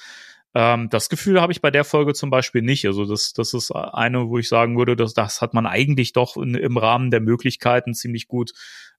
[0.56, 2.86] Ähm, das Gefühl habe ich bei der Folge zum Beispiel nicht.
[2.86, 6.38] Also das, das ist eine, wo ich sagen würde, dass das hat man eigentlich doch
[6.38, 8.52] in, im Rahmen der Möglichkeiten ziemlich gut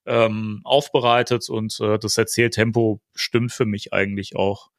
[0.05, 4.69] ähm, aufbereitet und äh, das Erzähltempo stimmt für mich eigentlich auch.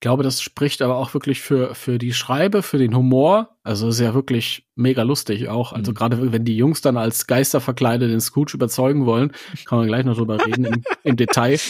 [0.00, 3.56] glaube, das spricht aber auch wirklich für, für die Schreibe, für den Humor.
[3.62, 5.72] Also ist ja wirklich mega lustig auch.
[5.72, 5.94] Also Mhm.
[5.94, 9.32] gerade wenn die Jungs dann als Geister verkleidet den Scrooge überzeugen wollen,
[9.64, 11.58] kann man gleich noch drüber reden im, im Detail.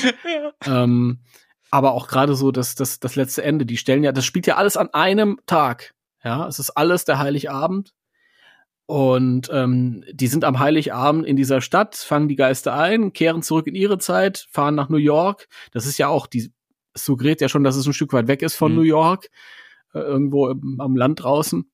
[0.65, 1.19] Ähm,
[1.73, 4.57] aber auch gerade so das, das, das letzte Ende, die stellen ja, das spielt ja
[4.57, 5.95] alles an einem Tag.
[6.23, 7.95] Ja, es ist alles der Heiligabend.
[8.85, 13.67] Und ähm, die sind am Heiligabend in dieser Stadt, fangen die Geister ein, kehren zurück
[13.67, 15.49] in ihre Zeit, fahren nach New York.
[15.73, 16.53] Das ist ja auch, die
[16.93, 18.79] es suggeriert ja schon, dass es ein Stück weit weg ist von Mhm.
[18.79, 19.31] New York,
[19.95, 21.71] äh, irgendwo im, am Land draußen.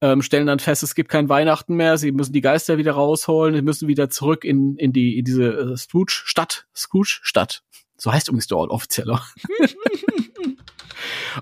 [0.00, 3.54] Ähm, stellen dann fest, es gibt kein Weihnachten mehr, sie müssen die Geister wieder rausholen,
[3.54, 6.66] sie müssen wieder zurück in, in die in diese äh, Scrooge-Stadt.
[6.74, 7.62] Scrooge-Stadt.
[7.96, 9.24] So heißt übrigens der Ort offiziell auch.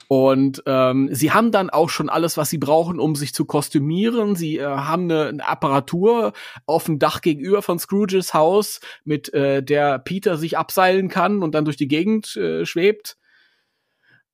[0.09, 4.37] Und ähm, sie haben dann auch schon alles, was sie brauchen, um sich zu kostümieren.
[4.37, 6.33] Sie äh, haben eine, eine Apparatur
[6.67, 11.55] auf dem Dach gegenüber von Scrooges Haus, mit äh, der Peter sich abseilen kann und
[11.55, 13.17] dann durch die Gegend äh, schwebt.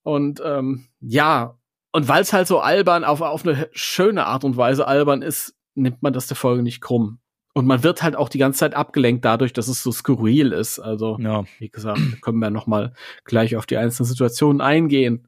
[0.02, 1.58] Und ähm, ja,
[1.92, 5.54] und weil es halt so albern, auf, auf eine schöne Art und Weise albern ist,
[5.74, 7.18] nimmt man das der Folge nicht krumm.
[7.58, 10.78] Und man wird halt auch die ganze Zeit abgelenkt dadurch, dass es so skurril ist.
[10.78, 11.44] Also Ja.
[11.58, 12.92] wie gesagt, können wir noch mal
[13.24, 15.26] gleich auf die einzelnen Situationen eingehen.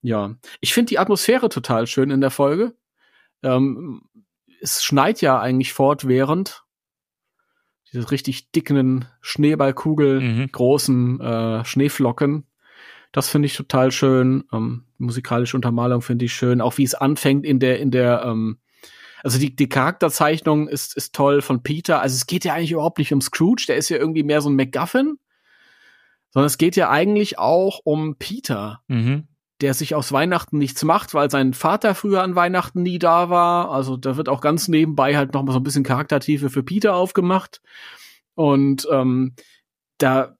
[0.00, 2.72] Ja, ich finde die Atmosphäre total schön in der Folge.
[3.42, 4.04] Ähm,
[4.62, 6.64] es schneit ja eigentlich fortwährend.
[7.92, 10.48] Diese richtig dicken Schneeballkugel, Mhm.
[10.50, 12.46] großen äh, Schneeflocken.
[13.12, 14.44] Das finde ich total schön.
[14.50, 16.62] Ähm, musikalische Untermalung finde ich schön.
[16.62, 18.56] Auch wie es anfängt in der, in der, ähm,
[19.24, 22.00] also die, die Charakterzeichnung ist, ist toll von Peter.
[22.00, 24.50] Also es geht ja eigentlich überhaupt nicht um Scrooge, der ist ja irgendwie mehr so
[24.50, 25.18] ein MacGuffin,
[26.30, 29.28] sondern es geht ja eigentlich auch um Peter, Mhm.
[29.60, 33.70] der sich aus Weihnachten nichts macht, weil sein Vater früher an Weihnachten nie da war.
[33.70, 36.94] Also da wird auch ganz nebenbei halt noch mal so ein bisschen Charaktertiefe für Peter
[36.94, 37.62] aufgemacht.
[38.34, 39.34] Und ähm,
[39.98, 40.36] da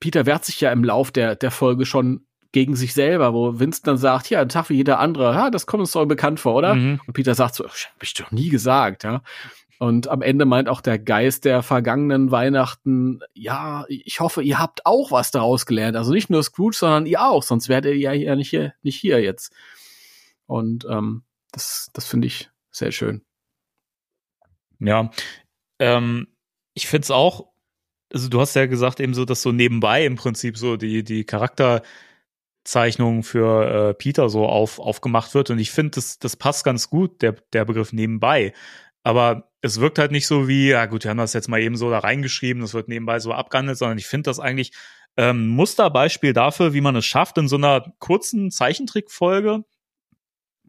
[0.00, 3.92] Peter wehrt sich ja im Lauf der, der Folge schon gegen sich selber, wo Winston
[3.92, 6.54] dann sagt, ja, ein Tag wie jeder andere, ja, das kommt uns doch bekannt vor,
[6.54, 6.74] oder?
[6.74, 7.00] Mhm.
[7.06, 9.22] Und Peter sagt so, hab ich doch nie gesagt, ja.
[9.78, 14.84] Und am Ende meint auch der Geist der vergangenen Weihnachten, ja, ich hoffe, ihr habt
[14.86, 15.96] auch was daraus gelernt.
[15.96, 18.96] Also nicht nur Scrooge, sondern ihr auch, sonst wärt ihr ja hier nicht hier, nicht
[18.96, 19.52] hier jetzt.
[20.46, 21.22] Und ähm,
[21.52, 23.22] das, das finde ich sehr schön.
[24.80, 25.10] Ja.
[25.78, 26.26] Ähm,
[26.74, 27.46] ich finde es auch,
[28.12, 31.24] also du hast ja gesagt, eben so, dass so nebenbei im Prinzip so die, die
[32.68, 35.50] Charakterzeichnung für äh, Peter so auf, aufgemacht wird.
[35.50, 38.52] Und ich finde, das, das passt ganz gut, der, der Begriff nebenbei.
[39.02, 41.76] Aber es wirkt halt nicht so wie, ja gut, wir haben das jetzt mal eben
[41.76, 44.72] so da reingeschrieben, das wird nebenbei so abgehandelt, sondern ich finde das eigentlich
[45.16, 49.64] ähm, Musterbeispiel dafür, wie man es schafft, in so einer kurzen Zeichentrickfolge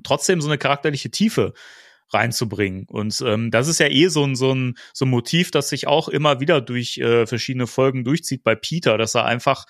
[0.04, 1.54] trotzdem so eine charakterliche Tiefe
[2.12, 2.86] reinzubringen.
[2.88, 5.88] Und ähm, das ist ja eh so ein, so, ein, so ein Motiv, das sich
[5.88, 9.66] auch immer wieder durch äh, verschiedene Folgen durchzieht bei Peter, dass er einfach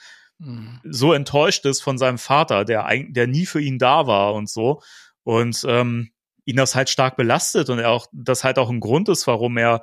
[0.84, 4.82] so enttäuscht ist von seinem Vater, der, der nie für ihn da war und so.
[5.24, 6.12] Und ähm,
[6.46, 9.58] ihn das halt stark belastet und er auch, das halt auch ein Grund ist, warum
[9.58, 9.82] er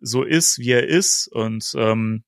[0.00, 1.28] so ist, wie er ist.
[1.28, 2.24] Und ähm,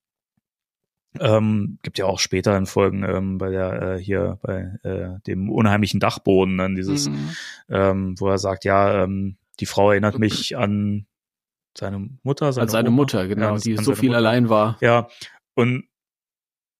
[1.18, 5.50] ähm, gibt ja auch später in Folgen ähm, bei der äh, hier bei äh, dem
[5.50, 7.30] unheimlichen Dachboden dann dieses Mhm.
[7.68, 11.06] ähm, wo er sagt, ja, ähm, die Frau erinnert mich an
[11.76, 12.96] seine Mutter, seine, Als seine Oma.
[12.96, 14.18] Mutter, genau, das- die an so viel Mutter.
[14.18, 14.76] allein war.
[14.80, 15.08] Ja,
[15.54, 15.84] und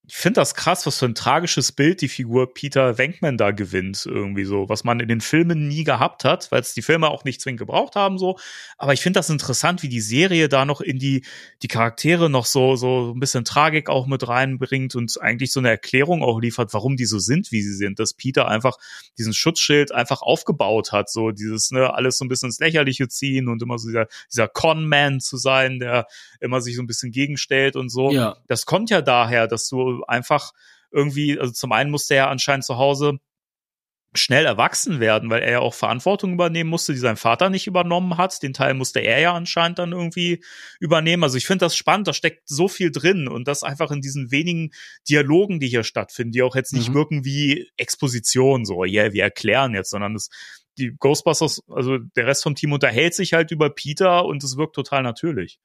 [0.07, 4.05] ich finde das krass, was für ein tragisches Bild die Figur Peter Venkman da gewinnt,
[4.05, 7.23] irgendwie so, was man in den Filmen nie gehabt hat, weil es die Filme auch
[7.23, 8.37] nicht zwingend gebraucht haben, so.
[8.77, 11.23] Aber ich finde das interessant, wie die Serie da noch in die,
[11.61, 15.69] die Charaktere noch so, so ein bisschen Tragik auch mit reinbringt und eigentlich so eine
[15.69, 18.77] Erklärung auch liefert, warum die so sind, wie sie sind, dass Peter einfach
[19.19, 23.47] diesen Schutzschild einfach aufgebaut hat, so dieses, ne, alles so ein bisschen ins Lächerliche ziehen
[23.47, 26.07] und immer so dieser, dieser Con-Man zu sein, der
[26.39, 28.35] immer sich so ein bisschen gegenstellt und so Ja.
[28.47, 30.51] das kommt ja daher, dass du einfach
[30.91, 33.19] irgendwie, also zum einen musste er anscheinend zu Hause
[34.13, 38.17] schnell erwachsen werden, weil er ja auch Verantwortung übernehmen musste, die sein Vater nicht übernommen
[38.17, 38.43] hat.
[38.43, 40.43] Den Teil musste er ja anscheinend dann irgendwie
[40.81, 41.23] übernehmen.
[41.23, 44.29] Also ich finde das spannend, da steckt so viel drin und das einfach in diesen
[44.29, 44.71] wenigen
[45.07, 46.93] Dialogen, die hier stattfinden, die auch jetzt nicht Mhm.
[46.93, 50.29] wirken wie Exposition, so, ja, yeah, wir erklären jetzt, sondern das,
[50.77, 54.75] die Ghostbusters, also der Rest vom Team unterhält sich halt über Peter und es wirkt
[54.75, 55.57] total natürlich.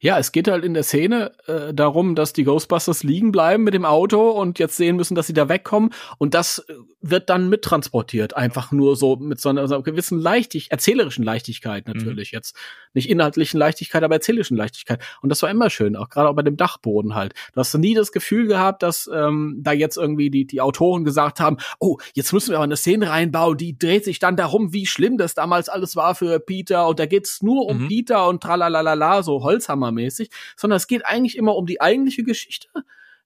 [0.00, 3.74] Ja, es geht halt in der Szene äh, darum, dass die Ghostbusters liegen bleiben mit
[3.74, 5.92] dem Auto und jetzt sehen müssen, dass sie da wegkommen.
[6.18, 8.36] Und das äh, wird dann mittransportiert.
[8.36, 12.32] Einfach nur so mit so einer, so einer gewissen Leichtig erzählerischen Leichtigkeit natürlich.
[12.32, 12.56] Jetzt
[12.94, 15.00] nicht inhaltlichen Leichtigkeit, aber erzählerischen Leichtigkeit.
[15.22, 17.34] Und das war immer schön, auch gerade auch bei dem Dachboden halt.
[17.52, 21.38] Du hast nie das Gefühl gehabt, dass ähm, da jetzt irgendwie die, die Autoren gesagt
[21.38, 24.86] haben, oh, jetzt müssen wir aber eine Szene reinbauen, die dreht sich dann darum, wie
[24.86, 26.88] schlimm das damals alles war für Peter.
[26.88, 27.88] Und da geht's nur um Mhm.
[27.88, 32.68] Peter und tralalala, so Holzhammermäßig, sondern es geht eigentlich immer um die eigentliche Geschichte.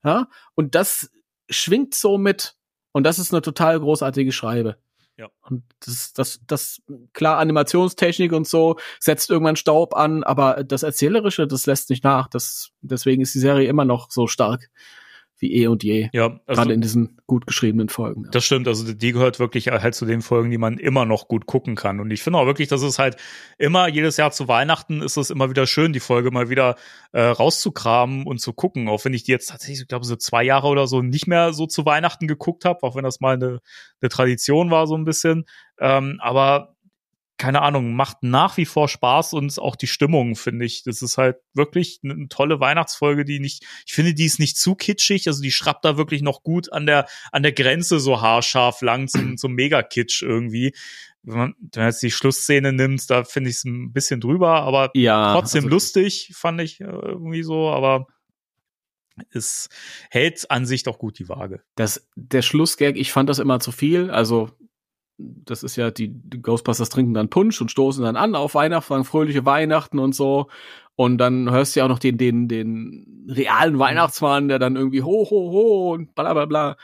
[0.05, 1.11] Ja, und das
[1.51, 2.57] schwingt so mit
[2.93, 4.77] Und das ist eine total großartige Schreibe.
[5.17, 5.29] Ja.
[5.43, 11.47] Und das, das, das, klar, Animationstechnik und so setzt irgendwann Staub an, aber das Erzählerische,
[11.47, 12.29] das lässt nicht nach.
[12.29, 14.71] Das, deswegen ist die Serie immer noch so stark
[15.41, 16.09] wie eh und je.
[16.13, 18.25] Ja, also Gerade in diesen gut geschriebenen Folgen.
[18.25, 18.31] Ja.
[18.31, 21.47] Das stimmt, also die gehört wirklich halt zu den Folgen, die man immer noch gut
[21.47, 21.99] gucken kann.
[22.01, 23.17] Und ich finde auch wirklich, dass es halt
[23.59, 26.77] immer, jedes Jahr zu Weihnachten ist es immer wieder schön, die Folge mal wieder
[27.13, 28.89] äh, rauszukramen und zu gucken.
[28.89, 31.53] Auch wenn ich die jetzt tatsächlich, ich glaube, so zwei Jahre oder so nicht mehr
[31.53, 33.61] so zu Weihnachten geguckt habe, auch wenn das mal eine,
[34.01, 35.45] eine Tradition war, so ein bisschen.
[35.79, 36.75] Ähm, aber
[37.41, 40.83] keine Ahnung, macht nach wie vor Spaß und auch die Stimmung, finde ich.
[40.83, 44.75] Das ist halt wirklich eine tolle Weihnachtsfolge, die nicht, ich finde, die ist nicht zu
[44.75, 48.83] kitschig, also die schrappt da wirklich noch gut an der, an der Grenze so haarscharf
[48.83, 50.75] lang zum, zum Mega-Kitsch irgendwie.
[51.23, 54.61] Wenn man, wenn man jetzt die Schlussszene nimmt, da finde ich es ein bisschen drüber,
[54.63, 58.07] aber Ja, trotzdem also- lustig, fand ich äh, irgendwie so, aber
[59.31, 59.69] es
[60.11, 61.63] hält an sich doch gut die Waage.
[61.75, 64.11] Das, der Schlussgag, ich fand das immer zu viel.
[64.11, 64.51] Also,
[65.45, 69.05] das ist ja, die, Ghostbusters trinken dann Punsch und stoßen dann an auf Weihnachten, sagen
[69.05, 70.49] fröhliche Weihnachten und so.
[70.97, 75.03] Und dann hörst du ja auch noch den, den, den realen Weihnachtsmann, der dann irgendwie
[75.03, 76.77] ho, ho, ho und bla, bla, bla.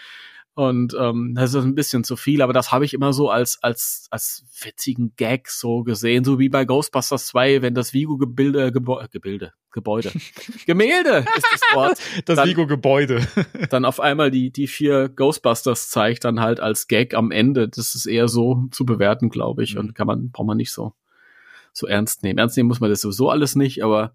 [0.57, 3.63] Und ähm, das ist ein bisschen zu viel, aber das habe ich immer so als,
[3.63, 9.11] als, als witzigen Gag so gesehen, so wie bei Ghostbusters 2, wenn das Vigo-Gebilde, Gebäude,
[9.11, 10.13] Gebilde, Gebäude,
[10.67, 13.27] Gemälde ist das Wort, Das Dann- Vigo-Gebäude.
[13.69, 17.69] dann auf einmal die, die vier Ghostbusters zeigt, dann halt als Gag am Ende.
[17.69, 19.75] Das ist eher so zu bewerten, glaube ich.
[19.75, 19.81] Mhm.
[19.81, 20.95] Und kann man, braucht man nicht so,
[21.75, 22.39] so ernst nehmen.
[22.39, 24.15] Ernst nehmen muss man das sowieso alles nicht, aber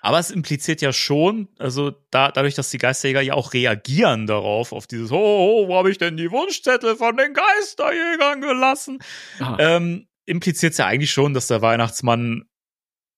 [0.00, 4.72] Aber es impliziert ja schon, also da, dadurch, dass die Geisterjäger ja auch reagieren darauf,
[4.72, 8.98] auf dieses, oh, oh wo habe ich denn die Wunschzettel von den Geisterjägern gelassen?
[9.40, 12.48] ah, Ähm, impliziert es ja eigentlich schon, dass der Weihnachtsmann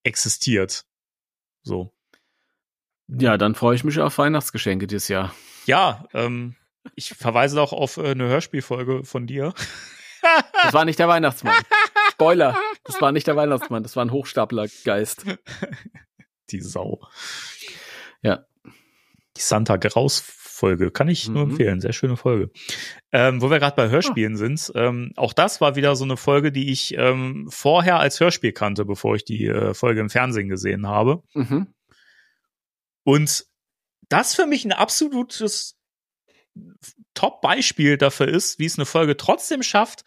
[0.03, 0.85] existiert.
[1.63, 1.93] So.
[3.09, 5.35] ja, dann freue ich mich auf Weihnachtsgeschenke dieses Jahr.
[5.67, 6.57] Ja, ähm,
[6.95, 9.53] ich verweise doch auf äh, eine Hörspielfolge von dir.
[10.63, 11.55] Das war nicht der Weihnachtsmann.
[12.13, 15.25] Spoiler, das war nicht der Weihnachtsmann, das war ein Hochstaplergeist.
[16.51, 17.01] Die Sau.
[18.23, 18.45] Ja.
[19.37, 21.51] Die Santa Graus Folge kann ich nur Mhm.
[21.53, 21.81] empfehlen.
[21.81, 22.51] Sehr schöne Folge.
[23.13, 26.51] Ähm, wo wir gerade bei Hörspielen sind, ähm, auch das war wieder so eine Folge,
[26.51, 30.89] die ich ähm, vorher als Hörspiel kannte, bevor ich die äh, Folge im Fernsehen gesehen
[30.89, 31.23] habe.
[31.35, 31.73] Mhm.
[33.05, 33.47] Und
[34.09, 35.77] das für mich ein absolutes
[37.15, 40.05] Top-Beispiel dafür ist, wie es eine Folge trotzdem schafft,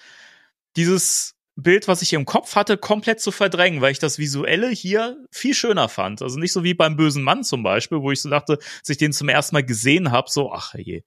[0.76, 5.26] dieses Bild, was ich im Kopf hatte, komplett zu verdrängen, weil ich das Visuelle hier
[5.32, 6.22] viel schöner fand.
[6.22, 8.98] Also nicht so wie beim bösen Mann zum Beispiel, wo ich so dachte, als ich
[8.98, 11.04] den zum ersten Mal gesehen habe, so, ach je.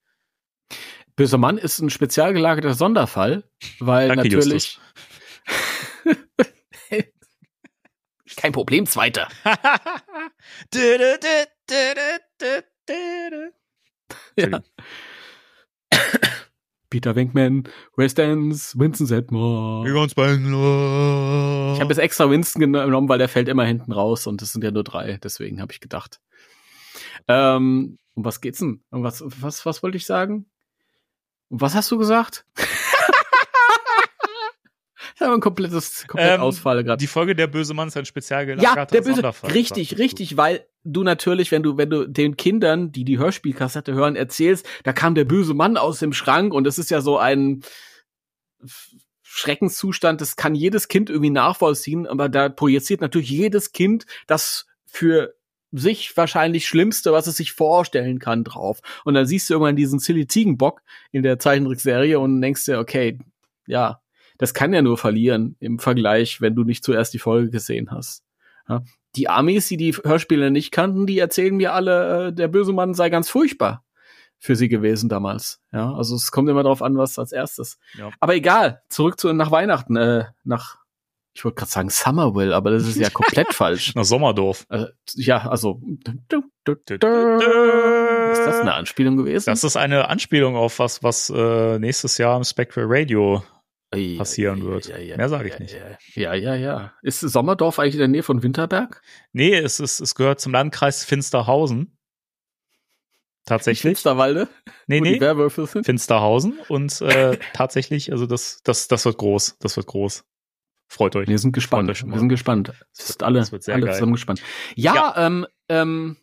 [1.17, 3.45] Böser Mann ist ein spezial gelagerter Sonderfall,
[3.79, 4.79] weil Danke, natürlich.
[8.37, 9.29] Kein Problem, zweiter.
[14.37, 14.61] Ja.
[16.95, 17.65] Peter Venkman,
[17.97, 19.09] West Ends, Winston
[20.15, 20.31] bei
[21.75, 24.63] Ich habe jetzt extra Winston genommen, weil der fällt immer hinten raus und es sind
[24.63, 26.21] ja nur drei, deswegen habe ich gedacht.
[27.27, 28.85] Ähm, um was geht's denn?
[28.91, 30.47] Um was, was, was wollte ich sagen?
[31.49, 32.47] Um was hast du gesagt?
[35.17, 37.01] ich habe ein komplettes, komplett Ähm, Ausfall gerade.
[37.01, 41.03] Die Folge Der böse Mann ist ein spezial Ja, der böse, richtig, richtig, weil du
[41.03, 45.25] natürlich, wenn du, wenn du den Kindern, die die Hörspielkassette hören, erzählst, da kam der
[45.25, 47.63] böse Mann aus dem Schrank und es ist ja so ein
[49.23, 55.35] Schreckenszustand, das kann jedes Kind irgendwie nachvollziehen, aber da projiziert natürlich jedes Kind das für
[55.73, 58.81] sich wahrscheinlich Schlimmste, was es sich vorstellen kann, drauf.
[59.05, 63.19] Und dann siehst du irgendwann diesen Silly Ziegenbock in der Zeichentrickserie und denkst dir, okay,
[63.67, 64.01] ja,
[64.39, 68.23] das kann ja nur verlieren im Vergleich, wenn du nicht zuerst die Folge gesehen hast.
[68.69, 68.85] Ja.
[69.17, 72.95] Die Amis, die die Hörspiele nicht kannten, die erzählen mir alle, äh, der böse Mann
[72.95, 73.85] sei ganz furchtbar
[74.39, 75.61] für sie gewesen damals.
[75.73, 77.79] Ja, also es kommt immer darauf an, was als erstes.
[77.97, 78.11] Ja.
[78.21, 80.79] Aber egal, zurück zu nach Weihnachten, äh, nach
[81.37, 83.95] ich wollte gerade sagen Summerville, aber das ist ja komplett falsch.
[83.97, 84.67] Nach Sommerdorf.
[84.71, 86.07] Äh, ja, also ist
[88.47, 89.47] das eine Anspielung gewesen?
[89.47, 93.43] Das ist eine Anspielung auf was, was äh, nächstes Jahr im Spectral Radio
[94.17, 94.91] passieren wird.
[94.91, 95.77] ei, ei, Mehr sage ich nicht.
[96.15, 96.93] Ja, ja, ja.
[97.03, 99.03] Ist Sommerdorf eigentlich in der Nähe von Winterberg?
[99.33, 101.97] Nee, es, ist, es gehört zum Landkreis Finsterhausen.
[103.47, 103.83] Tatsächlich.
[103.83, 104.49] Finsterwalde?
[104.87, 105.21] Nee, nee.
[105.21, 105.85] Werwölfe sind?
[105.85, 106.59] Finsterhausen.
[106.69, 109.57] Und äh, tatsächlich, also das, das, das wird groß.
[109.61, 110.25] Das wird groß.
[110.89, 111.29] Freut euch.
[111.29, 111.91] Wir sind gespannt.
[111.91, 112.05] euch.
[112.07, 112.73] Wir sind gespannt.
[112.97, 113.95] Es ist alle, das wird sehr alle geil.
[113.95, 114.43] zusammen gespannt.
[114.77, 116.17] Ja, ähm, ähm,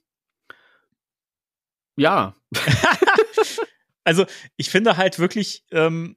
[1.95, 2.35] ja.
[4.03, 4.25] Also
[4.57, 6.15] ich finde halt wirklich, ähm,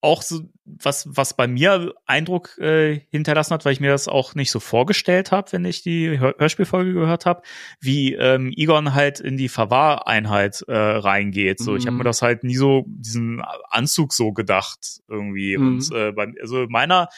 [0.00, 4.34] auch so was was bei mir Eindruck äh, hinterlassen hat, weil ich mir das auch
[4.34, 7.42] nicht so vorgestellt habe, wenn ich die Hör Hörspielfolge gehört habe,
[7.80, 11.58] wie ähm, Egon halt in die Verwahreinheit äh, reingeht.
[11.58, 11.98] So, ich habe Mhm.
[11.98, 15.56] mir das halt nie so diesen Anzug so gedacht irgendwie.
[15.56, 15.66] Mhm.
[15.66, 17.08] Und äh, beim, also in meiner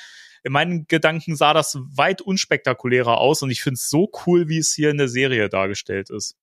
[0.42, 4.56] in meinen Gedanken sah das weit unspektakulärer aus und ich finde es so cool, wie
[4.56, 6.34] es hier in der Serie dargestellt ist.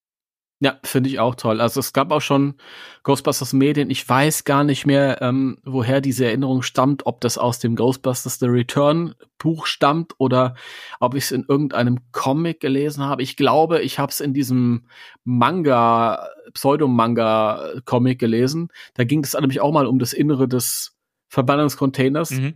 [0.59, 1.61] Ja, finde ich auch toll.
[1.61, 2.55] Also es gab auch schon
[3.03, 3.91] Ghostbusters Medien.
[3.91, 8.39] Ich weiß gar nicht mehr, ähm, woher diese Erinnerung stammt, ob das aus dem Ghostbusters
[8.39, 10.55] The Return Buch stammt oder
[10.99, 13.21] ob ich es in irgendeinem Comic gelesen habe.
[13.21, 14.87] Ich glaube, ich habe es in diesem
[15.23, 18.69] Manga, Pseudo-Manga-Comic gelesen.
[18.95, 20.95] Da ging es nämlich auch mal um das Innere des
[21.29, 22.53] Verbannungscontainers Mhm.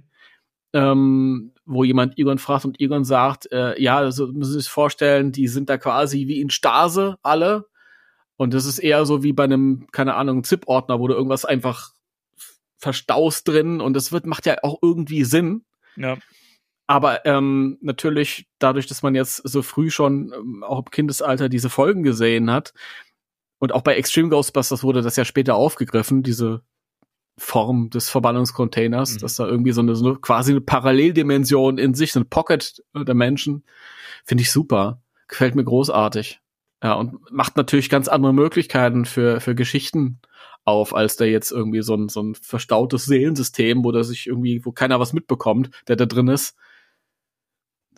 [0.73, 5.31] ähm, wo jemand Egon fragt und Egon sagt, äh, ja, also müssen Sie sich vorstellen,
[5.31, 7.67] die sind da quasi wie in Stase alle.
[8.41, 11.93] Und das ist eher so wie bei einem, keine Ahnung, ZIP-Ordner, wo du irgendwas einfach
[12.79, 15.63] verstaust drin und das wird, macht ja auch irgendwie Sinn.
[15.95, 16.17] Ja.
[16.87, 21.69] Aber ähm, natürlich, dadurch, dass man jetzt so früh schon ähm, auch im Kindesalter diese
[21.69, 22.73] Folgen gesehen hat,
[23.59, 26.63] und auch bei Extreme Ghostbusters wurde das ja später aufgegriffen, diese
[27.37, 29.19] Form des Verbannungscontainers, Mhm.
[29.19, 32.83] dass da irgendwie so eine, so eine quasi eine Paralleldimension in sich, so ein Pocket
[32.95, 33.65] der Menschen,
[34.25, 35.03] finde ich super.
[35.27, 36.40] Gefällt mir großartig.
[36.83, 40.19] Ja, und macht natürlich ganz andere Möglichkeiten für, für Geschichten
[40.63, 44.65] auf, als da jetzt irgendwie so ein, so ein verstautes Seelensystem, wo da sich irgendwie,
[44.65, 46.55] wo keiner was mitbekommt, der da drin ist.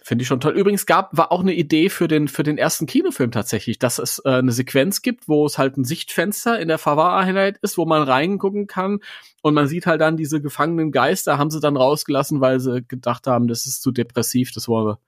[0.05, 0.53] Finde ich schon toll.
[0.53, 4.19] Übrigens gab, war auch eine Idee für den, für den ersten Kinofilm tatsächlich, dass es
[4.25, 8.03] äh, eine Sequenz gibt, wo es halt ein Sichtfenster in der Verwahreinheit ist, wo man
[8.03, 8.99] reingucken kann
[9.41, 13.27] und man sieht halt dann diese gefangenen Geister, haben sie dann rausgelassen, weil sie gedacht
[13.27, 14.99] haben, das ist zu depressiv, das wollen wir,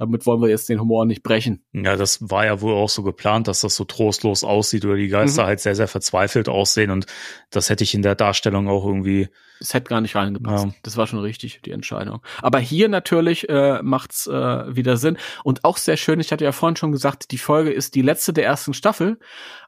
[0.00, 1.62] damit wollen wir jetzt den Humor nicht brechen.
[1.72, 5.08] Ja, das war ja wohl auch so geplant, dass das so trostlos aussieht oder die
[5.08, 5.46] Geister Mhm.
[5.46, 7.06] halt sehr, sehr verzweifelt aussehen und
[7.50, 9.28] das hätte ich in der Darstellung auch irgendwie,
[9.60, 10.64] Es hätte gar nicht reingepasst.
[10.64, 10.72] Ja.
[10.82, 12.22] Das war schon richtig, die Entscheidung.
[12.40, 15.18] Aber hier natürlich äh, macht's äh, wieder Sinn.
[15.44, 18.32] Und auch sehr schön, ich hatte ja vorhin schon gesagt, die Folge ist die letzte
[18.32, 19.18] der ersten Staffel.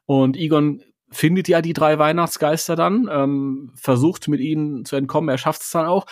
[0.07, 0.81] Und Egon
[1.11, 5.69] findet ja die drei Weihnachtsgeister dann, ähm, versucht mit ihnen zu entkommen, er schafft es
[5.69, 6.07] dann auch.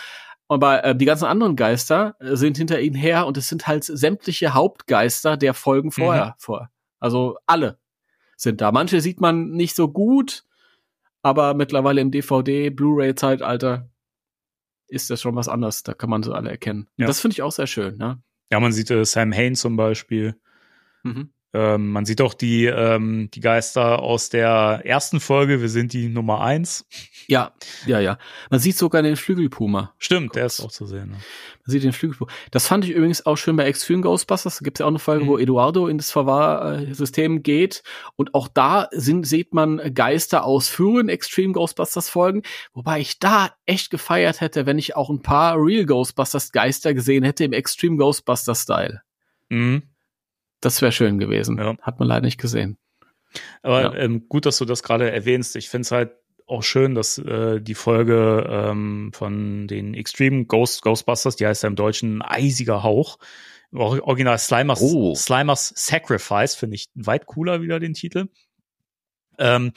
[0.52, 3.84] Aber äh, die ganzen anderen Geister äh, sind hinter ihnen her und es sind halt
[3.84, 6.70] sämtliche Hauptgeister der Folgen vorher vor.
[7.00, 7.78] Also alle
[8.36, 8.72] sind da.
[8.72, 10.44] Manche sieht man nicht so gut,
[11.22, 13.88] aber mittlerweile im DVD, Blu-ray-Zeitalter
[14.88, 15.82] ist das schon was anderes.
[15.82, 16.88] Da kann man sie alle erkennen.
[16.96, 17.06] Ja.
[17.06, 17.96] Das finde ich auch sehr schön.
[17.96, 18.22] Ne?
[18.52, 20.38] ja, man sieht äh, Sam Hain zum Beispiel.
[21.04, 21.32] Mhm.
[21.54, 25.60] Ähm, man sieht auch die, ähm, die Geister aus der ersten Folge.
[25.60, 26.86] Wir sind die Nummer eins.
[27.28, 27.52] Ja,
[27.86, 28.16] ja, ja.
[28.50, 29.92] Man sieht sogar den Flügelpuma.
[29.98, 31.10] Stimmt, der ist auch zu sehen.
[31.10, 31.16] Ne?
[31.16, 31.20] Man
[31.66, 32.30] sieht den Flügelpuma.
[32.50, 34.58] Das fand ich übrigens auch schön bei Extreme Ghostbusters.
[34.58, 35.28] Da gibt es ja auch eine Folge, Mhm.
[35.28, 37.82] wo Eduardo in das Verwahrsystem geht.
[38.16, 42.42] Und auch da sind, sieht man Geister aus frühen Extreme Ghostbusters Folgen.
[42.72, 47.24] Wobei ich da echt gefeiert hätte, wenn ich auch ein paar Real Ghostbusters Geister gesehen
[47.24, 49.02] hätte im Extreme Ghostbusters Style.
[49.48, 49.82] Mhm.
[50.62, 51.58] Das wäre schön gewesen.
[51.58, 51.76] Ja.
[51.82, 52.78] Hat man leider nicht gesehen.
[53.62, 53.94] Aber Ja.
[53.94, 55.54] ähm, gut, dass du das gerade erwähnst.
[55.56, 56.12] Ich finde es halt
[56.46, 61.68] auch schön, dass äh, die Folge ähm, von den Extreme Ghost Ghostbusters, die heißt ja
[61.68, 63.18] im Deutschen Eisiger Hauch,
[63.74, 65.14] Or- Original Slimers, Oh.
[65.14, 68.28] Slimers Sacrifice, finde ich weit cooler wieder den Titel.
[69.38, 69.72] Ähm,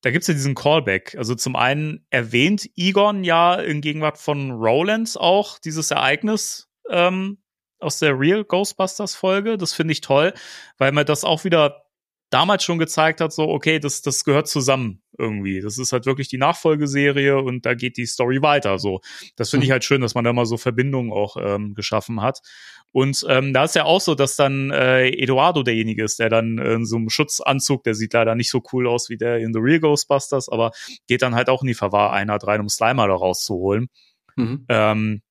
[0.00, 1.16] da gibt's ja diesen Callback.
[1.18, 7.38] Also zum einen erwähnt Egon ja in Gegenwart von Roland auch dieses Ereignis ähm,
[7.80, 9.56] aus der Real Ghostbusters Folge.
[9.58, 10.32] Das finde ich toll,
[10.78, 11.86] weil man das auch wieder
[12.30, 15.60] damals schon gezeigt hat, so, okay, das, das gehört zusammen irgendwie.
[15.60, 18.78] Das ist halt wirklich die Nachfolgeserie und da geht die Story weiter.
[18.78, 19.00] So,
[19.36, 22.40] das finde ich halt schön, dass man da mal so Verbindungen auch ähm, geschaffen hat.
[22.92, 26.58] Und ähm, da ist ja auch so, dass dann äh, Eduardo derjenige ist, der dann
[26.58, 29.60] in so einem Schutzanzug, der sieht leider nicht so cool aus wie der in The
[29.60, 30.72] Real Ghostbusters, aber
[31.06, 33.88] geht dann halt auch in die Verwahreinheit rein, um Slimer da rauszuholen.
[34.36, 34.66] Mhm.
[34.68, 35.22] Ähm,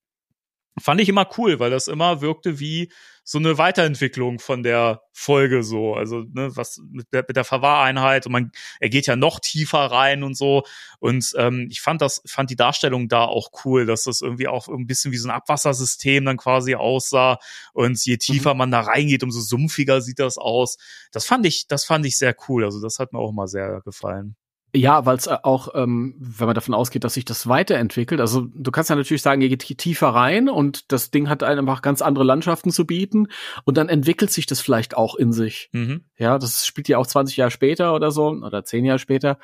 [0.82, 2.92] fand ich immer cool, weil das immer wirkte wie
[3.24, 5.96] so eine Weiterentwicklung von der Folge so.
[5.96, 9.80] Also, ne, was mit der, mit der Verwahreinheit und man, er geht ja noch tiefer
[9.80, 10.64] rein und so.
[11.00, 14.68] Und ähm, ich fand das, fand die Darstellung da auch cool, dass das irgendwie auch
[14.68, 17.40] ein bisschen wie so ein Abwassersystem dann quasi aussah.
[17.74, 20.78] Und je tiefer man da reingeht, umso sumpfiger sieht das aus.
[21.12, 22.64] Das fand ich, das fand ich sehr cool.
[22.64, 24.36] Also, das hat mir auch mal sehr gefallen.
[24.76, 28.72] Ja, weil es auch, ähm, wenn man davon ausgeht, dass sich das weiterentwickelt, also du
[28.72, 32.02] kannst ja natürlich sagen, ihr geht tie- tiefer rein und das Ding hat einfach ganz
[32.02, 33.28] andere Landschaften zu bieten
[33.64, 35.70] und dann entwickelt sich das vielleicht auch in sich.
[35.72, 36.04] Mhm.
[36.18, 39.40] Ja, das spielt ja auch 20 Jahre später oder so oder 10 Jahre später.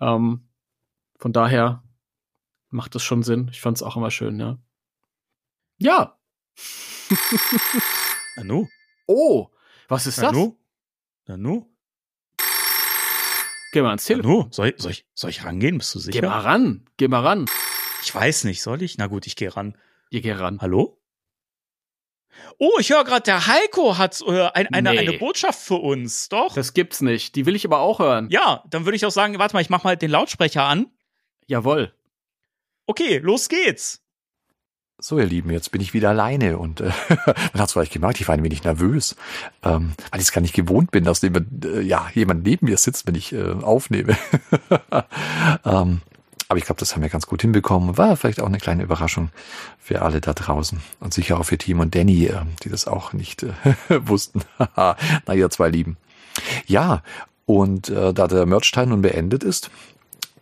[0.00, 0.48] Ähm,
[1.18, 1.84] von daher
[2.70, 3.48] macht das schon Sinn.
[3.52, 4.58] Ich fand es auch immer schön, ja.
[5.78, 6.18] Ja.
[8.36, 8.66] Nanu?
[9.06, 9.48] Oh,
[9.88, 10.32] was ist das?
[10.32, 10.56] Nanu?
[11.26, 11.66] Nanu?
[13.76, 14.48] Geh mal ans Telefon.
[14.52, 15.76] Soll ich, soll ich, soll ich rangehen?
[15.76, 16.18] Bist du sicher?
[16.22, 16.86] Geh mal ran.
[16.96, 17.44] Geh mal ran.
[18.02, 18.96] Ich weiß nicht, soll ich?
[18.96, 19.76] Na gut, ich gehe ran.
[20.08, 20.62] Ihr geht ran.
[20.62, 20.98] Hallo?
[22.56, 24.98] Oh, ich höre gerade, der Heiko hat äh, ein, eine, Nee.
[25.00, 26.54] eine Botschaft für uns, doch?
[26.54, 27.34] Das gibt's nicht.
[27.36, 28.30] Die will ich aber auch hören.
[28.30, 30.86] ja, dann würde ich auch sagen, warte mal, ich mach mal den Lautsprecher an.
[31.46, 31.92] Jawohl.
[32.86, 34.02] Okay, los geht's.
[34.98, 36.84] So, ihr Lieben, jetzt bin ich wieder alleine und äh,
[37.26, 39.14] man hat es vielleicht gemerkt, ich war ein wenig nervös,
[39.62, 42.78] ähm, weil ich es gar nicht gewohnt bin, dass jemand, äh, ja, jemand neben mir
[42.78, 44.16] sitzt, wenn ich äh, aufnehme.
[45.66, 46.00] ähm,
[46.48, 47.98] aber ich glaube, das haben wir ganz gut hinbekommen.
[47.98, 49.28] War vielleicht auch eine kleine Überraschung
[49.78, 53.12] für alle da draußen und sicher auch für Team und Danny, äh, die das auch
[53.12, 53.52] nicht äh,
[54.08, 54.40] wussten.
[54.56, 54.96] Na,
[55.34, 55.98] ihr zwei Lieben.
[56.66, 57.02] Ja,
[57.44, 59.70] und äh, da der Merch-Teil nun beendet ist,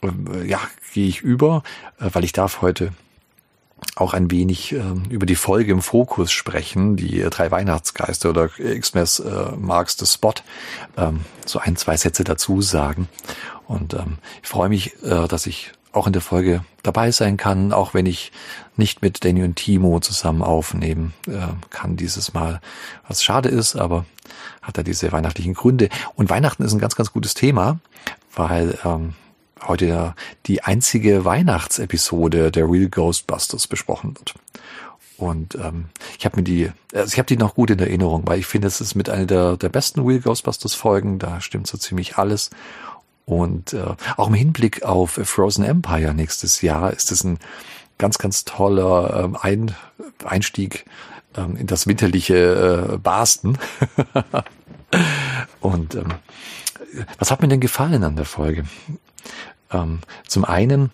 [0.00, 0.60] äh, ja,
[0.92, 1.64] gehe ich über,
[1.98, 2.92] äh, weil ich darf heute
[3.96, 8.48] auch ein wenig ähm, über die Folge im Fokus sprechen, die äh, drei Weihnachtsgeister oder
[8.48, 10.34] Xmas äh, Marks the Spot,
[10.96, 13.08] ähm, so ein, zwei Sätze dazu sagen.
[13.66, 17.72] Und ähm, ich freue mich, äh, dass ich auch in der Folge dabei sein kann,
[17.72, 18.32] auch wenn ich
[18.76, 22.60] nicht mit Danny und Timo zusammen aufnehmen äh, kann dieses Mal.
[23.06, 24.04] Was schade ist, aber
[24.60, 25.88] hat er diese weihnachtlichen Gründe.
[26.16, 27.78] Und Weihnachten ist ein ganz, ganz gutes Thema,
[28.34, 29.14] weil ähm,
[29.66, 30.14] heute
[30.46, 34.34] die einzige Weihnachtsepisode der Real Ghostbusters besprochen wird.
[35.16, 35.86] Und ähm,
[36.18, 38.68] ich habe mir die, also ich habe die noch gut in Erinnerung, weil ich finde,
[38.68, 41.18] es ist mit einer der, der besten Real Ghostbusters Folgen.
[41.18, 42.50] Da stimmt so ziemlich alles.
[43.26, 47.38] Und äh, auch im Hinblick auf Frozen Empire nächstes Jahr ist es ein
[47.96, 49.74] ganz, ganz toller ähm, ein
[50.24, 50.84] Einstieg
[51.36, 53.58] ähm, in das winterliche äh, Barsten.
[55.60, 56.14] Und ähm,
[57.18, 58.64] was hat mir denn gefallen an der Folge?
[59.74, 60.90] Ähm, zum einen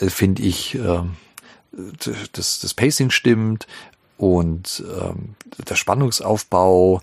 [0.00, 3.66] äh, finde ich, d- das, das Pacing stimmt
[4.16, 5.34] und ähm,
[5.68, 7.02] der Spannungsaufbau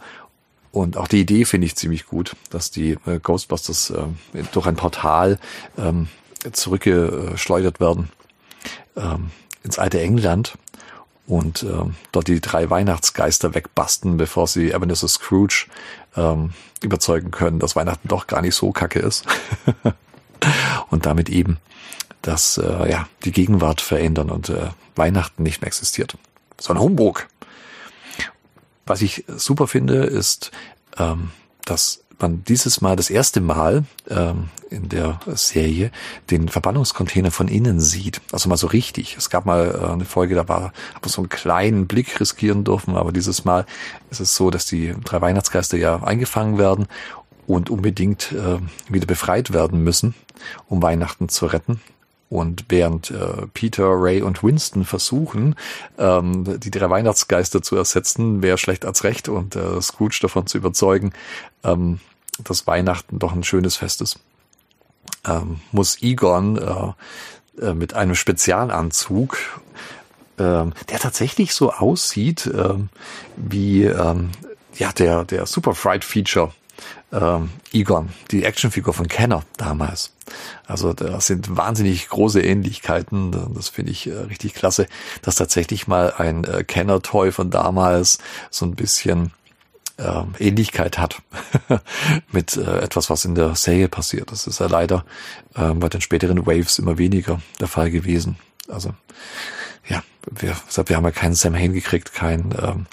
[0.72, 4.18] und auch die Idee finde ich ziemlich gut, dass die äh, Ghostbusters ähm,
[4.52, 5.40] durch ein Portal
[5.78, 6.08] ähm,
[6.52, 8.10] zurückgeschleudert werden
[8.98, 9.32] ähm,
[9.64, 10.58] ins alte England
[11.28, 15.68] und ähm, dort die drei Weihnachtsgeister wegbasten, bevor sie Ebenezer Scrooge
[16.16, 16.52] ähm,
[16.82, 19.26] überzeugen können, dass Weihnachten doch gar nicht so kacke ist.
[20.90, 21.58] und damit eben
[22.26, 26.18] dass äh, ja, die Gegenwart verändern und äh, Weihnachten nicht mehr existiert.
[26.60, 27.28] So ein Humbug.
[28.86, 30.52] Was ich super finde, ist,
[30.98, 31.32] ähm,
[31.66, 35.92] dass man dieses Mal das erste Mal ähm, in der Serie
[36.32, 38.22] den Verbannungscontainer von innen sieht.
[38.32, 39.18] Also mal so richtig.
[39.18, 42.96] Es gab mal äh, eine Folge, da war, man so einen kleinen Blick riskieren dürfen,
[42.96, 43.66] aber dieses Mal
[44.12, 46.88] ist es so, dass die drei Weihnachtsgeister ja eingefangen werden
[47.48, 48.60] und unbedingt äh,
[48.90, 50.16] wieder befreit werden müssen,
[50.68, 51.82] um Weihnachten zu retten.
[52.28, 55.56] Und während äh, Peter, Ray und Winston versuchen,
[55.98, 60.58] ähm, die drei Weihnachtsgeister zu ersetzen, wäre schlecht als recht und äh, Scrooge davon zu
[60.58, 61.14] überzeugen,
[61.64, 62.00] ähm,
[62.44, 64.20] dass Weihnachten doch ein schönes Fest ist,
[65.26, 69.38] ähm, muss Egon äh, äh, mit einem Spezialanzug,
[70.38, 72.90] ähm, der tatsächlich so aussieht ähm,
[73.38, 74.32] wie ähm,
[74.78, 76.52] ja der der Super Fright Feature
[77.16, 80.12] ähm, Egon, die Actionfigur von Kenner damals.
[80.68, 83.54] Also da sind wahnsinnig große Ähnlichkeiten.
[83.54, 84.88] Das finde ich äh, richtig klasse,
[85.22, 88.18] dass tatsächlich mal ein äh, Kenner-Toy von damals
[88.50, 89.32] so ein bisschen
[89.98, 91.22] ähm, Ähnlichkeit hat
[92.32, 94.32] mit äh, etwas, was in der Serie passiert.
[94.32, 95.06] Das ist ja leider
[95.56, 98.38] ähm, bei den späteren Waves immer weniger der Fall gewesen.
[98.68, 98.94] Also
[99.88, 100.56] ja, wir,
[100.86, 102.88] wir haben ja keinen Sam Hain gekriegt, kein ähm,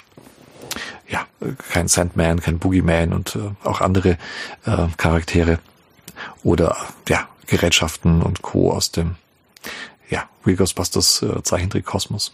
[1.07, 1.25] ja,
[1.69, 4.17] kein Sandman, kein Boogeyman und äh, auch andere
[4.65, 5.59] äh, Charaktere
[6.43, 6.75] oder
[7.07, 8.71] ja, Gerätschaften und Co.
[8.71, 9.15] aus dem
[10.09, 12.33] ja, Real Ghostbusters äh, Zeichentrick-Kosmos.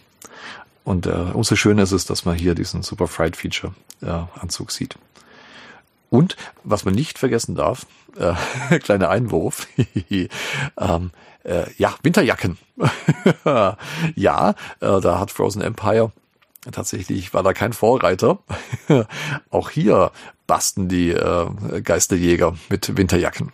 [0.83, 4.71] Und äh, umso schöner ist es, dass man hier diesen Super Fright Feature äh, Anzug
[4.71, 4.95] sieht.
[6.09, 7.85] Und was man nicht vergessen darf,
[8.17, 9.67] äh, kleiner Einwurf,
[10.09, 11.11] ähm,
[11.43, 12.57] äh, ja, Winterjacken.
[14.15, 16.11] ja, äh, da hat Frozen Empire
[16.71, 18.39] Tatsächlich war da kein Vorreiter.
[19.49, 20.11] Auch hier
[20.45, 23.51] basten die äh, Geisterjäger mit Winterjacken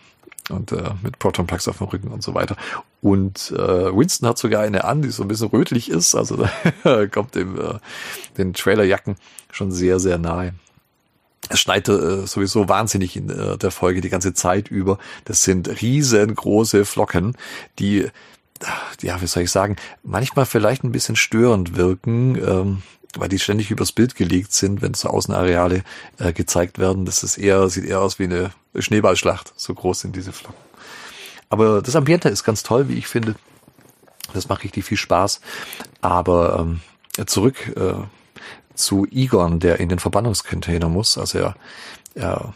[0.50, 2.56] und äh, mit Proton Packs auf dem Rücken und so weiter.
[3.02, 6.16] Und äh, Winston hat sogar eine an, die so ein bisschen rötlich ist.
[6.16, 6.48] Also
[6.84, 7.80] da kommt dem äh,
[8.38, 9.16] den Trailerjacken
[9.52, 10.54] schon sehr, sehr nahe.
[11.50, 14.98] Es schneit äh, sowieso wahnsinnig in äh, der Folge die ganze Zeit über.
[15.26, 17.38] Das sind riesengroße Flocken,
[17.78, 18.08] die
[19.02, 22.84] ja, wie soll ich sagen, manchmal vielleicht ein bisschen störend wirken, ähm,
[23.18, 25.84] weil die ständig übers Bild gelegt sind, wenn so Außenareale
[26.20, 27.06] äh, gezeigt werden.
[27.06, 29.54] Das ist eher, sieht eher aus wie eine Schneeballschlacht.
[29.56, 30.60] So groß sind diese Flocken.
[31.50, 33.36] Aber das Ambiente ist ganz toll, wie ich finde.
[34.34, 35.40] Das macht richtig viel Spaß.
[36.02, 36.82] Aber ähm,
[37.26, 37.94] zurück äh,
[38.74, 41.18] zu Egon, der in den Verbannungscontainer muss.
[41.18, 41.56] Also er,
[42.16, 42.54] er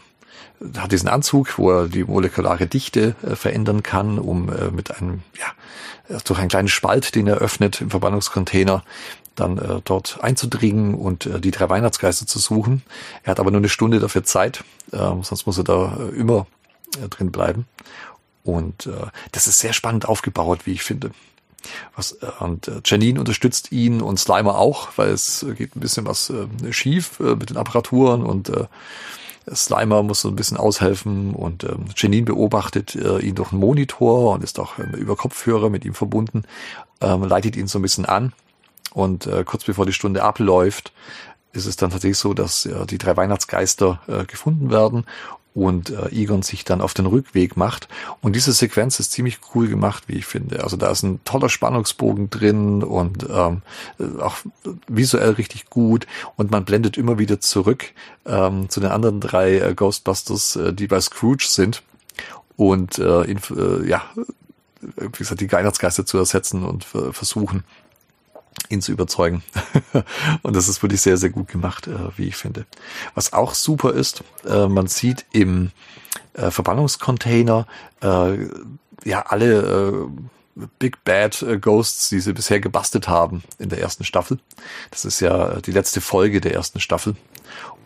[0.77, 5.22] hat diesen Anzug, wo er die molekulare Dichte äh, verändern kann, um äh, mit einem,
[5.38, 8.84] ja, durch einen kleinen Spalt, den er öffnet im Verbannungscontainer,
[9.36, 12.84] dann äh, dort einzudringen und äh, die drei Weihnachtsgeister zu suchen.
[13.23, 16.48] Er hat aber nur eine Stunde dafür Zeit, äh, sonst muss er da äh, immer
[17.02, 17.65] äh, drin bleiben.
[18.44, 21.11] Und äh, das ist sehr spannend aufgebaut, wie ich finde.
[21.95, 26.06] Was, äh, und äh, Janine unterstützt ihn und Slimer auch, weil es geht ein bisschen
[26.06, 28.65] was äh, schief äh, mit den Apparaturen und äh,
[29.54, 34.34] Slimer muss so ein bisschen aushelfen und ähm, Janine beobachtet äh, ihn durch einen Monitor
[34.34, 36.44] und ist auch ähm, über Kopfhörer mit ihm verbunden,
[37.02, 38.34] ähm, leitet ihn so ein bisschen an.
[38.94, 40.94] Und äh, kurz bevor die Stunde abläuft,
[41.54, 45.06] ist es dann tatsächlich so, dass äh, die drei Weihnachtsgeister äh, gefunden werden
[45.65, 47.88] und äh, Egon sich dann auf den Rückweg macht.
[48.22, 50.64] Und diese Sequenz ist ziemlich cool gemacht, wie ich finde.
[50.64, 53.61] Also da ist ein toller Spannungsbogen drin und ähm,
[53.99, 54.38] äh, auch
[54.88, 56.07] visuell richtig gut.
[56.36, 57.91] Und man blendet immer wieder zurück
[58.26, 61.84] ähm, zu den anderen drei äh, Ghostbusters, äh, die bei Scrooge sind
[62.56, 64.03] und äh, in, äh, ja,
[64.81, 67.64] wie gesagt, die Weihnachtsgeister zu ersetzen und äh, versuchen
[68.69, 69.44] ihn zu überzeugen.
[70.41, 72.65] und das ist wirklich sehr, sehr gut gemacht, äh, wie ich finde.
[73.15, 75.72] Was auch super ist, äh, man sieht im
[76.34, 77.68] äh, Verbannungscontainer
[78.02, 78.38] äh,
[79.06, 80.10] ja alle
[80.57, 84.40] äh, Big Bad äh, Ghosts, die sie bisher gebastelt haben in der ersten Staffel.
[84.91, 87.15] Das ist ja die letzte Folge der ersten Staffel.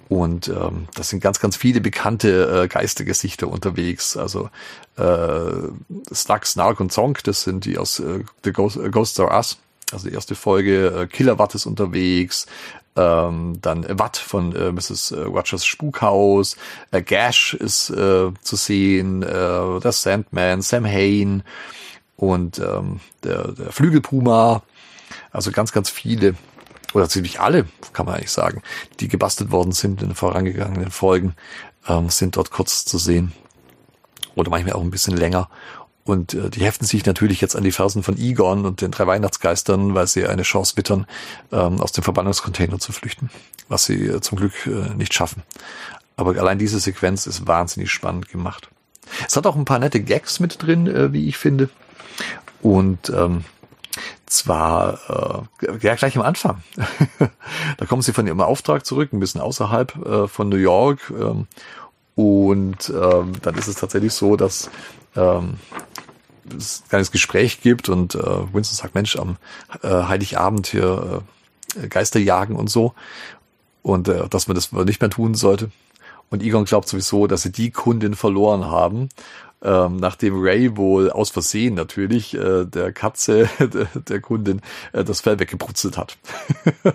[0.09, 4.17] Und ähm, das sind ganz, ganz viele bekannte äh, Geistergesichter unterwegs.
[4.17, 4.49] Also
[4.97, 9.57] äh, Slug, Snark und Zonk, das sind die aus äh, The Ghost, Ghosts Are Us
[9.91, 12.47] also die erste Folge, äh, Killerwatt ist unterwegs,
[12.95, 15.11] ähm, dann Watt von äh, Mrs.
[15.11, 16.57] Äh, Watchers Spukhaus,
[16.91, 21.43] äh, Gash ist äh, zu sehen, äh, der Sandman, Sam Hain
[22.17, 24.61] und ähm, der, der Flügelpuma,
[25.31, 26.35] also ganz, ganz viele
[26.93, 28.61] oder ziemlich alle, kann man eigentlich sagen,
[28.99, 31.35] die gebastelt worden sind in den vorangegangenen Folgen,
[31.87, 33.33] ähm, sind dort kurz zu sehen.
[34.35, 35.49] Oder manchmal auch ein bisschen länger.
[36.05, 39.07] Und äh, die heften sich natürlich jetzt an die Fersen von Egon und den drei
[39.07, 41.05] Weihnachtsgeistern, weil sie eine Chance wittern,
[41.51, 43.29] ähm, aus dem Verbannungscontainer zu flüchten,
[43.69, 45.43] was sie äh, zum Glück äh, nicht schaffen.
[46.17, 48.69] Aber allein diese Sequenz ist wahnsinnig spannend gemacht.
[49.27, 51.69] Es hat auch ein paar nette Gags mit drin, äh, wie ich finde.
[52.61, 53.43] Und ähm,
[54.25, 56.63] zwar äh, ja, gleich am Anfang.
[57.77, 61.11] da kommen sie von ihrem Auftrag zurück, ein bisschen außerhalb äh, von New York.
[61.17, 61.47] Ähm,
[62.15, 64.69] und ähm, dann ist es tatsächlich so, dass
[65.15, 65.55] ähm,
[66.57, 69.37] es ein kleines Gespräch gibt und äh, Winston sagt, Mensch, am
[69.81, 71.23] äh, Heiligabend hier
[71.81, 72.93] äh, Geister jagen und so
[73.81, 75.69] und äh, dass man das nicht mehr tun sollte.
[76.29, 79.09] Und Egon glaubt sowieso, dass sie die Kundin verloren haben,
[79.61, 84.61] ähm, nachdem Ray wohl aus Versehen natürlich äh, der Katze der, der Kundin
[84.93, 86.17] äh, das Fell weggebrutzelt hat.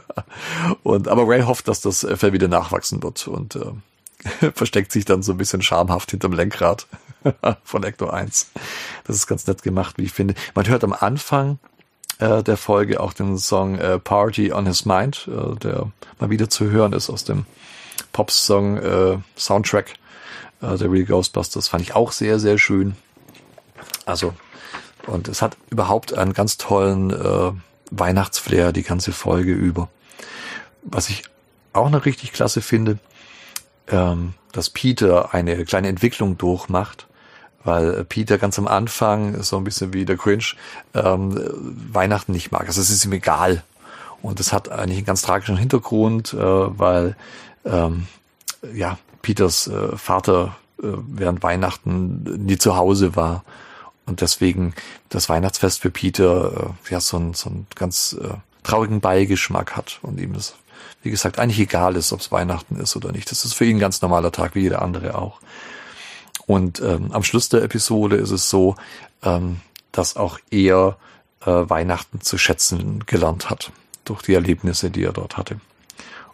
[0.83, 5.23] und aber Ray hofft, dass das Fell wieder nachwachsen wird und äh, versteckt sich dann
[5.23, 6.87] so ein bisschen schamhaft hinterm Lenkrad.
[7.65, 8.51] von Ecto 1.
[9.05, 10.35] Das ist ganz nett gemacht, wie ich finde.
[10.55, 11.59] Man hört am Anfang
[12.19, 16.49] äh, der Folge auch den Song äh, Party on His Mind, äh, der mal wieder
[16.49, 17.47] zu hören ist aus dem
[18.13, 19.95] Pop-Song äh, Soundtrack
[20.61, 21.69] äh, der Real Ghostbusters.
[21.69, 22.97] Fand ich auch sehr, sehr schön.
[24.07, 24.35] Also,
[25.07, 27.53] und es hat überhaupt einen ganz tollen äh,
[27.91, 29.89] Weihnachtsflair, die ganze Folge über.
[30.83, 31.25] Was ich
[31.73, 32.99] auch noch richtig klasse finde,
[33.91, 37.07] ähm, dass Peter eine kleine Entwicklung durchmacht,
[37.65, 40.45] weil Peter ganz am Anfang, so ein bisschen wie der Cringe,
[40.95, 41.39] ähm,
[41.93, 42.67] Weihnachten nicht mag.
[42.67, 43.63] Also es ist ihm egal.
[44.23, 47.17] Und das hat eigentlich einen ganz tragischen Hintergrund, äh, weil
[47.65, 48.07] ähm,
[48.75, 53.45] ja Peters äh, Vater äh, während Weihnachten nie zu Hause war.
[54.07, 54.75] Und deswegen
[55.11, 58.29] das Weihnachtsfest für Peter äh, ja so ein, so ein ganz äh,
[58.63, 60.55] traurigen Beigeschmack hat und ihm das
[61.03, 63.31] wie gesagt, eigentlich egal ist, ob es Weihnachten ist oder nicht.
[63.31, 65.41] Das ist für ihn ein ganz normaler Tag, wie jeder andere auch.
[66.47, 68.77] Und ähm, am Schluss der Episode ist es so,
[69.23, 69.61] ähm,
[69.93, 70.97] dass auch er
[71.43, 73.71] äh, Weihnachten zu schätzen gelernt hat
[74.05, 75.61] durch die Erlebnisse, die er dort hatte.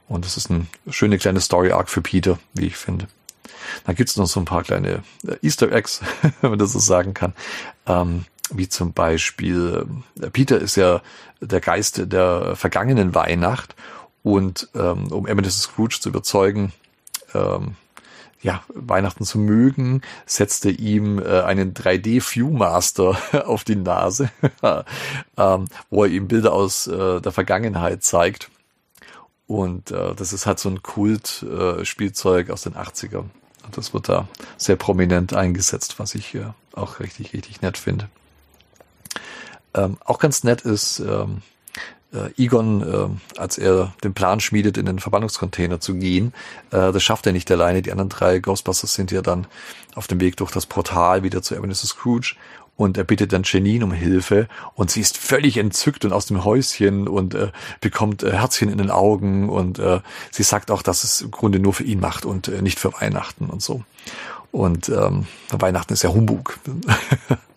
[0.09, 3.09] Und es ist eine schöne kleine Story-Arc für Peter, wie ich finde.
[3.85, 6.01] Dann gibt's noch so ein paar kleine äh, Easter Eggs,
[6.41, 7.35] wenn man das so sagen kann.
[7.87, 9.87] Ähm, wie zum Beispiel,
[10.21, 11.03] äh, Peter ist ja
[11.41, 13.75] der Geist der vergangenen Weihnacht
[14.25, 16.73] und ähm, um Ebenezer Scrooge zu überzeugen,
[17.35, 17.77] ähm,
[18.41, 24.31] ja, Weihnachten zu mögen, setzte ihm äh, einen 3D Viewmaster auf die Nase,
[25.37, 28.51] ähm, wo er ihm Bilder aus äh, der Vergangenheit zeigt.
[29.47, 33.27] Und äh, das ist halt so ein Kult-Spielzeug äh, aus den 80ern.
[33.65, 34.27] Und das wird da
[34.57, 38.09] sehr prominent eingesetzt, was ich äh, auch richtig, richtig nett finde.
[39.75, 41.43] Ähm, auch ganz nett ist, ähm,
[42.15, 46.33] äh, Egon, äh, als er den Plan schmiedet, in den Verbannungscontainer zu gehen,
[46.71, 47.83] äh, das schafft er nicht alleine.
[47.83, 49.47] Die anderen drei Ghostbusters sind ja dann
[49.95, 52.37] auf dem Weg durch das Portal wieder zu Ebenezer Scrooge
[52.77, 56.45] und er bittet dann Janine um Hilfe und sie ist völlig entzückt und aus dem
[56.45, 60.01] Häuschen und äh, bekommt äh, Herzchen in den Augen und äh,
[60.31, 62.93] sie sagt auch, dass es im Grunde nur für ihn macht und äh, nicht für
[62.95, 63.83] Weihnachten und so.
[64.51, 66.59] Und ähm, Weihnachten ist ja Humbug.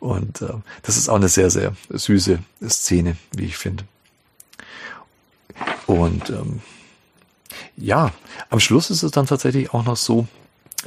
[0.00, 2.38] und äh, das ist auch eine sehr, sehr süße
[2.68, 3.84] Szene, wie ich finde.
[5.86, 6.60] Und ähm,
[7.76, 8.12] ja,
[8.50, 10.26] am Schluss ist es dann tatsächlich auch noch so,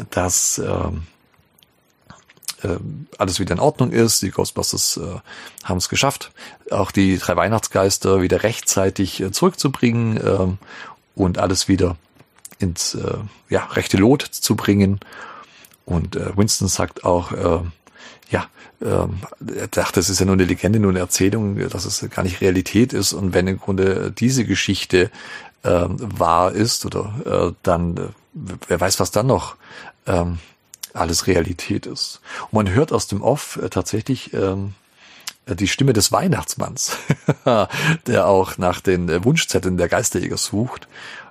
[0.10, 1.04] dass ähm,
[2.64, 2.78] äh,
[3.18, 4.22] alles wieder in Ordnung ist.
[4.22, 5.20] Die Ghostbusters äh,
[5.64, 6.32] haben es geschafft,
[6.72, 10.58] auch die drei Weihnachtsgeister wieder rechtzeitig äh, zurückzubringen äh,
[11.16, 11.98] und alles wieder
[12.60, 13.18] ins äh,
[13.50, 15.00] ja, rechte Lot zu bringen.
[15.86, 17.60] Und äh, Winston sagt auch, äh,
[18.30, 18.48] ja,
[18.82, 19.20] ähm,
[19.56, 22.42] er dachte, es ist ja nur eine Legende, nur eine Erzählung, dass es gar nicht
[22.42, 23.14] Realität ist.
[23.14, 25.12] Und wenn im Grunde diese Geschichte
[25.64, 28.02] äh, wahr ist, oder äh, dann, äh,
[28.68, 29.56] wer weiß, was dann noch
[30.08, 30.40] ähm,
[30.94, 32.22] alles Realität ist.
[32.52, 34.74] Und man hört aus dem Off äh, tatsächlich ähm,
[35.48, 36.98] die Stimme des Weihnachtsmanns,
[38.08, 40.88] der auch nach den äh, Wunschzetteln der Geisterjäger sucht.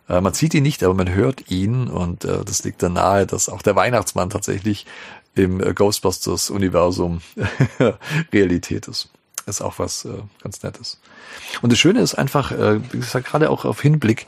[0.09, 3.27] Äh, man sieht ihn nicht, aber man hört ihn und äh, das liegt dann nahe,
[3.27, 4.87] dass auch der Weihnachtsmann tatsächlich
[5.35, 7.21] im äh, Ghostbusters-Universum
[8.33, 9.11] Realität ist.
[9.47, 11.01] Ist auch was äh, ganz Nettes.
[11.61, 14.27] Und das Schöne ist einfach, äh, wie gesagt, gerade auch auf Hinblick,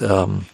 [0.00, 0.46] ähm,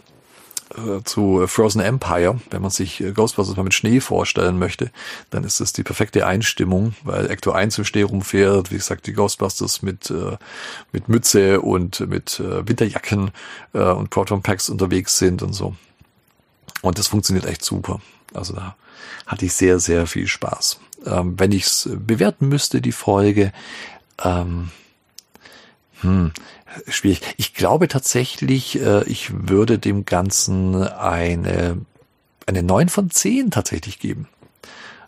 [0.76, 2.40] äh, zu Frozen Empire.
[2.50, 4.90] Wenn man sich äh, Ghostbusters mal mit Schnee vorstellen möchte,
[5.30, 9.12] dann ist das die perfekte Einstimmung, weil Ecto 1 im Schnee rumfährt, wie gesagt, die
[9.12, 10.36] Ghostbusters mit, äh,
[10.90, 13.30] mit Mütze und mit Winterjacken
[13.72, 15.74] und Proton Packs unterwegs sind und so.
[16.80, 18.00] Und das funktioniert echt super.
[18.34, 18.76] Also da
[19.26, 20.80] hatte ich sehr, sehr viel Spaß.
[21.06, 23.52] Ähm, wenn ich es bewerten müsste, die Folge,
[24.22, 24.70] ähm,
[26.00, 26.32] hm,
[26.88, 27.22] schwierig.
[27.36, 31.78] Ich glaube tatsächlich, äh, ich würde dem Ganzen eine,
[32.46, 34.28] eine 9 von 10 tatsächlich geben.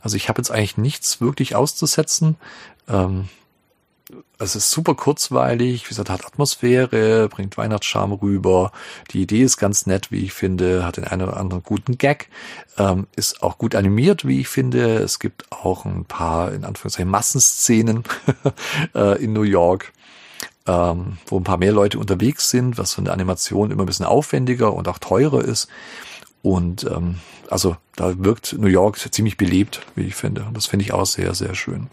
[0.01, 2.37] Also ich habe jetzt eigentlich nichts wirklich auszusetzen.
[2.89, 3.29] Ähm,
[4.45, 8.73] es ist super kurzweilig, wie gesagt, hat Atmosphäre, bringt Weihnachtscharme rüber.
[9.11, 12.29] Die Idee ist ganz nett, wie ich finde, hat den einen oder anderen guten Gag,
[12.79, 14.99] ähm, ist auch gut animiert, wie ich finde.
[14.99, 18.05] Es gibt auch ein paar, in Anführungszeichen, Massenszenen
[18.95, 19.93] äh, in New York
[20.67, 24.07] ähm, wo ein paar mehr Leute unterwegs sind, was von der Animation immer ein bisschen
[24.07, 25.69] aufwendiger und auch teurer ist.
[26.43, 27.17] Und ähm,
[27.51, 30.45] also da wirkt New York ziemlich belebt, wie ich finde.
[30.45, 31.89] Und das finde ich auch sehr, sehr schön.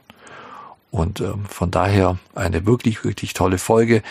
[0.92, 4.04] Und ähm, von daher eine wirklich, wirklich tolle Folge.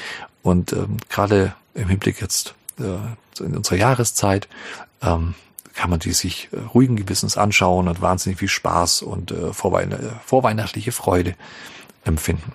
[0.43, 4.49] Und ähm, gerade im Hinblick jetzt äh, in unserer Jahreszeit
[5.03, 5.35] ähm,
[5.75, 9.95] kann man die sich äh, ruhigen Gewissens anschauen und wahnsinnig viel Spaß und äh, vorweihn
[10.25, 11.35] vorweihnachtliche Freude
[12.05, 12.53] empfinden.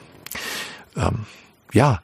[0.95, 1.25] Ähm,
[1.71, 2.01] ja,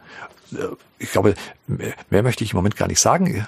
[1.00, 1.34] ich glaube,
[1.68, 3.48] mehr möchte ich im Moment gar nicht sagen,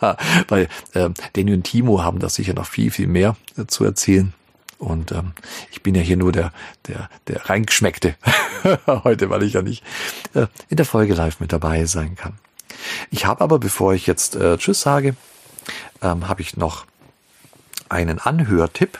[0.48, 4.32] weil äh, Danny und Timo haben da sicher noch viel, viel mehr äh, zu erzählen.
[4.78, 5.32] Und ähm,
[5.70, 6.52] ich bin ja hier nur der,
[6.88, 8.16] der, der reingeschmeckte
[8.86, 9.84] heute, weil ich ja nicht
[10.34, 12.34] äh, in der Folge live mit dabei sein kann.
[13.10, 15.16] Ich habe aber, bevor ich jetzt äh, Tschüss sage,
[16.02, 16.86] ähm, habe ich noch
[17.88, 18.98] einen Anhörtipp.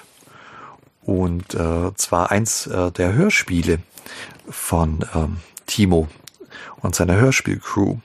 [1.03, 3.81] Und äh, zwar eins äh, der Hörspiele
[4.49, 6.09] von ähm, Timo
[6.81, 7.99] und seiner Hörspielcrew.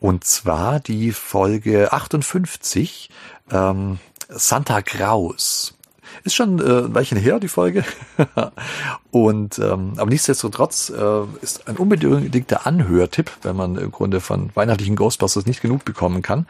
[0.00, 3.10] Und zwar die Folge 58,
[3.50, 3.98] ähm,
[4.28, 5.74] Santa Graus.
[6.24, 7.84] Ist schon äh, ein Weilchen her, die Folge.
[9.10, 14.96] und ähm, aber nichtsdestotrotz äh, ist ein unbedingter Anhörtipp, wenn man im Grunde von weihnachtlichen
[14.96, 16.46] Ghostbusters nicht genug bekommen kann.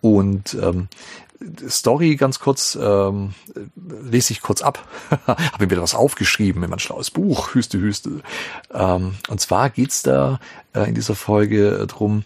[0.00, 0.88] Und ähm,
[1.68, 3.34] Story ganz kurz, ähm,
[3.74, 4.86] lese ich kurz ab.
[5.26, 8.20] Habe mir was aufgeschrieben, immer ein schlaues Buch, Hüste, Hüste.
[8.72, 10.40] Ähm, und zwar geht's da
[10.74, 12.24] äh, in dieser Folge drum,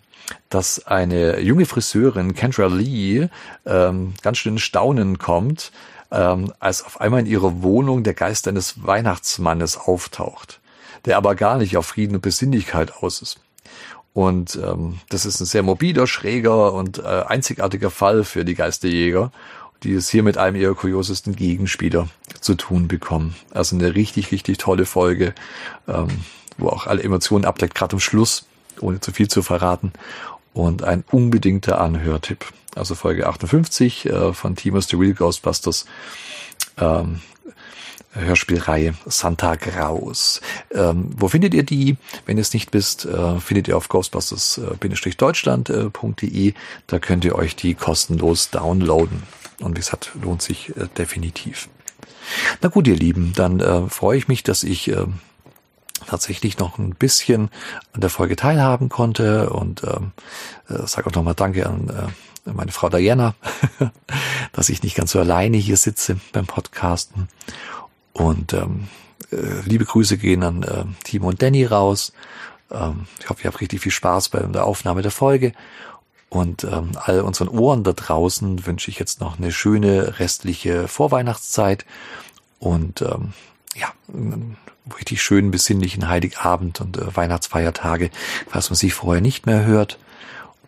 [0.48, 3.28] dass eine junge Friseurin, Kendra Lee,
[3.64, 5.72] ähm, ganz schön in Staunen kommt,
[6.10, 10.60] ähm, als auf einmal in ihrer Wohnung der Geist eines Weihnachtsmannes auftaucht,
[11.04, 13.40] der aber gar nicht auf Frieden und Besinnlichkeit aus ist.
[14.16, 19.30] Und ähm, das ist ein sehr morbider, schräger und äh, einzigartiger Fall für die Geisterjäger,
[19.82, 22.08] die es hier mit einem ihrer kuriosesten Gegenspieler
[22.40, 23.36] zu tun bekommen.
[23.50, 25.34] Also eine richtig, richtig tolle Folge,
[25.86, 26.08] ähm,
[26.56, 28.46] wo auch alle Emotionen abdeckt, gerade am Schluss,
[28.80, 29.92] ohne zu viel zu verraten.
[30.54, 32.46] Und ein unbedingter Anhörtipp.
[32.76, 35.86] Also Folge 58 äh, von Timos The Real Ghostbusters.
[36.78, 37.20] Ähm,
[38.12, 40.40] Hörspielreihe Santa Graus.
[40.72, 41.96] Ähm, wo findet ihr die?
[42.24, 46.54] Wenn ihr es nicht wisst, äh, findet ihr auf ghostbusters-deutschland.de.
[46.86, 49.24] Da könnt ihr euch die kostenlos downloaden.
[49.60, 51.68] Und wie gesagt, lohnt sich äh, definitiv.
[52.62, 55.06] Na gut, ihr Lieben, dann äh, freue ich mich, dass ich äh,
[56.06, 57.50] tatsächlich noch ein bisschen
[57.92, 60.12] an der Folge teilhaben konnte und ähm,
[60.68, 62.08] äh, sage auch nochmal Danke an äh,
[62.52, 63.34] meine Frau Diana,
[64.52, 67.28] dass ich nicht ganz so alleine hier sitze beim Podcasten.
[68.12, 68.88] Und ähm,
[69.32, 72.12] äh, liebe Grüße gehen an äh, Timo und Danny raus.
[72.70, 75.52] Ähm, ich hoffe, ihr habt richtig viel Spaß bei der Aufnahme der Folge.
[76.28, 81.86] Und ähm, all unseren Ohren da draußen wünsche ich jetzt noch eine schöne restliche Vorweihnachtszeit
[82.58, 83.32] und ähm,
[83.74, 84.56] ja, einen
[84.98, 88.10] richtig schönen besinnlichen Heiligabend und äh, Weihnachtsfeiertage,
[88.48, 89.98] falls man sich vorher nicht mehr hört.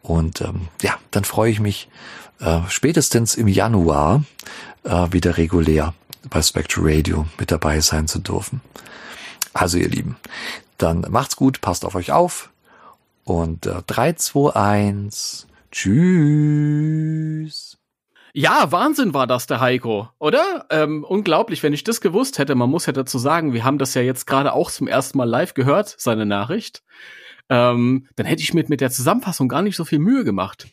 [0.02, 1.88] Und ähm, ja, dann freue ich mich
[2.40, 4.22] äh, spätestens im Januar
[4.84, 5.94] äh, wieder regulär
[6.28, 8.60] bei Spectral Radio mit dabei sein zu dürfen.
[9.52, 10.16] Also ihr Lieben,
[10.76, 12.50] dann macht's gut, passt auf euch auf
[13.24, 16.98] und äh, 3, 2, 1, tschüss.
[18.34, 20.66] Ja, Wahnsinn war das, der Heiko, oder?
[20.70, 22.54] Ähm, unglaublich, wenn ich das gewusst hätte.
[22.54, 25.28] Man muss ja dazu sagen, wir haben das ja jetzt gerade auch zum ersten Mal
[25.28, 26.82] live gehört, seine Nachricht.
[27.48, 30.66] Ähm, dann hätte ich mir mit der Zusammenfassung gar nicht so viel Mühe gemacht.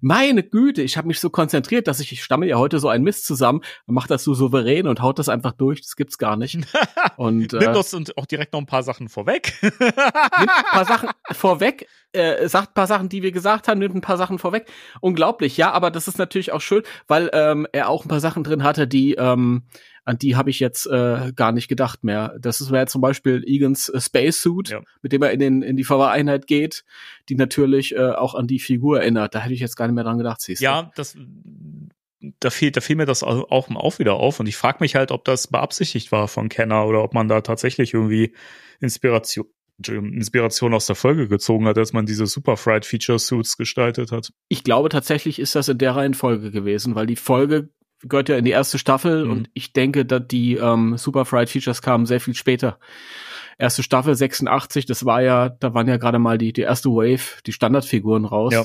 [0.00, 3.02] Meine Güte, ich habe mich so konzentriert, dass ich, ich stamme ja heute so ein
[3.02, 5.82] Mist zusammen, macht das so souverän und haut das einfach durch.
[5.82, 6.58] Das gibt's gar nicht.
[7.16, 9.54] Und Nimm äh, uns und auch direkt noch ein paar Sachen vorweg.
[9.60, 13.96] nimmt ein paar Sachen vorweg, äh, sagt ein paar Sachen, die wir gesagt haben, nimmt
[13.96, 14.70] ein paar Sachen vorweg.
[15.00, 18.44] Unglaublich, ja, aber das ist natürlich auch schön, weil ähm, er auch ein paar Sachen
[18.44, 19.64] drin hatte, die ähm,
[20.08, 22.34] an die habe ich jetzt äh, gar nicht gedacht mehr.
[22.40, 24.80] Das ist wäre zum Beispiel Egans äh, Spacesuit, Ja.
[25.02, 26.84] mit dem er in, den, in die Vereinheit geht,
[27.28, 29.34] die natürlich äh, auch an die Figur erinnert.
[29.34, 30.64] Da hätte ich jetzt gar nicht mehr dran gedacht, siehst du.
[30.64, 31.16] ja, das
[32.40, 34.96] da fiel, da fiel mir das au- auch, auch wieder auf und ich frage mich
[34.96, 38.32] halt, ob das beabsichtigt war von Kenner oder ob man da tatsächlich irgendwie
[38.80, 39.46] Inspiration
[39.80, 44.32] Inspiration aus der Folge gezogen hat, als man diese Super Fried Feature Suits gestaltet hat.
[44.48, 47.68] Ich glaube tatsächlich ist das in der Reihenfolge gewesen, weil die Folge
[48.02, 49.30] gehört ja in die erste Staffel Mhm.
[49.30, 52.78] und ich denke, dass die ähm, Super Fried Features kamen sehr viel später.
[53.58, 57.42] Erste Staffel 86, das war ja, da waren ja gerade mal die, die erste Wave,
[57.44, 58.52] die Standardfiguren raus.
[58.54, 58.60] Ja.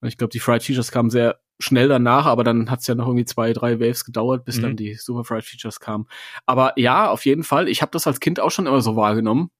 [0.00, 3.06] Und ich glaube, die Fried Features kamen sehr schnell danach, aber dann hat's ja noch
[3.06, 4.62] irgendwie zwei, drei Waves gedauert, bis Mhm.
[4.62, 6.06] dann die Super Fried Features kamen.
[6.44, 9.50] Aber ja, auf jeden Fall, ich habe das als Kind auch schon immer so wahrgenommen,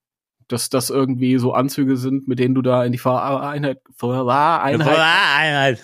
[0.49, 5.79] dass das irgendwie so Anzüge sind, mit denen du da in die Fahreinheit, Fahreinheit,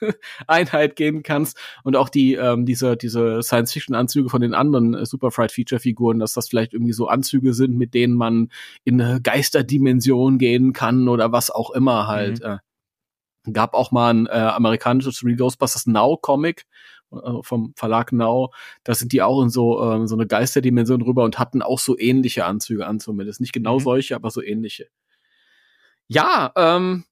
[0.46, 4.94] Einheit gehen kannst und auch die ähm, diese diese Science Fiction Anzüge von den anderen
[4.94, 8.50] äh, Super Fried Feature Figuren, dass das vielleicht irgendwie so Anzüge sind, mit denen man
[8.84, 12.40] in eine Geisterdimension gehen kann oder was auch immer halt.
[12.42, 12.58] Äh,
[13.52, 16.64] gab auch mal ein äh, amerikanisches Real Ghostbusters Now Comic
[17.12, 18.52] äh, vom Verlag Now.
[18.84, 21.98] Da sind die auch in so ähm, so eine Geisterdimension rüber und hatten auch so
[21.98, 23.80] ähnliche Anzüge an zumindest, nicht genau Mhm.
[23.80, 24.86] solche, aber so ähnliche.
[26.08, 27.04] Ja, ähm,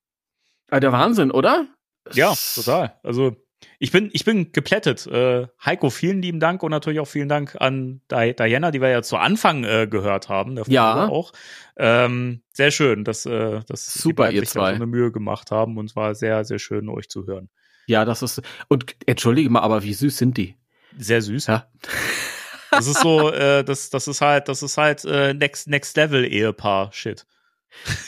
[0.71, 1.67] äh, der Wahnsinn, oder?
[2.13, 2.99] Ja, total.
[3.03, 3.37] Also
[3.79, 5.07] ich bin, ich bin geplättet.
[5.07, 8.89] Äh, Heiko, vielen lieben Dank und natürlich auch vielen Dank an Di Diana, die wir
[8.89, 10.57] ja zu Anfang äh, gehört haben.
[10.57, 11.07] Der Folge Ja.
[11.09, 11.33] auch.
[11.77, 14.71] Ähm, sehr schön, dass, äh, dass Super, die ihr sich da zwei.
[14.71, 17.49] so eine Mühe gemacht haben und es war sehr, sehr schön, euch zu hören.
[17.87, 18.43] Ja, das ist.
[18.69, 20.57] Und entschuldige mal, aber wie süß sind die?
[20.99, 21.47] Sehr süß.
[21.47, 21.69] Ja.
[22.75, 26.25] Das ist so, äh, das, das ist halt, das ist halt äh, Next, Next Level
[26.25, 27.27] Ehepaar Shit.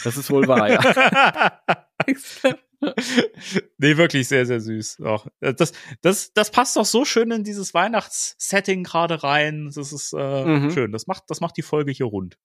[0.05, 1.61] Das ist wohl wahr, ja.
[3.79, 5.01] nee, wirklich sehr, sehr süß.
[5.05, 5.27] Auch.
[5.41, 9.71] Das, das, das passt doch so schön in dieses Weihnachtssetting gerade rein.
[9.75, 10.71] Das ist äh, Mhm.
[10.71, 10.93] schön.
[10.93, 12.37] Das macht, das macht die Folge hier rund.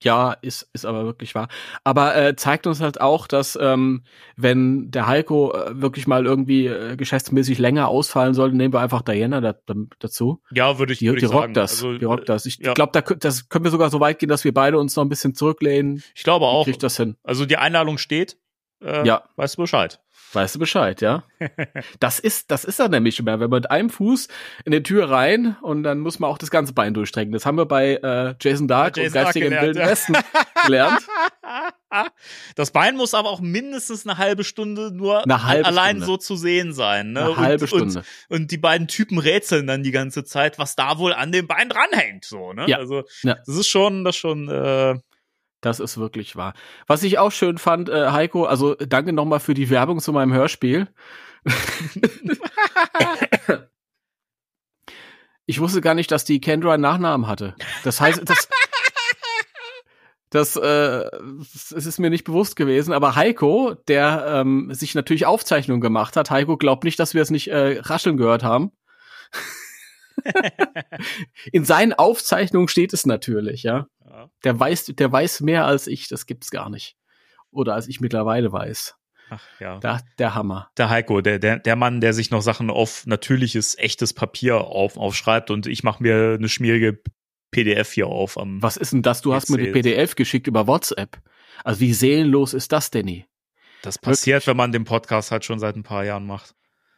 [0.00, 1.48] Ja, ist, ist aber wirklich wahr.
[1.82, 4.04] Aber äh, zeigt uns halt auch, dass ähm,
[4.36, 9.02] wenn der Heiko äh, wirklich mal irgendwie äh, geschäftsmäßig länger ausfallen sollte, nehmen wir einfach
[9.02, 10.40] Diana da, da, dazu.
[10.52, 11.42] Ja, würde ich, Die, würde die ich sagen.
[11.46, 11.72] rockt das.
[11.72, 12.46] Also, die rockt das.
[12.46, 12.74] Ich ja.
[12.74, 15.08] glaube, da, das können wir sogar so weit gehen, dass wir beide uns noch ein
[15.08, 16.00] bisschen zurücklehnen.
[16.14, 16.60] Ich glaube Auch.
[16.60, 16.64] auch.
[16.66, 17.16] Kriegt das hin.
[17.24, 18.36] Also die Einladung steht.
[18.82, 19.24] Äh, Ja.
[19.36, 20.00] Weißt du Bescheid.
[20.34, 21.22] Weißt du Bescheid, ja?
[22.00, 23.40] das ist, das ist er nämlich immer.
[23.40, 24.28] Wenn man mit einem Fuß
[24.66, 27.32] in die Tür rein und dann muss man auch das ganze Bein durchstrecken.
[27.32, 29.86] Das haben wir bei äh, Jason Dark Jason und Dark Geistigen gelernt, Wilden ja.
[29.88, 30.16] Westen
[30.66, 31.00] gelernt.
[32.54, 36.04] Das Bein muss aber auch mindestens eine halbe Stunde nur halbe allein Stunde.
[36.06, 37.12] so zu sehen sein.
[37.12, 37.22] Ne?
[37.24, 38.02] Eine halbe und, Stunde.
[38.28, 41.46] Und, und die beiden Typen rätseln dann die ganze Zeit, was da wohl an dem
[41.46, 42.26] Bein dranhängt.
[42.26, 42.66] So, ne?
[42.68, 42.76] Ja.
[42.76, 43.36] Also Ja.
[43.46, 44.48] das ist schon, das schon.
[44.50, 44.96] Äh,
[45.60, 46.54] Das ist wirklich wahr.
[46.86, 50.32] Was ich auch schön fand, äh, Heiko, also danke nochmal für die Werbung zu meinem
[50.32, 50.86] Hörspiel.
[55.46, 57.56] ich wusste gar nicht, dass die Kendra einen Nachnamen hatte.
[57.82, 58.48] Das heißt, das,
[60.30, 61.04] das, äh,
[61.40, 66.30] es ist mir nicht bewusst gewesen, aber Heiko, der ähm, sich natürlich Aufzeichnungen gemacht hat,
[66.30, 68.70] Heiko glaubt nicht, dass wir es nicht äh, rascheln gehört haben.
[71.52, 73.86] In seinen Aufzeichnungen steht es natürlich, ja.
[74.04, 74.30] ja.
[74.44, 76.96] Der weiß, der weiß mehr als ich, das gibt's gar nicht.
[77.50, 78.94] Oder als ich mittlerweile weiß.
[79.30, 79.78] Ach ja.
[79.78, 80.70] Da, der Hammer.
[80.76, 84.96] Der Heiko, der, der, der Mann, der sich noch Sachen auf natürliches, echtes Papier auf,
[84.96, 87.00] aufschreibt und ich mache mir eine schmierige
[87.50, 88.62] PDF hier auf am.
[88.62, 89.20] Was ist denn das?
[89.20, 89.70] Du hast mir die.
[89.70, 91.20] PDF geschickt über WhatsApp.
[91.64, 93.26] Also wie seelenlos ist das, Danny?
[93.82, 96.54] Das passiert, wenn man den Podcast halt schon seit ein paar Jahren macht.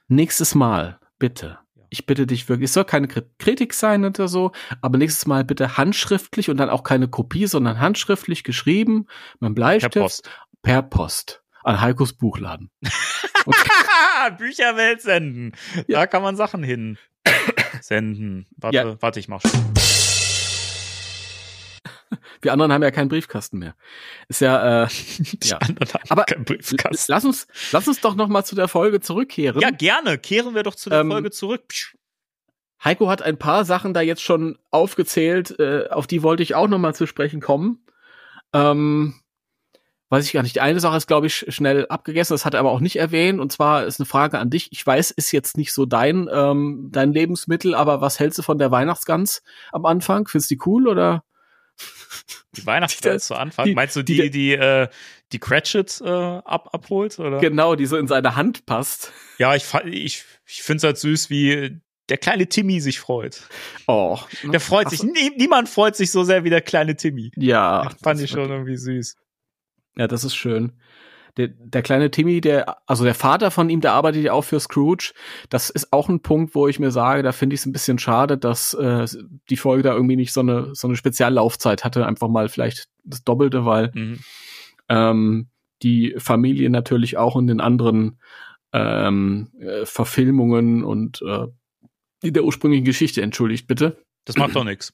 [0.08, 1.58] Nächstes Mal, bitte.
[1.90, 5.44] Ich bitte dich wirklich, es soll keine Kri- Kritik sein oder so, aber nächstes Mal
[5.44, 9.06] bitte handschriftlich und dann auch keine Kopie, sondern handschriftlich geschrieben,
[9.40, 10.30] mit einem Bleistift, Per Post.
[10.62, 12.70] per Post an Heikos Buchladen.
[14.38, 15.52] Bücherwelt senden.
[15.88, 16.98] Da kann man Sachen hin
[17.80, 18.46] senden.
[18.56, 19.02] Warte, Ja.
[19.02, 19.50] warte, ich mach schon.
[22.42, 23.74] wir anderen haben ja keinen Briefkasten mehr.
[24.28, 24.88] Ist ja, äh,
[25.18, 25.58] Die Ja.
[25.58, 27.12] anderen haben Aber keinen Briefkasten.
[27.12, 29.60] lass uns, lass uns doch noch mal zu der Folge zurückkehren.
[29.60, 30.18] Ja, gerne.
[30.18, 31.68] Kehren wir doch zu der Ähm, Folge zurück.
[31.68, 31.94] Psch.
[32.82, 36.66] Heiko hat ein paar Sachen da jetzt schon aufgezählt, äh, auf die wollte ich auch
[36.68, 37.84] noch mal zu sprechen kommen.
[38.54, 39.14] Ähm,
[40.08, 40.56] weiß ich gar nicht.
[40.56, 43.38] Die eine Sache ist, glaube ich, schnell abgegessen, das hat er aber auch nicht erwähnt.
[43.38, 44.72] Und zwar ist eine Frage an dich.
[44.72, 48.56] Ich weiß, ist jetzt nicht so dein, ähm, dein Lebensmittel, aber was hältst du von
[48.58, 49.42] der Weihnachtsgans
[49.72, 50.26] am Anfang?
[50.26, 51.22] Findest du die cool oder?
[52.56, 53.66] Die Weihnachtsgans zu Anfang.
[53.66, 54.88] die- Meinst du die- die, die, äh,
[55.32, 57.18] die Cratchit äh, ab, abholt?
[57.20, 57.38] Oder?
[57.38, 59.12] Genau, die so in seine Hand passt.
[59.38, 63.42] Ja, ich, ich, ich finde es halt süß, wie der kleine Timmy sich freut.
[63.86, 64.18] Oh.
[64.42, 65.04] Der freut Ach sich.
[65.04, 67.30] Nie, niemand freut sich so sehr wie der kleine Timmy.
[67.36, 67.88] Ja.
[68.02, 69.16] Fand das ich ist schon irgendwie süß.
[69.96, 70.72] Ja, das ist schön.
[71.36, 74.60] Der, der kleine Timmy, der, also der Vater von ihm, der arbeitet ja auch für
[74.60, 75.12] Scrooge.
[75.48, 77.98] Das ist auch ein Punkt, wo ich mir sage, da finde ich es ein bisschen
[77.98, 79.06] schade, dass äh,
[79.48, 82.06] die Folge da irgendwie nicht so eine, so eine Speziallaufzeit hatte.
[82.06, 84.18] Einfach mal vielleicht das Doppelte, weil Mhm.
[84.88, 85.48] ähm,
[85.82, 88.18] die Familie natürlich auch in den anderen
[88.72, 91.46] ähm, äh, Verfilmungen und äh,
[92.22, 94.92] in der ursprünglichen Geschichte, entschuldigt bitte, Das macht doch nichts.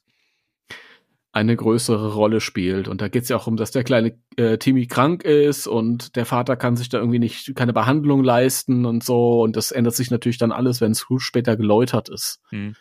[1.37, 2.89] Eine größere Rolle spielt.
[2.89, 6.17] Und da geht es ja auch um, dass der kleine äh, Timmy krank ist und
[6.17, 9.43] der Vater kann sich da irgendwie nicht keine Behandlung leisten und so.
[9.43, 12.41] Und das ändert sich natürlich dann alles, wenn Scrooge später geläutert ist.
[12.49, 12.75] Hm.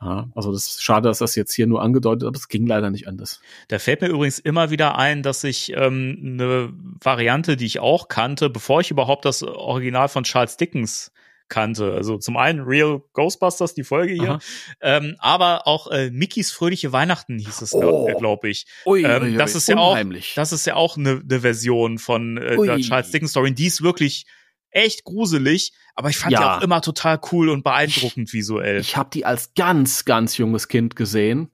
[0.00, 2.90] Ja, also das ist schade, dass das jetzt hier nur angedeutet, aber es ging leider
[2.90, 3.40] nicht anders.
[3.66, 6.72] Da fällt mir übrigens immer wieder ein, dass ich ähm, eine
[7.02, 11.12] Variante, die ich auch kannte, bevor ich überhaupt das Original von Charles Dickens
[11.50, 11.92] kannte.
[11.92, 14.38] Also zum einen Real Ghostbusters, die Folge hier,
[14.80, 18.06] ähm, aber auch äh, Mickys fröhliche Weihnachten hieß es, Oh.
[18.18, 18.66] glaube ich.
[18.86, 19.98] Ui, Ähm, das ist ja auch,
[20.36, 22.66] das ist ja auch eine ne Version von äh, Ui.
[22.66, 23.52] der Charles Dickens Story.
[23.52, 24.24] Die ist wirklich
[24.70, 26.58] echt gruselig, aber ich fand die Ja.
[26.58, 28.80] auch immer total cool und beeindruckend visuell.
[28.80, 31.50] Ich habe die als ganz, ganz junges Kind gesehen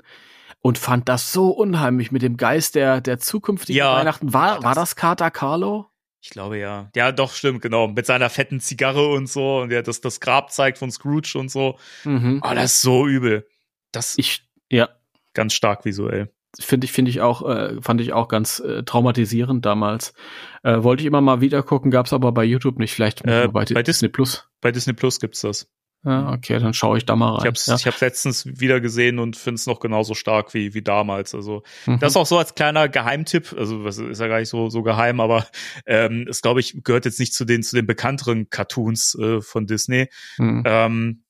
[0.61, 3.97] und fand das so unheimlich mit dem Geist der, der zukünftigen Ja.
[3.97, 4.33] Weihnachten.
[4.35, 5.87] War, Das- war das Kater Carlo?
[6.21, 6.91] Ich glaube ja.
[6.97, 7.89] Ja, doch, stimmt, genau.
[7.89, 11.51] Mit seiner fetten Zigarre und so und der das, das Grab zeigt von Scrooge und
[11.51, 11.79] so.
[12.05, 12.43] Mhm.
[12.45, 13.47] Oh, das ist so übel.
[13.93, 14.89] Das Ich, ja,
[15.35, 16.31] ganz stark visuell.
[16.59, 20.15] finde ich, finde ich auch, äh, fand ich auch ganz äh, traumatisierend damals.
[20.63, 22.93] Äh, wollte ich immer mal wieder gucken, gab's aber bei YouTube nicht.
[22.95, 24.49] Vielleicht Äh, bei, bei Disney Plus.
[24.61, 25.71] Bei Disney Plus gibt's das.
[26.07, 27.41] Ja, okay, dann schaue ich da mal rein.
[27.41, 27.75] Ich hab's, ja.
[27.75, 31.35] ich hab's letztens wieder gesehen und finde es noch genauso stark wie, wie damals.
[31.35, 31.99] Also, Mhm.
[31.99, 33.53] das auch so als kleiner Geheimtipp.
[33.59, 35.49] Also, das ist ja gar nicht so, so geheim, aber
[35.85, 39.67] ähm, es glaube ich, gehört jetzt nicht zu den, zu den bekannteren Cartoons äh, von
[39.67, 40.09] Disney.
[40.39, 40.63] Mhm.
[40.65, 41.23] Ähm,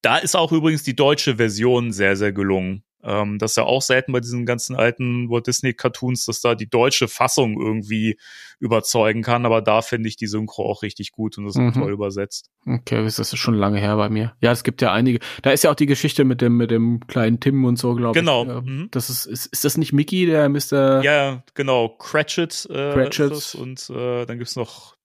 [0.00, 2.84] da ist auch übrigens die deutsche Version sehr, sehr gelungen.
[3.02, 6.54] Ähm, das ist ja auch selten bei diesen ganzen alten Walt Disney Cartoons, dass da
[6.56, 8.18] die deutsche Fassung irgendwie
[8.58, 9.46] überzeugen kann.
[9.46, 11.68] Aber da finde ich die Synchro auch richtig gut und das ist Mhm.
[11.68, 12.50] auch toll übersetzt.
[12.66, 14.34] Okay, das ist schon lange her bei mir.
[14.40, 15.20] Ja, es gibt ja einige.
[15.42, 18.18] Da ist ja auch die Geschichte mit dem mit dem kleinen Tim und so, glaube
[18.18, 18.42] Genau.
[18.42, 18.48] ich.
[18.48, 18.88] Ja, Mhm.
[18.90, 21.02] Das ist, ist ist das nicht Mickey, der Mr.
[21.04, 21.90] Ja, genau.
[21.90, 23.54] Cratchit, äh, Cratchit.
[23.54, 24.96] und äh, dann gibt's noch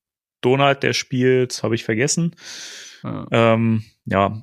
[0.42, 2.36] Donald, der spielt, habe ich vergessen.
[3.04, 3.28] Ja.
[3.32, 4.42] Ähm, ja.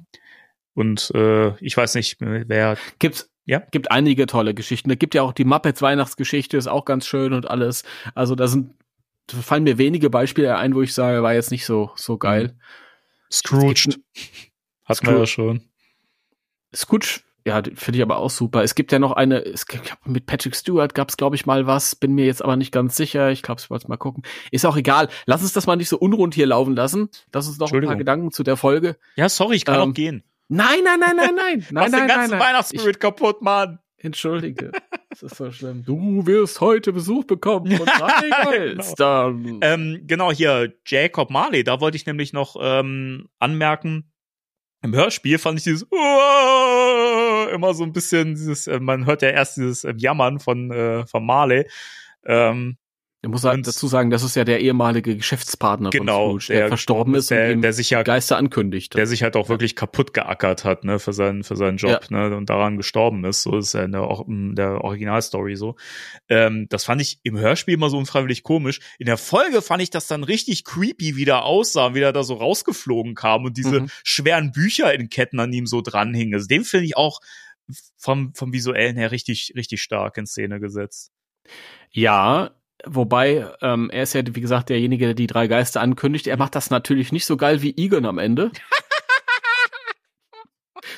[0.75, 2.77] Und äh, ich weiß nicht, wer.
[2.99, 3.59] Gibt's Ja.
[3.73, 4.89] gibt einige tolle Geschichten.
[4.89, 7.83] Da gibt ja auch die Muppets Weihnachtsgeschichte, ist auch ganz schön und alles.
[8.15, 8.75] Also da sind
[9.27, 12.57] da fallen mir wenige Beispiele ein, wo ich sage, war jetzt nicht so so geil.
[13.33, 14.01] Scrooged.
[14.85, 15.63] Hat man ja schon.
[16.75, 18.63] Scrooge, ja, finde ich aber auch super.
[18.63, 21.67] Es gibt ja noch eine, es gibt, mit Patrick Stewart gab es, glaube ich, mal
[21.67, 23.31] was, bin mir jetzt aber nicht ganz sicher.
[23.31, 24.23] Ich glaube, ich wollte mal gucken.
[24.51, 25.09] Ist auch egal.
[25.27, 27.09] Lass uns das mal nicht so unrund hier laufen lassen.
[27.33, 27.97] Lass uns noch ein paar.
[27.97, 28.97] Gedanken zu der Folge.
[29.17, 30.23] Ja, sorry, ich kann Ähm, auch gehen.
[30.53, 31.59] Nein, nein, nein, nein, nein.
[31.71, 32.41] Machst nein, den nein, ganzen nein, nein.
[32.41, 33.79] Weihnachtsspirit kaputt, Mann.
[33.97, 34.73] Ich, entschuldige.
[35.11, 35.85] Das ist so schlimm.
[35.85, 39.59] Du wirst heute Besuch bekommen von drei Geistern.
[39.61, 44.13] Ähm, genau, hier, Jacob Marley, da wollte ich nämlich noch ähm, anmerken,
[44.83, 49.31] im Hörspiel fand ich dieses "Uah", immer so ein bisschen dieses, äh, man hört ja
[49.31, 51.69] erst dieses äh, Jammern von, äh, von Marley.
[52.25, 52.79] Ähm,
[53.23, 56.69] Ich muss Und- dazu sagen, das ist ja der ehemalige Geschäftspartner Genau, von Scrooge, der,
[56.69, 58.95] verstorben ist der, und ihm der sich ja Geister ankündigt.
[58.97, 62.35] der sich halt auch wirklich kaputt geackert hat, ne, für seinen, für seinen Job, ne,
[62.35, 63.43] und daran gestorben ist.
[63.43, 65.77] So ist ja in der, in der Originalstory so.
[66.31, 68.81] Ähm, das fand ich im Hörspiel immer so unfreiwillig komisch.
[68.99, 72.23] In der Folge fand ich das dann richtig creepy, wie der aussah, wie der da
[72.23, 73.91] so rausgeflogen kam und diese Mhm.
[74.03, 76.33] schweren Bücher in Ketten an ihm so dranhingen.
[76.35, 77.21] Also den finde ich auch
[77.99, 81.13] vom, vom visuellen her richtig, richtig stark in Szene gesetzt.
[81.91, 82.53] Ja,
[82.87, 86.27] wobei ähm, er ist ja, wie gesagt, derjenige, der die drei Geister ankündigt.
[86.27, 88.51] Er macht das natürlich nicht so geil wie Egon am Ende.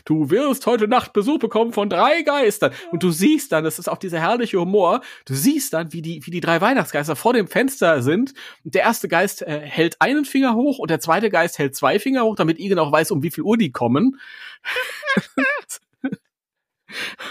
[0.04, 2.72] Du wirst heute Nacht Besuch bekommen von drei Geistern.
[2.90, 6.24] Und du siehst dann, das ist auch dieser herrliche Humor, du siehst dann, wie die,
[6.26, 8.34] wie die drei Weihnachtsgeister vor dem Fenster sind.
[8.64, 11.98] Und der erste Geist äh, hält einen Finger hoch und der zweite Geist hält zwei
[11.98, 14.18] Finger hoch, damit Egon auch weiß, um wie viel Uhr die kommen.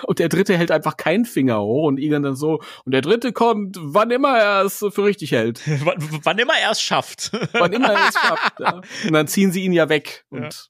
[0.04, 2.62] Und der dritte hält einfach keinen Finger hoch und Egan dann so.
[2.86, 5.62] Und der dritte kommt, wann immer er es für richtig hält.
[5.86, 7.32] wann, wann immer er es schafft.
[7.54, 8.60] Wann immer er es schafft.
[8.60, 8.82] Ja.
[9.06, 10.70] Und dann ziehen sie ihn ja weg und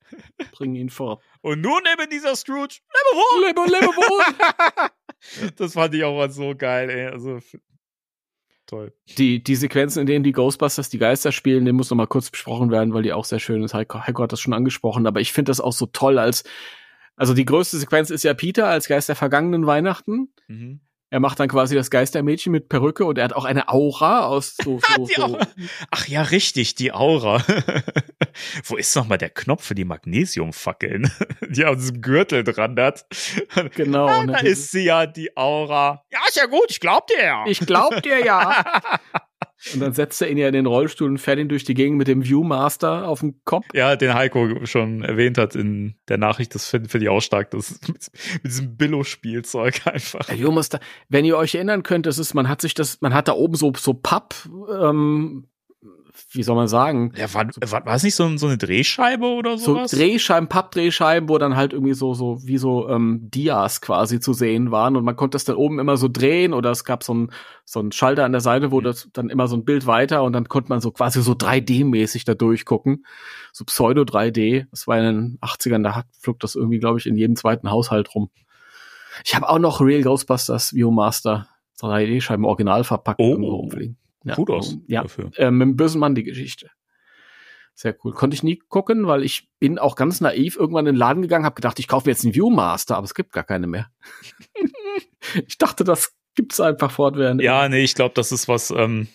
[0.52, 1.22] bringen ihn fort.
[1.42, 3.48] Und nun neben dieser Scrooge, lebe wohl!
[3.48, 4.90] Lebe, lebe wohl!
[5.56, 7.08] Das fand ich auch mal so geil, ey.
[7.08, 7.40] Also,
[8.66, 8.94] toll.
[9.18, 12.30] Die, die Sequenzen, in denen die Ghostbusters die Geister spielen, die muss noch mal kurz
[12.30, 13.74] besprochen werden, weil die auch sehr schön ist.
[13.74, 16.44] Heiko, Heiko hat das schon angesprochen, aber ich finde das auch so toll als,
[17.16, 20.34] also die größte Sequenz ist ja Peter als Geist der vergangenen Weihnachten.
[20.48, 20.82] Mhm.
[21.14, 24.56] Er macht dann quasi das Geistermädchen mit Perücke und er hat auch eine Aura aus
[24.64, 25.38] so, so, so.
[25.92, 27.44] Ach ja, richtig, die Aura.
[28.64, 31.12] Wo ist noch mal der Knopf für die Magnesiumfackeln?
[31.50, 33.06] Die auf diesem Gürtel dran hat.
[33.76, 34.08] genau.
[34.08, 36.06] Ah, und da ist sie ja, die Aura.
[36.12, 37.44] Ja, ist ja gut, ich glaub dir ja.
[37.46, 38.64] Ich glaub dir ja.
[39.74, 41.98] Und dann setzt er ihn ja in den Rollstuhl und fährt ihn durch die Gegend
[41.98, 43.66] mit dem Viewmaster auf dem Kopf.
[43.74, 47.52] ja, den Heiko schon erwähnt hat in der Nachricht, das finde find ich auch stark,
[47.52, 50.26] das mit, mit diesem Billo-Spielzeug einfach.
[50.26, 50.80] Der Viewmaster,
[51.10, 53.56] wenn ihr euch erinnern könnt, das ist, man hat sich das, man hat da oben
[53.56, 54.34] so, so Papp,
[54.72, 55.48] ähm,
[56.34, 59.58] wie soll man sagen, Ja, war, war, war es nicht so, so eine Drehscheibe oder
[59.58, 59.92] so sowas?
[59.92, 64.72] Drehscheiben, Pappdrehscheiben, wo dann halt irgendwie so, so, wie so ähm, Dias quasi zu sehen
[64.72, 67.32] waren und man konnte das dann oben immer so drehen oder es gab so ein
[67.66, 70.34] so ein Schalter an der Seite, wo das dann immer so ein Bild weiter und
[70.34, 73.06] dann konnte man so quasi so 3D-mäßig da durchgucken.
[73.54, 74.66] So Pseudo 3D.
[74.72, 78.14] Das war in den 80ern, da flog das irgendwie, glaube ich, in jedem zweiten Haushalt
[78.16, 78.30] rum.
[79.26, 81.48] Ich habe auch noch Real Ghostbusters Viewmaster
[81.82, 83.32] 3D-Scheiben original verpackt Oh.
[83.32, 83.98] irgendwo rumfliegen.
[84.24, 85.32] Ja, Gut aus Ja, dafür.
[85.36, 86.70] äh, mit dem bösen Mann die Geschichte.
[87.74, 88.14] Sehr cool.
[88.14, 91.46] Konnte ich nie gucken, weil ich bin auch ganz naiv irgendwann in den Laden gegangen,
[91.46, 93.90] habe gedacht, ich kaufe mir jetzt einen Viewmaster, aber es gibt gar keine mehr.
[95.48, 97.42] ich dachte, das gibt's einfach fortwährend.
[97.42, 99.08] Ja, nee, ich glaube, das ist was, ähm,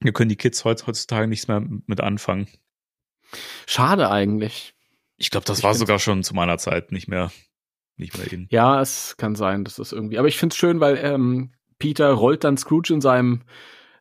[0.00, 2.48] wir können die Kids heut, heutzutage nichts mehr mit anfangen.
[3.66, 4.74] Schade eigentlich.
[5.16, 7.30] Ich glaube, das Ich war sogar schon zu meiner Zeit nicht mehr,
[7.96, 8.48] nicht mehr in.
[8.50, 10.18] Ja, es kann sein, dass das irgendwie.
[10.18, 13.42] Aber ich find's schön, weil ähm, Peter rollt dann Scrooge in seinem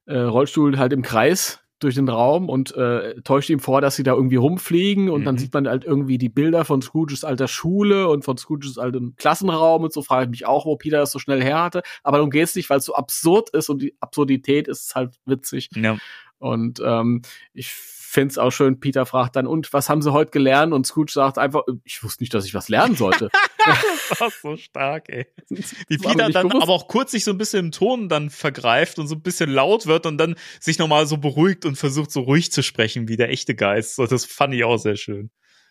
[0.10, 4.04] äh, Rollstuhl halt im Kreis durch den Raum und äh, täuscht ihm vor, dass sie
[4.04, 5.40] da irgendwie rumfliegen und dann Mhm.
[5.40, 9.84] sieht man halt irgendwie die Bilder von Scrooges alter Schule und von Scrooges altem Klassenraum
[9.84, 11.82] und so frage ich mich auch, wo Peter das so schnell her hatte.
[12.04, 15.70] Aber darum geht's nicht, weil es so absurd ist und die Absurdität ist halt witzig.
[15.74, 15.96] Ja.
[16.40, 17.22] Und ähm,
[17.54, 20.74] ich find's auch schön, Peter fragt dann, und was haben sie heute gelernt?
[20.74, 23.30] Und Scrooge sagt einfach, ich wusste nicht, dass ich was lernen sollte.
[24.10, 25.28] Das war so stark, ey.
[25.50, 26.64] Wie Peter dann bewusst.
[26.64, 29.52] aber auch kurz sich so ein bisschen im Ton dann vergreift und so ein bisschen
[29.52, 33.18] laut wird und dann sich nochmal so beruhigt und versucht so ruhig zu sprechen wie
[33.18, 33.96] der echte Geist.
[33.96, 35.30] So, das fand ich auch sehr schön.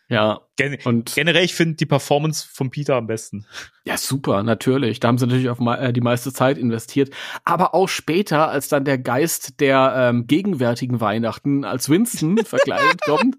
[0.09, 3.45] Ja, Gen und generell, ich finde die Performance von Peter am besten.
[3.85, 4.99] Ja, super, natürlich.
[4.99, 7.13] Da haben sie natürlich auf äh, die meiste Zeit investiert.
[7.45, 13.35] Aber auch später, als dann der Geist der ähm, gegenwärtigen Weihnachten als Winston verkleidet kommt.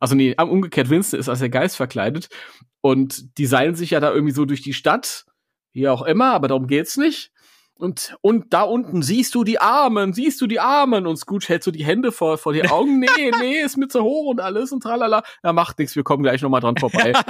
[0.00, 2.28] Also nee, umgekehrt, Winston ist als der Geist verkleidet.
[2.80, 5.26] Und die seilen sich ja da irgendwie so durch die Stadt.
[5.72, 7.30] Wie auch immer, aber darum geht's nicht.
[7.80, 11.06] Und, und da unten siehst du die Armen, siehst du die Armen.
[11.06, 13.00] Und Scrooge hält so die Hände vor, vor die Augen.
[13.16, 15.22] Nee, nee, ist mir zu hoch und alles und tralala.
[15.42, 17.12] Ja, macht nichts, wir kommen gleich nochmal dran vorbei.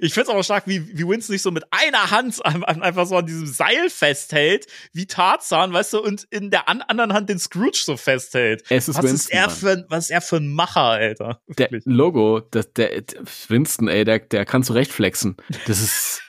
[0.00, 3.06] Ich find's auch stark, wie, wie Winston sich so mit einer Hand an- an- einfach
[3.06, 7.28] so an diesem Seil festhält, wie Tarzan, weißt du, und in der an anderen Hand
[7.28, 8.62] den Scrooge so festhält.
[8.68, 9.56] Es ist was ist Winston, er Mann.
[9.56, 11.40] für ein, was ist er für ein Macher, Alter?
[11.48, 11.82] Der Wirklich.
[11.86, 15.36] Logo, das, der, der Winston, ey, der, der kann zurecht flexen.
[15.66, 16.22] Das ist,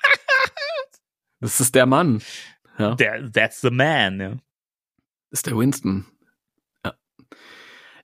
[1.45, 2.21] das ist der Mann.
[2.77, 4.29] Ja, Der, that's the man, ja.
[5.29, 6.05] das ist der Winston.
[6.83, 6.93] Ja.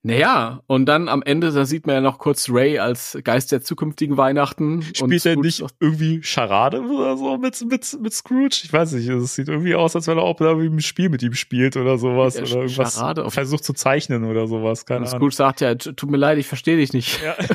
[0.04, 3.62] Naja, und dann am Ende, da sieht man ja noch kurz Ray als Geist der
[3.62, 4.82] zukünftigen Weihnachten.
[4.82, 8.62] Spielt er nicht irgendwie Charade oder so mit, mit, mit Scrooge?
[8.64, 11.22] Ich weiß nicht, es sieht irgendwie aus, als wenn er auch irgendwie ein Spiel mit
[11.22, 12.36] ihm spielt oder sowas.
[12.36, 15.20] Ja, oder irgendwas Charade versucht zu zeichnen oder sowas, keine Und Ahnung.
[15.20, 17.22] Scrooge sagt ja, tut mir leid, ich verstehe dich nicht.
[17.22, 17.36] Ja.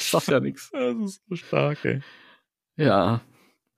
[0.00, 0.70] Das sagt ja nichts.
[0.72, 2.00] das ist so stark, ey.
[2.76, 3.20] Ja.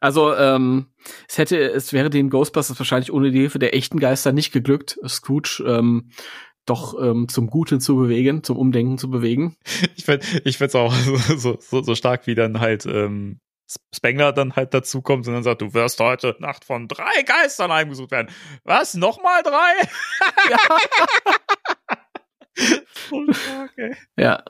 [0.03, 0.87] Also, ähm,
[1.29, 4.99] es hätte, es wäre den Ghostbusters wahrscheinlich ohne die Hilfe der echten Geister nicht geglückt,
[5.07, 6.11] Scrooge ähm,
[6.66, 9.57] doch ähm, zum Guten zu bewegen, zum Umdenken zu bewegen.
[9.97, 10.93] Ich finde ich find's auch
[11.37, 13.39] so, so, so stark, wie dann halt ähm,
[13.95, 17.70] Spengler dann halt dazu kommt und dann sagt, du wirst heute Nacht von drei Geistern
[17.70, 18.35] heimgesucht werden.
[18.65, 18.95] Was?
[18.95, 19.73] Nochmal drei?
[23.37, 23.97] stark, ey.
[24.16, 24.43] Ja.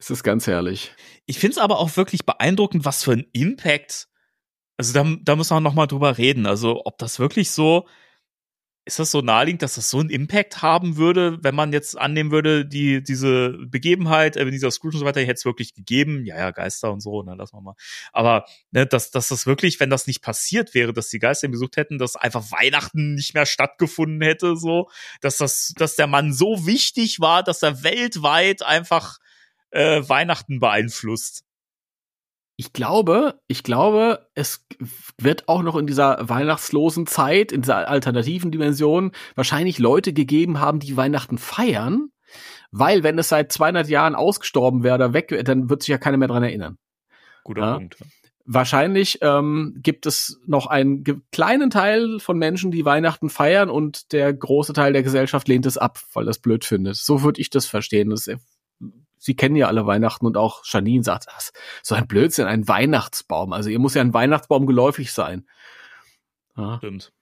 [0.00, 0.92] Es ist ganz herrlich.
[1.28, 4.08] Ich find's aber auch wirklich beeindruckend, was für ein Impact.
[4.78, 6.46] Also da, da müssen wir noch mal drüber reden.
[6.46, 7.86] Also ob das wirklich so
[8.88, 12.30] ist das so naheliegend, dass das so einen Impact haben würde, wenn man jetzt annehmen
[12.30, 16.24] würde, die diese Begebenheit, äh, dieser Scrooge und so weiter, hätte es wirklich gegeben.
[16.24, 17.74] Ja, ja, Geister und so, ne, lass mal mal.
[18.14, 21.50] Aber ne, dass, dass das wirklich, wenn das nicht passiert wäre, dass die Geister ihn
[21.50, 24.88] besucht hätten, dass einfach Weihnachten nicht mehr stattgefunden hätte, so,
[25.20, 29.18] dass das, dass der Mann so wichtig war, dass er weltweit einfach
[29.70, 31.44] äh, Weihnachten beeinflusst.
[32.56, 34.66] Ich glaube, ich glaube, es
[35.16, 40.80] wird auch noch in dieser weihnachtslosen Zeit, in dieser alternativen Dimension wahrscheinlich Leute gegeben haben,
[40.80, 42.10] die Weihnachten feiern,
[42.72, 46.16] weil wenn es seit 200 Jahren ausgestorben wäre oder weg, dann wird sich ja keiner
[46.16, 46.78] mehr dran erinnern.
[47.44, 47.74] Guter Ja.
[47.76, 47.96] Punkt.
[48.50, 54.32] Wahrscheinlich ähm, gibt es noch einen kleinen Teil von Menschen, die Weihnachten feiern und der
[54.32, 56.96] große Teil der Gesellschaft lehnt es ab, weil das blöd findet.
[56.96, 58.08] So würde ich das verstehen.
[58.10, 58.40] Das, ist-
[59.18, 63.52] Sie kennen ja alle Weihnachten und auch Janine sagt, das, so ein Blödsinn, ein Weihnachtsbaum.
[63.52, 65.46] Also ihr muss ja ein Weihnachtsbaum geläufig sein.
[66.56, 66.78] Ja.
[66.78, 67.12] Stimmt.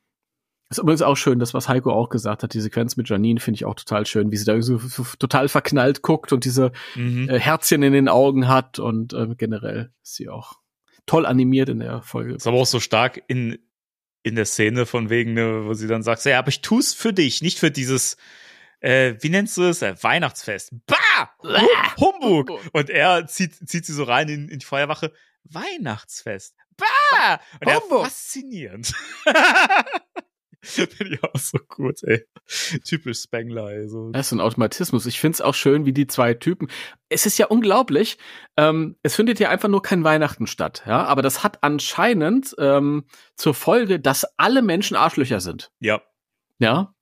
[0.69, 3.57] Ist übrigens auch schön, das, was Heiko auch gesagt hat, die Sequenz mit Janine finde
[3.57, 7.29] ich auch total schön, wie sie da so, so total verknallt guckt und diese Mhm.
[7.29, 10.55] äh, Herzchen in den Augen hat und äh, generell ist sie auch
[11.07, 12.35] toll animiert in der Folge.
[12.35, 13.59] Ist aber auch so stark in,
[14.25, 17.13] in der Szene von wegen, ne, wo sie dann sagt, ja, aber ich tu's für
[17.13, 18.17] dich, nicht für dieses,
[18.87, 19.83] äh, wie nennst du es?
[19.83, 20.73] Äh, Weihnachtsfest.
[20.87, 21.31] Bah!
[21.43, 22.61] Hum- Humbug!
[22.73, 25.13] Und er zieht, zieht sie so rein in, in die Feuerwache.
[25.45, 26.55] Weihnachtsfest.
[26.77, 27.41] Bah!
[27.61, 28.05] Und er Humbug!
[28.05, 28.93] faszinierend.
[30.63, 32.25] Finde ich auch so gut, ey.
[32.85, 33.89] Typisch Spengler, ey.
[33.89, 34.11] So.
[34.11, 35.07] Das ist ein Automatismus.
[35.07, 36.69] Ich find's auch schön, wie die zwei Typen.
[37.09, 38.19] Es ist ja unglaublich.
[38.57, 41.05] Ähm, es findet ja einfach nur kein Weihnachten statt, ja.
[41.05, 43.05] Aber das hat anscheinend ähm,
[43.37, 45.71] zur Folge, dass alle Menschen Arschlöcher sind.
[45.79, 46.03] Ja.
[46.59, 46.95] Ja.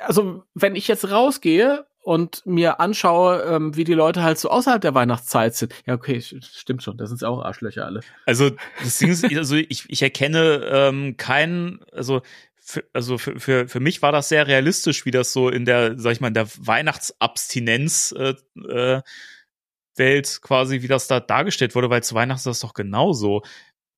[0.00, 4.80] Also, wenn ich jetzt rausgehe und mir anschaue, ähm, wie die Leute halt so außerhalb
[4.80, 5.74] der Weihnachtszeit sind.
[5.86, 8.00] Ja, okay, stimmt schon, da sind auch Arschlöcher alle.
[8.26, 8.50] Also
[8.80, 12.22] das Ding ist, also ich, ich erkenne ähm, keinen, also
[12.60, 15.98] für, also für, für, für mich war das sehr realistisch, wie das so in der,
[15.98, 18.34] sag ich mal, in der Weihnachtsabstinenz äh,
[18.68, 19.02] äh,
[19.96, 23.42] Welt quasi, wie das da dargestellt wurde, weil zu Weihnachten ist das doch genauso.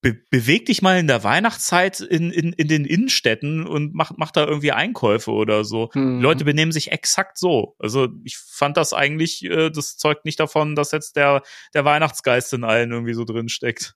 [0.01, 4.31] Be beweg dich mal in der Weihnachtszeit in, in, in den Innenstädten und mach, mach
[4.31, 5.91] da irgendwie Einkäufe oder so.
[5.95, 6.19] Mhm.
[6.19, 7.75] Die Leute benehmen sich exakt so.
[7.81, 11.43] Also ich fand das eigentlich, äh, das zeugt nicht davon, dass jetzt der,
[11.75, 13.95] der Weihnachtsgeist in allen irgendwie so drin steckt.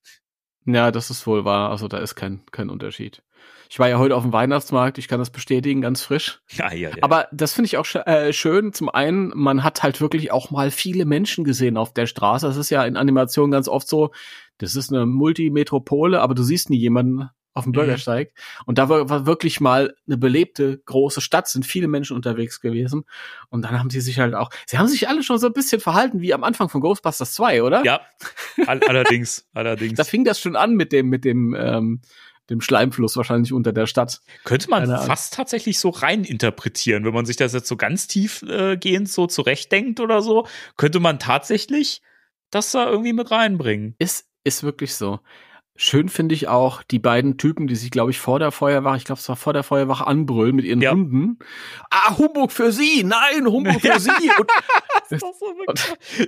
[0.64, 1.70] Ja, das ist wohl wahr.
[1.70, 3.22] Also da ist kein, kein Unterschied.
[3.68, 6.42] Ich war ja heute auf dem Weihnachtsmarkt, ich kann das bestätigen, ganz frisch.
[6.52, 6.96] Ja, ja, ja.
[7.00, 8.72] Aber das finde ich auch sch äh, schön.
[8.72, 12.46] Zum einen, man hat halt wirklich auch mal viele Menschen gesehen auf der Straße.
[12.46, 14.10] Das ist ja in Animationen ganz oft so,
[14.58, 17.74] das ist eine Multimetropole, aber du siehst nie jemanden auf dem Mhm.
[17.74, 18.32] Bürgersteig.
[18.66, 23.04] Und da war, war wirklich mal eine belebte große Stadt, sind viele Menschen unterwegs gewesen.
[23.48, 25.80] Und dann haben sie sich halt auch, sie haben sich alle schon so ein bisschen
[25.80, 27.84] verhalten wie am Anfang von Ghostbusters 2, oder?
[27.84, 28.00] Ja,
[28.66, 29.96] all allerdings, allerdings.
[29.96, 32.00] Da fing das schon an mit dem, mit dem, ähm,
[32.50, 34.20] dem Schleimfluss wahrscheinlich unter der Stadt.
[34.44, 38.08] Könnte man Keine fast tatsächlich so rein interpretieren, wenn man sich das jetzt so ganz
[38.08, 40.46] tief äh, gehend so zurechtdenkt oder so,
[40.76, 42.02] könnte man tatsächlich
[42.50, 43.94] das da irgendwie mit reinbringen.
[43.98, 45.20] Ist, ist wirklich so.
[45.74, 49.04] Schön finde ich auch die beiden Typen, die sich, glaube ich, vor der Feuerwache, ich
[49.04, 50.92] glaube, es war vor der Feuerwache anbrüllen mit ihren Ja.
[50.92, 51.38] Hunden.
[51.90, 53.02] Ah, Humbug für sie!
[53.04, 54.10] Nein, Humbug für sie!
[55.10, 55.32] So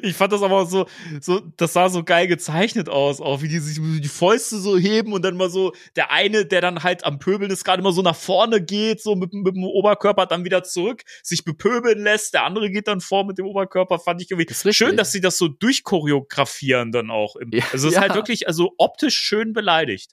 [0.03, 0.87] ich fand das aber so,
[1.21, 5.13] so, das sah so geil gezeichnet aus, auch wie die sich die Fäuste so heben
[5.13, 8.03] und dann mal so, der eine, der dann halt am Pöbeln ist, gerade immer so
[8.03, 12.45] nach vorne geht, so mit, mit dem Oberkörper dann wieder zurück, sich bepöbeln lässt, der
[12.45, 15.39] andere geht dann vor mit dem Oberkörper, fand ich irgendwie Das schön, dass sie das
[15.39, 17.37] so durchchoreografieren dann auch.
[17.37, 18.01] Im, Ja, also es ist ja.
[18.03, 20.13] halt wirklich, also optisch schön beleidigt.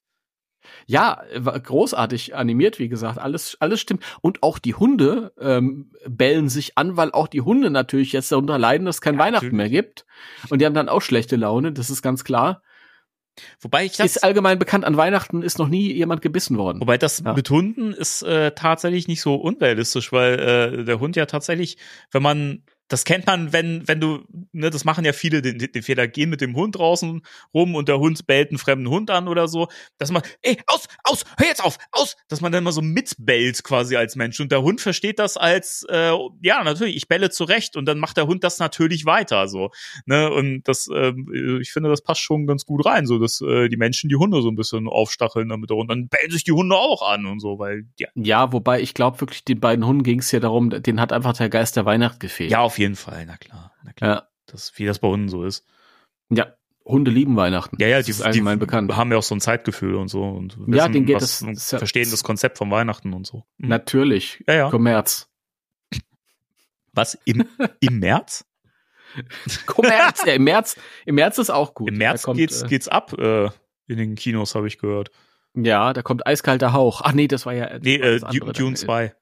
[0.86, 4.04] ja, war großartig animiert, wie gesagt, alles, alles stimmt.
[4.22, 8.60] Und auch die Hunde ähm, bellen sich an, weil auch die Hunde natürlich jetzt darunter
[8.60, 9.58] leiden, dass es kein Ja, Weihnachten natürlich.
[9.58, 10.06] mehr gibt.
[10.50, 12.62] Und die haben dann auch schlechte Laune, das ist ganz klar.
[13.62, 16.82] Wobei ich das, ist allgemein bekannt, an Weihnachten ist noch nie jemand gebissen worden.
[16.82, 17.34] Wobei das Ja.
[17.34, 21.78] mit Hunden ist äh, tatsächlich nicht so unrealistisch, weil äh, der Hund ja tatsächlich,
[22.12, 25.82] wenn man das kennt man, wenn, wenn du, ne, das machen ja viele, den, den
[25.82, 27.22] Fehler, gehen mit dem Hund draußen
[27.54, 30.88] rum und der Hund bellt einen fremden Hund an oder so, dass man, ey, aus,
[31.06, 34.52] aus, hör jetzt auf, aus, dass man dann mal so mitbellt quasi als Mensch und
[34.52, 36.12] der Hund versteht das als, äh,
[36.42, 39.72] ja, natürlich, ich belle zurecht und dann macht der Hund das natürlich weiter, so,
[40.06, 41.14] ne, und das, äh,
[41.62, 44.42] ich finde, das passt schon ganz gut rein, so, dass äh, die Menschen die Hunde
[44.42, 47.58] so ein bisschen aufstacheln damit und dann bellen sich die Hunde auch an und so,
[47.58, 48.10] weil, ja.
[48.16, 51.38] Ja, wobei ich glaube wirklich, den beiden Hunden ging es ja darum, den hat einfach
[51.38, 52.52] der Geist der Weihnacht gefehlt.
[52.52, 54.10] Ja, auf jeden Fall, na klar, na klar.
[54.16, 54.28] Ja.
[54.48, 55.66] Das, wie das bei Hunden so ist.
[56.30, 56.54] Ja,
[56.84, 57.78] Hunde lieben Weihnachten.
[57.80, 58.96] Ja, ja, das die, ist allgemein die bekannt.
[58.96, 61.70] haben ja auch so ein Zeitgefühl und so und Ja, wissen, denen geht was, das-
[61.70, 63.46] das- verstehen das Konzept von Weihnachten und so.
[63.58, 63.70] Mhm.
[63.70, 64.44] Natürlich.
[64.48, 64.70] Ja, ja.
[64.70, 65.30] Kommerz.
[66.94, 67.46] Was im
[67.80, 68.46] im März?
[69.66, 70.24] Kommerz.
[70.26, 70.76] ja, im März,
[71.06, 71.90] im März ist auch gut.
[71.90, 73.46] Im März kommt, geht's äh, geht's ab äh,
[73.88, 75.12] in den Kinos, habe ich gehört.
[75.54, 77.02] Ja, da kommt eiskalter Hauch.
[77.04, 77.70] Ach nee, das war ja.
[77.70, 78.22] das Nee, äh.
[78.32, 79.14] June 2.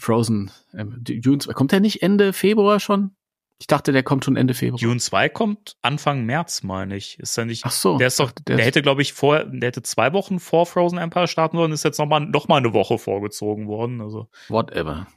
[0.00, 0.50] Frozen.
[0.74, 1.52] Ähm, Dune 2.
[1.52, 3.12] Kommt der nicht Ende Februar schon?
[3.58, 4.80] Ich dachte, der kommt schon Ende Februar.
[4.80, 7.18] Dune 2 kommt Anfang März, meine ich.
[7.18, 7.98] Ist ja nicht Ach so.
[7.98, 10.96] Der ist doch, der der, hätte, glaube ich, vor, der hätte zwei Wochen vor Frozen
[10.96, 14.00] Empire starten sollen, ist jetzt noch mal, noch mal eine Woche vorgezogen worden.
[14.00, 15.06] Also, Whatever.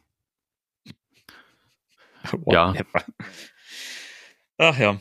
[2.47, 2.73] Ja.
[4.57, 4.97] Ach ja.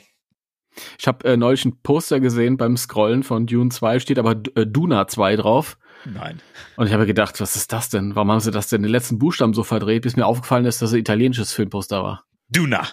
[0.99, 4.67] Ich habe äh, neulich ein Poster gesehen beim Scrollen von Dune 2, steht aber äh,
[4.67, 5.79] Duna 2 drauf.
[6.05, 6.41] Nein.
[6.77, 8.15] Und ich habe gedacht, was ist das denn?
[8.15, 10.91] Warum haben sie das denn den letzten Buchstaben so verdreht, bis mir aufgefallen ist, dass
[10.91, 12.25] es ein italienisches Filmposter war.
[12.49, 12.87] Duna.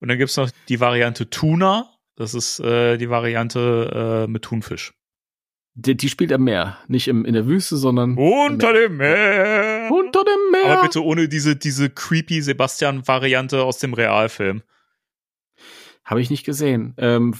[0.00, 1.90] Und dann gibt's noch die Variante Tuna.
[2.14, 4.94] Das ist äh, die Variante äh, mit Thunfisch.
[5.74, 9.88] Die, die spielt am Meer, nicht im, in der Wüste, sondern Unter dem Meer.
[9.92, 10.72] unter dem Meer.
[10.72, 14.62] Aber bitte ohne diese, diese creepy Sebastian-Variante aus dem Realfilm.
[16.04, 16.94] Habe ich nicht gesehen.
[16.98, 17.32] Ähm,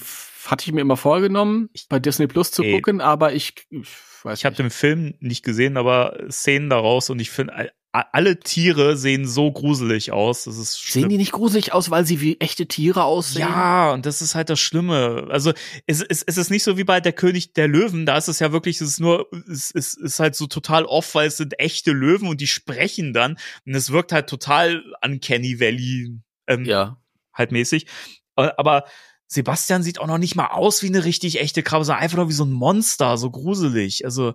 [0.45, 2.73] hatte ich mir immer vorgenommen, bei Disney Plus zu Ey.
[2.75, 3.87] gucken, aber ich, ich
[4.23, 8.39] weiß Ich habe den Film nicht gesehen, aber Szenen daraus und ich finde, all- alle
[8.39, 10.43] Tiere sehen so gruselig aus.
[10.43, 11.01] Das ist schlimm.
[11.03, 13.41] Sehen die nicht gruselig aus, weil sie wie echte Tiere aussehen?
[13.41, 15.25] Ja, und das ist halt das Schlimme.
[15.31, 15.53] Also
[15.87, 18.37] es, es, es ist nicht so wie bei der König der Löwen, da ist es
[18.37, 21.59] ja wirklich, es ist nur, es, es ist halt so total off, weil es sind
[21.59, 27.01] echte Löwen und die sprechen dann und es wirkt halt total uncanny Valley ähm, Ja.
[27.33, 27.87] halt mäßig.
[28.35, 28.83] Aber, aber
[29.31, 32.29] Sebastian sieht auch noch nicht mal aus wie eine richtig echte Krabbe, sondern einfach nur
[32.29, 34.03] wie so ein Monster, so gruselig.
[34.03, 34.33] Also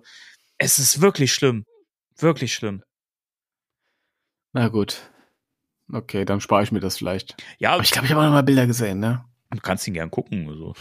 [0.57, 1.65] es ist wirklich schlimm.
[2.17, 2.81] Wirklich schlimm.
[4.53, 5.11] Na gut.
[5.91, 7.35] Okay, dann spare ich mir das vielleicht.
[7.59, 9.25] Ja, Aber ich glaube, ich habe auch noch mal Bilder gesehen, ne?
[9.49, 10.49] du kannst ihn gern gucken.
[10.49, 10.73] Also.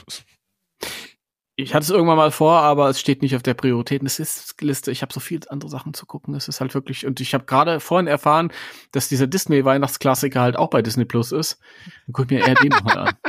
[1.56, 4.90] Ich hatte es irgendwann mal vor, aber es steht nicht auf der Prioritätenliste.
[4.90, 6.34] Ich habe so viele andere Sachen zu gucken.
[6.34, 8.50] Es ist halt wirklich, und ich habe gerade vorhin erfahren,
[8.90, 11.58] dass dieser Disney-Weihnachtsklassiker halt auch bei Disney Plus ist.
[12.06, 13.14] Dann guck ich mir eher den nochmal an.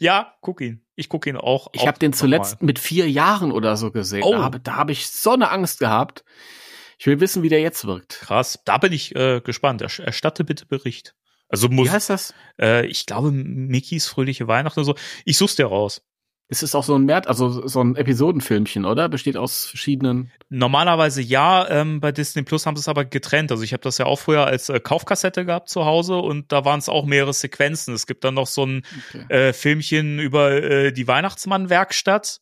[0.00, 0.84] Ja, guck ihn.
[0.96, 1.68] Ich guck ihn auch.
[1.72, 2.66] Ich habe den zuletzt mal.
[2.66, 4.24] mit vier Jahren oder so gesehen.
[4.24, 4.32] Oh.
[4.32, 6.24] Da habe da hab ich so eine Angst gehabt.
[6.98, 8.18] Ich will wissen, wie der jetzt wirkt.
[8.22, 8.58] Krass.
[8.64, 9.80] Da bin ich äh, gespannt.
[9.80, 11.14] Erst- Erstatte bitte Bericht.
[11.48, 12.34] Also muss, Wie heißt das?
[12.60, 14.94] äh, ich glaube, Mickeys fröhliche Weihnachten oder so.
[15.24, 16.02] Ich such's dir raus.
[16.52, 19.08] Es ist auch so ein Mert, also so ein Episodenfilmchen, oder?
[19.08, 20.30] Besteht aus verschiedenen.
[20.50, 23.50] Normalerweise ja, ähm, bei Disney Plus haben sie es aber getrennt.
[23.50, 26.66] Also ich habe das ja auch früher als äh, Kaufkassette gehabt zu Hause und da
[26.66, 27.94] waren es auch mehrere Sequenzen.
[27.94, 29.24] Es gibt dann noch so ein Okay.
[29.30, 32.40] äh, Filmchen über äh, die Weihnachtsmann-Werkstatt,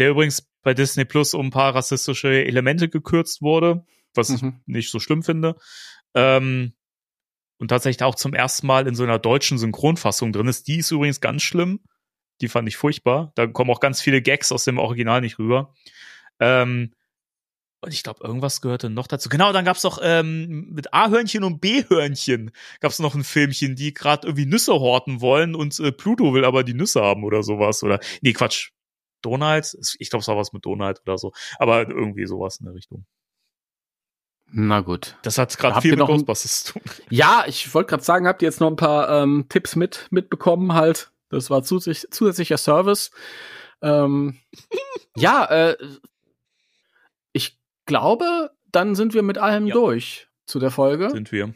[0.00, 4.60] der übrigens bei Disney Plus um ein paar rassistische Elemente gekürzt wurde, was ich Mhm.
[4.66, 5.54] nicht so schlimm finde.
[6.16, 6.72] Ähm,
[7.58, 10.66] und tatsächlich auch zum ersten Mal in so einer deutschen Synchronfassung drin ist.
[10.66, 11.78] Die ist übrigens ganz schlimm.
[12.40, 13.32] Die fand ich furchtbar.
[13.34, 15.74] Da kommen auch ganz viele Gags aus dem Original nicht rüber.
[16.38, 16.92] Ähm,
[17.82, 19.30] und ich glaube, irgendwas gehörte noch dazu.
[19.30, 22.50] Genau, dann gab's noch ähm, mit A-Hörnchen und B-Hörnchen
[22.80, 26.62] gab's noch ein Filmchen, die gerade irgendwie Nüsse horten wollen und äh, Pluto will aber
[26.62, 27.82] die Nüsse haben oder sowas.
[27.82, 28.70] Oder nee, Quatsch.
[29.22, 29.76] Donald?
[29.98, 31.32] Ich glaube, es war was mit Donald oder so.
[31.58, 33.06] Aber irgendwie sowas in der Richtung.
[34.52, 35.16] Na gut.
[35.22, 36.82] Das hat gerade viel mit Ghostbusters zu tun.
[37.08, 40.74] Ja, ich wollte gerade sagen, habt ihr jetzt noch ein paar ähm, Tipps mit mitbekommen
[40.74, 41.12] halt?
[41.30, 43.10] Das war zusätzlich, zusätzlicher Service.
[43.82, 44.38] Ähm,
[45.16, 45.76] ja, äh,
[47.32, 49.74] ich glaube, dann sind wir mit allem Ja.
[49.74, 51.10] durch zu der Folge.
[51.10, 51.54] Sind wir.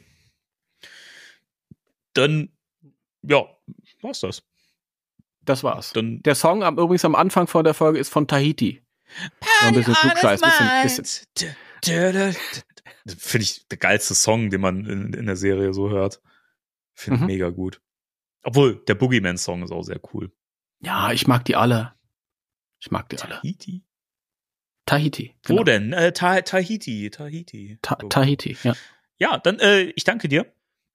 [2.14, 2.50] Dann,
[3.22, 3.44] ja,
[4.00, 4.42] war's das.
[5.42, 5.92] Das war's.
[5.92, 8.82] Dann Der Song am, übrigens am Anfang von der Folge ist von Tahiti.
[9.60, 11.16] War ein bisschen Flugscheiß, bisschen,
[11.82, 12.36] bisschen,
[13.18, 16.22] Finde ich der geilste Song, den man in, in der Serie so hört.
[16.94, 17.26] Finde ich Mhm.
[17.26, 17.80] mega gut.
[18.44, 20.32] Obwohl, der Boogeyman-Song ist auch sehr cool.
[20.80, 21.94] Ja, ich mag die alle.
[22.80, 23.36] Ich mag die alle.
[23.36, 23.82] Tahiti?
[24.86, 25.34] Tahiti.
[25.46, 25.64] Wo genau.
[25.64, 25.92] denn?
[25.92, 27.78] Äh, Ta Tahiti, Tahiti.
[27.80, 28.74] Ta Tahiti, ja.
[29.16, 30.52] ja, dann, äh, ich danke dir.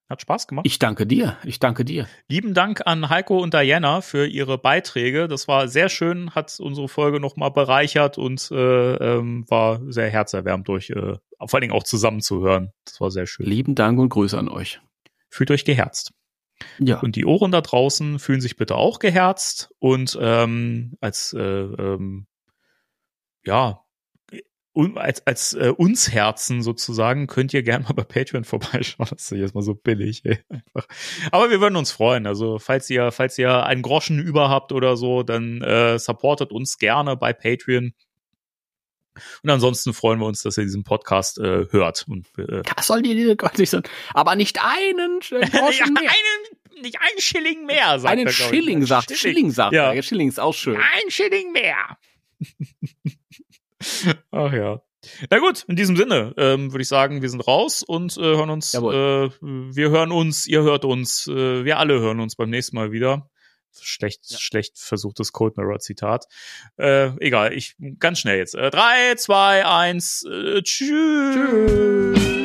[0.10, 0.66] Hat Spaß gemacht.
[0.66, 1.38] Ich danke dir.
[1.44, 2.08] Ich danke dir.
[2.28, 5.28] Lieben Dank an Heiko und Diana für ihre Beiträge.
[5.28, 8.56] Das war sehr schön, hat unsere Folge nochmal bereichert und äh,
[8.96, 12.72] ähm, war sehr herzerwärmend durch äh, vor allen Dingen auch zusammen zu hören.
[12.86, 13.46] Das war sehr schön.
[13.46, 14.82] Lieben Dank und Grüße an euch.
[15.30, 16.12] Fühlt euch geherzt.
[16.80, 17.00] Ja.
[17.00, 22.28] Und die Ohren da draußen fühlen sich bitte auch geherzt und ähm, als äh, ähm,
[23.46, 23.82] ja
[24.74, 29.08] un, als als äh, uns Herzen sozusagen könnt ihr gerne mal bei Patreon vorbeischauen.
[29.12, 30.24] Das ist jetzt mal so billig.
[30.26, 30.40] Ey.
[30.50, 30.88] Einfach.
[31.32, 32.28] Aber wir würden uns freuen.
[32.28, 36.78] Also falls ihr falls ihr einen Groschen über habt oder so, dann äh, supportet uns
[36.78, 37.94] gerne bei Patreon.
[39.44, 42.06] Und ansonsten freuen wir uns, dass ihr diesen Podcast äh, hört.
[42.08, 43.84] Und, äh, Das soll die Gott nicht sein.
[44.14, 45.20] Aber nicht einen
[45.52, 46.04] Groschen mehr.
[46.10, 48.34] einen, nicht einen Schilling mehr, sagt Einen er.
[48.34, 49.92] Schilling sagt, Schilling sagt Ja.
[49.94, 50.02] er.
[50.04, 50.78] Schilling ist auch schön.
[50.78, 51.98] Ein Schilling mehr.
[54.32, 54.82] Ach ja.
[55.30, 58.50] Na gut, in diesem Sinne ähm, würde ich sagen, wir sind raus und äh, hören
[58.50, 58.74] uns.
[58.74, 62.92] Äh, wir hören uns, ihr hört uns, äh, wir alle hören uns beim nächsten Mal
[62.92, 63.30] wieder.
[63.82, 66.28] Schlecht, schlecht versuchtes Code Mirror Zitat.
[66.78, 68.56] Äh, egal, ich ganz schnell jetzt.
[68.56, 72.39] Äh, drei, zwei, eins, äh, tschüss.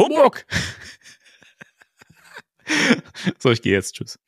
[0.00, 0.46] Humbug.
[3.38, 3.94] so, ich gehe jetzt.
[3.94, 4.18] Tschüss.